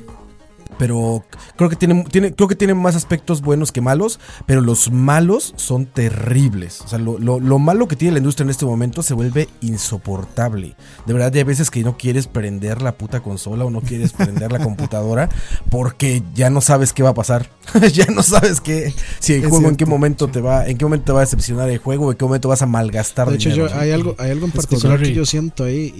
[0.78, 1.24] Pero
[1.56, 5.54] creo que tiene, tiene, creo que tiene más aspectos buenos que malos, pero los malos
[5.56, 6.82] son terribles.
[6.82, 9.48] O sea, lo, lo- lo malo que tiene la industria en este momento se vuelve
[9.62, 10.76] insoportable.
[11.06, 14.52] De verdad, hay veces que no quieres prender la puta consola o no quieres prender
[14.52, 15.30] la computadora
[15.70, 17.50] porque ya no sabes qué va a pasar.
[17.94, 20.86] ya no sabes qué, si el Es juego en qué momento te va, en qué
[20.86, 23.50] momento te va a decepcionar el juego, en qué momento vas a malgastar de hecho
[23.50, 23.70] dinero.
[23.70, 25.94] yo, hay algo hay algo en particular que yo siento ahí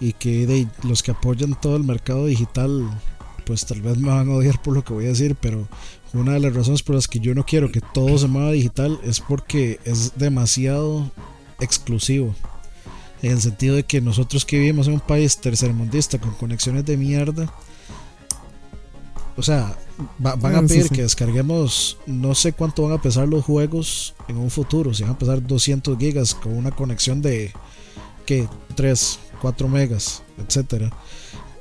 [0.00, 2.88] y, y que de, los que apoyan todo el mercado digital
[3.44, 5.68] pues tal vez me van a odiar por lo que voy a decir pero
[6.12, 8.98] una de las razones por las que yo no quiero que todo se mueva digital
[9.04, 11.10] es porque es demasiado
[11.60, 12.34] exclusivo
[13.22, 16.96] en el sentido de que nosotros que vivimos en un país tercermundista con conexiones de
[16.96, 17.52] mierda
[19.36, 19.76] o sea,
[20.24, 20.94] va- van Ah, a eso pedir sí.
[20.94, 25.12] que descarguemos, no sé cuánto van a pesar los juegos en un futuro, si van
[25.12, 27.52] a pesar 200 gigas con una conexión de,
[28.26, 28.46] ¿qué?
[28.76, 30.92] 3, 4 megas, etcétera.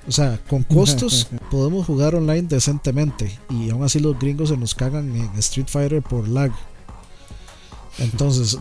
[0.07, 4.75] O sea, con costos podemos jugar online decentemente y aún así los gringos se nos
[4.75, 6.51] cagan en Street Fighter por lag.
[7.99, 8.57] Entonces,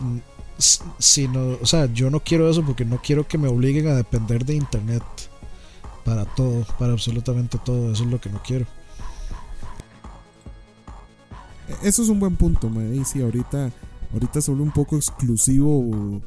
[0.99, 3.95] si no, o sea, yo no quiero eso porque no quiero que me obliguen a
[3.95, 5.03] depender de internet
[6.05, 8.65] para todo, para absolutamente todo, eso es lo que no quiero.
[11.81, 12.69] Eso es un buen punto.
[12.93, 13.71] Y sí, ahorita,
[14.13, 16.21] ahorita vuelve un poco exclusivo.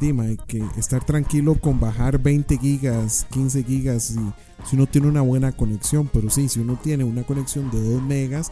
[0.00, 4.18] Dime, que estar tranquilo con bajar 20 gigas, 15 gigas, si,
[4.68, 6.10] si uno tiene una buena conexión.
[6.12, 8.50] Pero sí, si uno tiene una conexión de 2 megas,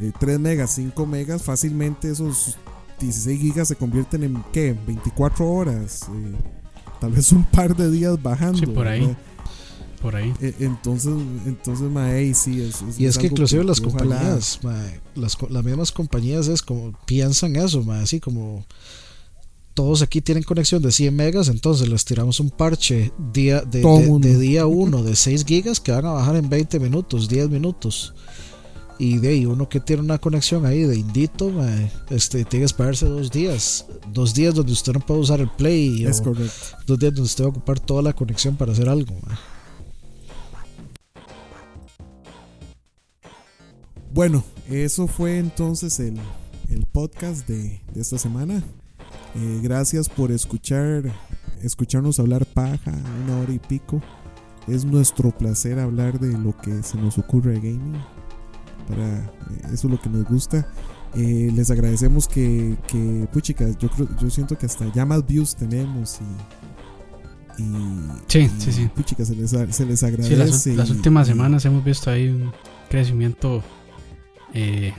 [0.00, 2.56] eh, 3 megas, 5 megas, fácilmente esos
[3.00, 4.74] 16 gigas se convierten en, ¿qué?
[4.86, 6.02] 24 horas.
[6.12, 6.34] eh,
[7.00, 8.58] tal vez un par de días bajando.
[8.58, 9.14] Sí, por ahí.
[10.02, 10.32] por ahí.
[10.40, 11.12] Eh, Entonces,
[11.46, 15.92] entonces, mae, sí, es, Y es que inclusive las compañías, mae, las, co- las mismas
[15.92, 18.64] compañías es como piensan eso, mae, así como
[19.78, 23.80] todos aquí tienen conexión de 100 megas, entonces les tiramos un parche día de,
[24.36, 28.12] día 1 de 6 gigas que van a bajar en 20 minutos, 10 minutos.
[28.98, 32.66] Y de ahí uno que tiene una conexión ahí de indito, mae, este, tiene que
[32.66, 33.86] esperarse dos días.
[34.12, 36.04] Dos días donde usted no puede usar el play.
[36.04, 36.76] Es o correcto.
[36.84, 39.14] dos días donde usted va a ocupar toda la conexión para hacer algo.
[39.24, 39.38] mae.
[44.12, 46.18] Bueno, eso fue entonces el,
[46.68, 48.64] el podcast de, de esta semana.
[49.40, 51.04] Eh, gracias por escuchar,
[51.62, 52.92] escucharnos hablar paja
[53.24, 54.00] una hora y pico.
[54.66, 58.02] Es nuestro placer hablar de lo que se nos ocurre de gaming.
[58.88, 59.22] Para eh,
[59.72, 60.66] eso es lo que nos gusta.
[61.14, 65.56] Eh, les agradecemos que, que puchicas, yo creo, yo siento que hasta ya más views
[65.56, 66.18] tenemos
[67.58, 67.66] y, y
[68.26, 68.90] Sí, y, sí, sí.
[68.94, 70.74] puchicas, se les, se les Sí, agradece.
[70.76, 72.52] las, últimas y- semanas hemos visto ahí un
[72.90, 73.62] crecimiento
[74.52, 74.92] eh,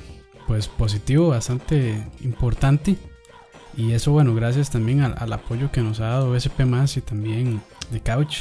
[0.47, 2.97] pues positivo, bastante importante.
[3.79, 7.61] Y eso, bueno, gracias también al, apoyo que nos ha dado SP más y también
[7.91, 8.39] de Couch.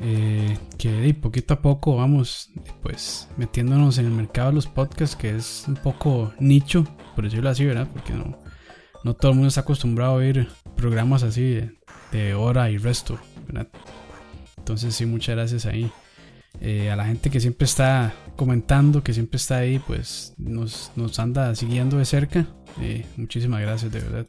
[0.00, 2.50] eh, que de poquito a poco vamos
[2.82, 7.48] pues metiéndonos en el mercado de los podcasts, que es un poco nicho, por decirlo
[7.48, 7.86] así, ¿verdad?
[7.92, 8.38] Porque no,
[9.04, 11.78] no todo el mundo está acostumbrado a oír programas así de,
[12.10, 13.68] de hora y resto, ¿verdad?
[14.58, 15.92] Entonces sí, muchas gracias ahí.
[16.60, 21.20] Eh, a la gente que siempre está comentando, que siempre está ahí, pues nos, nos
[21.20, 22.48] anda siguiendo de cerca.
[22.80, 24.26] Eh, muchísimas gracias, de verdad.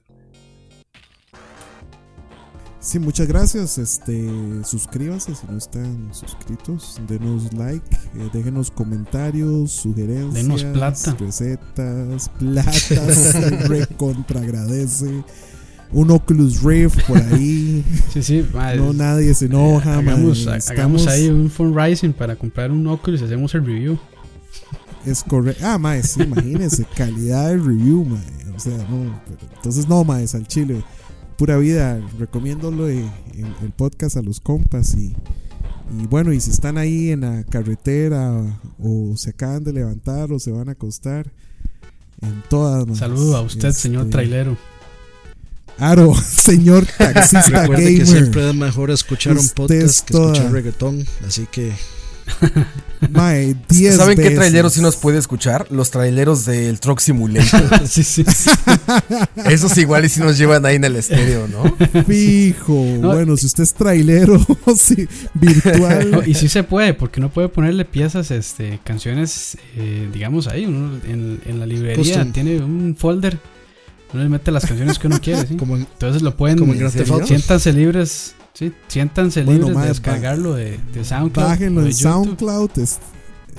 [2.81, 3.77] Sí, muchas gracias.
[3.77, 4.27] Este,
[4.65, 6.99] suscríbanse si no están suscritos.
[7.07, 7.85] Denos like,
[8.15, 11.15] eh, déjenos comentarios, sugerencias, Denos plata.
[11.19, 13.33] recetas, platas,
[13.69, 15.23] recontra agradece.
[15.93, 17.83] Un Oculus Rift por ahí.
[18.13, 19.99] Sí, sí, ma, No, nadie se enoja.
[19.99, 20.59] hagamos, man.
[20.69, 23.99] hagamos ahí un fundraising para comprar un Oculus y hacemos el review.
[25.05, 25.63] Es correcto.
[25.65, 28.55] Ah, mae, sí, imagínense, calidad de review, mae.
[28.55, 29.21] O sea, no.
[29.27, 30.83] pero- entonces, no, mae, al chile.
[31.41, 33.03] Pura vida, recomiéndolo el,
[33.33, 34.93] el podcast a los compas.
[34.93, 35.15] Y,
[35.99, 38.31] y bueno, y si están ahí en la carretera
[38.79, 41.31] o se acaban de levantar o se van a acostar,
[42.21, 42.85] en todas.
[42.85, 42.95] mae.
[42.95, 44.55] Saludo a usted, señor Este, trailero.
[45.79, 48.07] Aro, señor taxista Recuerde que gamer.
[48.07, 51.03] siempre es mejor escuchar un podcast es que escuchar reggaetón.
[51.25, 51.71] Así que
[53.09, 54.37] Mae, 10 ¿Saben qué veces.
[54.37, 55.67] traileros sí nos puede escuchar?
[55.71, 57.87] Los traileros del Truck Simulator.
[57.87, 58.23] sí, sí.
[59.49, 61.75] Esos igual y si nos llevan ahí en el estéreo, ¿no?
[62.03, 62.85] Fijo.
[63.01, 64.39] No, bueno, si usted es trailero,
[64.75, 66.11] sí, virtual.
[66.11, 70.65] No, y sí se puede, porque uno puede ponerle piezas, este, canciones, eh, digamos ahí,
[70.65, 72.31] uno en, en la librería Custom.
[72.31, 73.39] tiene un folder,
[74.13, 75.55] uno le mete las canciones que uno quiere, ¿sí?
[75.55, 80.53] como Entonces lo pueden, como en siéntanse libres, sí, siéntanse Bueno, libres mae, de descargarlo
[80.55, 81.45] de, de SoundCloud.
[81.47, 81.93] Bájenlo de.
[81.93, 82.69] SoundCloud.
[82.79, 82.99] es-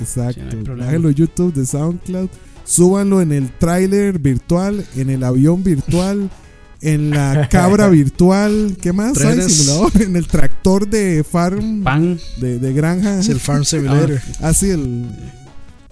[0.01, 0.40] exacto.
[0.51, 0.81] Sí, no hay.
[0.81, 2.28] Bájenlo en YouTube de SoundCloud.
[2.64, 6.31] Súbanlo en el tráiler virtual, en el avión virtual,
[6.81, 8.77] en la cabra virtual.
[8.81, 9.35] ¿Qué más hay?
[9.35, 9.52] Trenes.
[9.52, 10.02] Simulador.
[10.02, 13.19] En el tractor de farm, Pan, de, de granja.
[13.19, 14.20] Es el Farm Simulator.
[14.40, 15.09] Ah, sí, el,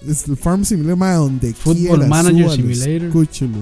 [0.06, 3.06] es el Farm Simulator, donde Football quiera, Manager súbalo, Simulator.
[3.08, 3.58] Escúchelo.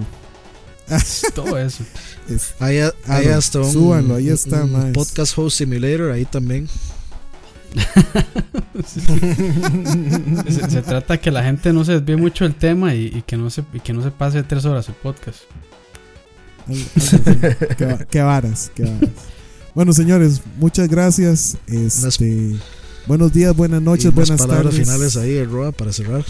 [1.34, 1.84] todo eso.
[2.28, 4.84] Es- Hay, hay Claro, hasta un, súbanlo, ahí está, un más.
[4.92, 6.68] podcast host simulator ahí también.
[8.86, 13.36] se, se trata que la gente no se desvíe mucho del tema y, y que
[13.36, 15.40] no se y que no se pase tres horas el podcast.
[17.78, 19.10] Qué, qué varas, qué varas.
[19.74, 21.56] Bueno, señores, muchas gracias.
[21.66, 22.56] Este,
[23.06, 24.86] buenos días, buenas Y noches, unas buenas palabras tardes.
[24.86, 26.24] finales ahí Roa para cerrar.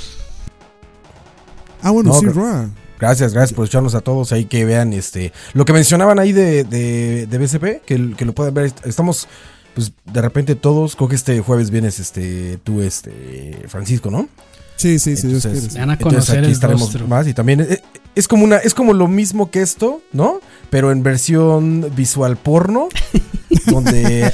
[1.83, 2.71] Ah, bueno, No, sí, Roa.
[2.99, 6.65] Gracias, gracias por escucharnos a todos ahí que vean este lo que mencionaban ahí de,
[6.65, 8.73] de, de BCP, que, que lo pueden ver.
[8.85, 9.29] Estamos,
[9.75, 14.29] pues de repente todos, creo que este jueves vienes este, tú, este, Francisco, ¿no?
[14.77, 17.09] Sí, sí, sí, Entonces, van a Entonces conocer aquí el estaremos rostro.
[17.09, 17.81] más y también eh,
[18.15, 20.41] es, como una es como lo mismo que esto, ¿no?
[20.71, 22.89] Pero en versión visual porno,
[23.67, 24.33] donde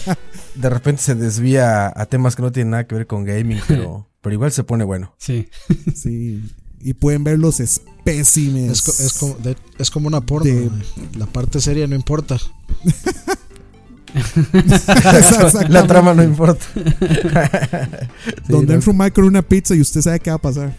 [0.54, 4.06] de repente se desvía a temas que no tienen nada que ver con gaming, pero
[4.20, 5.14] pero igual se pone bueno.
[5.18, 5.48] Sí.
[5.94, 6.42] Sí.
[6.84, 8.70] Y pueden ver los espécimes.
[8.70, 10.44] Es, co- es como, de- es como una porno.
[10.52, 10.70] De-.
[11.18, 12.38] La parte seria no importa.
[15.68, 16.64] La trama no importa.
[18.46, 18.74] Sí, Donde no.
[18.80, 20.76] entra un con una pizza y usted sabe qué va a pasar.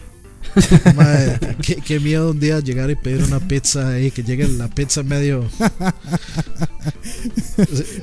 [0.96, 4.68] Mae, qué, qué miedo un día llegar y pedir una pizza ahí, que llegue la
[4.68, 5.44] pizza medio.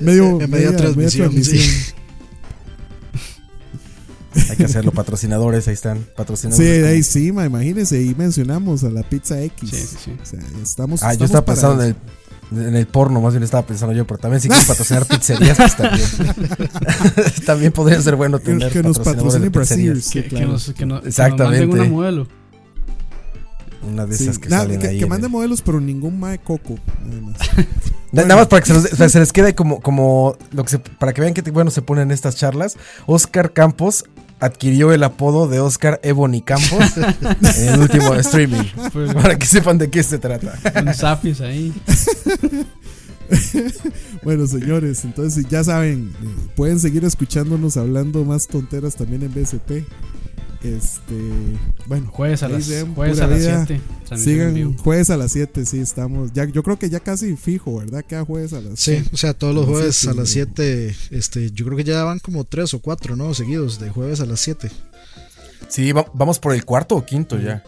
[0.01, 1.31] Medio, en media, transmisión.
[1.31, 1.41] sí.
[1.41, 2.02] transmisión.
[4.49, 6.85] Hay que hacerlo, patrocinadores, ahí están, Sí, patrocinadores.
[6.85, 9.69] ahí sí, ma, imagínense, ahí mencionamos a la pizza X.
[9.69, 10.11] Sí, sí, sí.
[10.21, 11.03] O sea, estamos.
[11.03, 11.95] Ah, yo estaba para pensando en
[12.61, 15.57] el, en el porno, más bien estaba pensando yo, pero también si quieres patrocinar pizzerías,
[15.57, 16.07] pues también.
[17.45, 20.01] también podría ser bueno Que, tener que nos patrocinadores patrocine Brasil.
[20.03, 20.45] Sí, Que, claro.
[20.47, 21.65] que nos, que, no- que nos Exactamente.
[21.67, 22.27] manden una modelo.
[23.85, 24.99] Una de Sí, esas que nada, salen que, ahí.
[24.99, 26.75] que mande el- modelos, pero ningún mae coco.
[27.05, 27.37] Nada más.
[28.13, 30.63] Na- Nada más para que se, los- o sea, se les quede como, como lo
[30.63, 32.77] que se- para que vean que bueno se ponen estas charlas.
[33.07, 34.05] Oscar Campos
[34.39, 36.97] adquirió el apodo de Oscar Ebony Campos
[37.57, 38.63] en el último streaming.
[38.91, 40.57] Pues, Para que sepan de qué se trata.
[40.81, 41.73] un Zafis ahí.
[44.23, 49.85] Bueno, señores, entonces ya saben, eh, pueden seguir escuchándonos hablando más tonteras también en BSP.
[50.63, 51.13] Este,
[51.87, 53.65] bueno, Jueves a las, jueves a las vida.
[53.67, 53.81] 7.
[54.05, 54.75] Transmisión en Sigan vivo.
[54.83, 56.31] jueves a las 7, sí, estamos.
[56.33, 58.03] Ya, yo creo que ya casi fijo, ¿verdad?
[58.07, 60.33] Cada jueves a las Sí, o sea, todos los jueves siete, a las sí.
[60.35, 63.33] 7, este, yo creo que ya van como 3 o 4, ¿no?
[63.33, 64.71] Seguidos, de jueves a las 7.
[65.67, 67.61] Sí, va- vamos por el cuarto o quinto ya.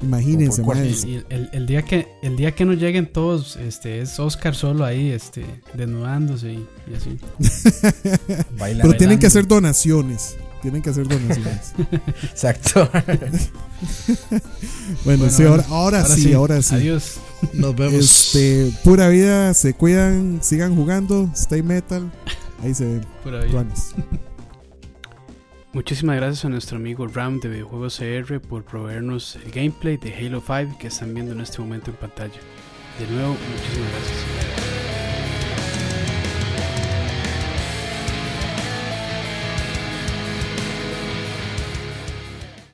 [0.00, 0.62] Imagínense,
[1.28, 5.10] el, el día que el día que no lleguen todos, este es Oscar solo ahí,
[5.10, 5.44] este,
[5.74, 7.18] desnudándose y, y así.
[8.58, 8.82] Baila.
[8.82, 9.26] Pero tienen que bailando.
[9.28, 10.36] hacer donaciones.
[10.62, 11.72] Tienen que hacer donaciones.
[12.22, 12.88] Exacto.
[15.04, 16.74] Bueno, Bueno, sí, ahora, sí, ahora sí.
[16.76, 17.16] Adiós.
[17.52, 17.94] Nos vemos.
[17.94, 22.12] Este, pura vida, se cuidan, sigan jugando, stay metal.
[22.62, 23.06] Ahí se ven.
[23.24, 23.66] Pura vida.
[25.72, 30.40] Muchísimas gracias a nuestro amigo Ram de Videojuegos CR por proveernos el gameplay de Halo
[30.46, 32.38] 5 que están viendo en este momento en pantalla.
[33.00, 34.71] De nuevo, muchísimas gracias.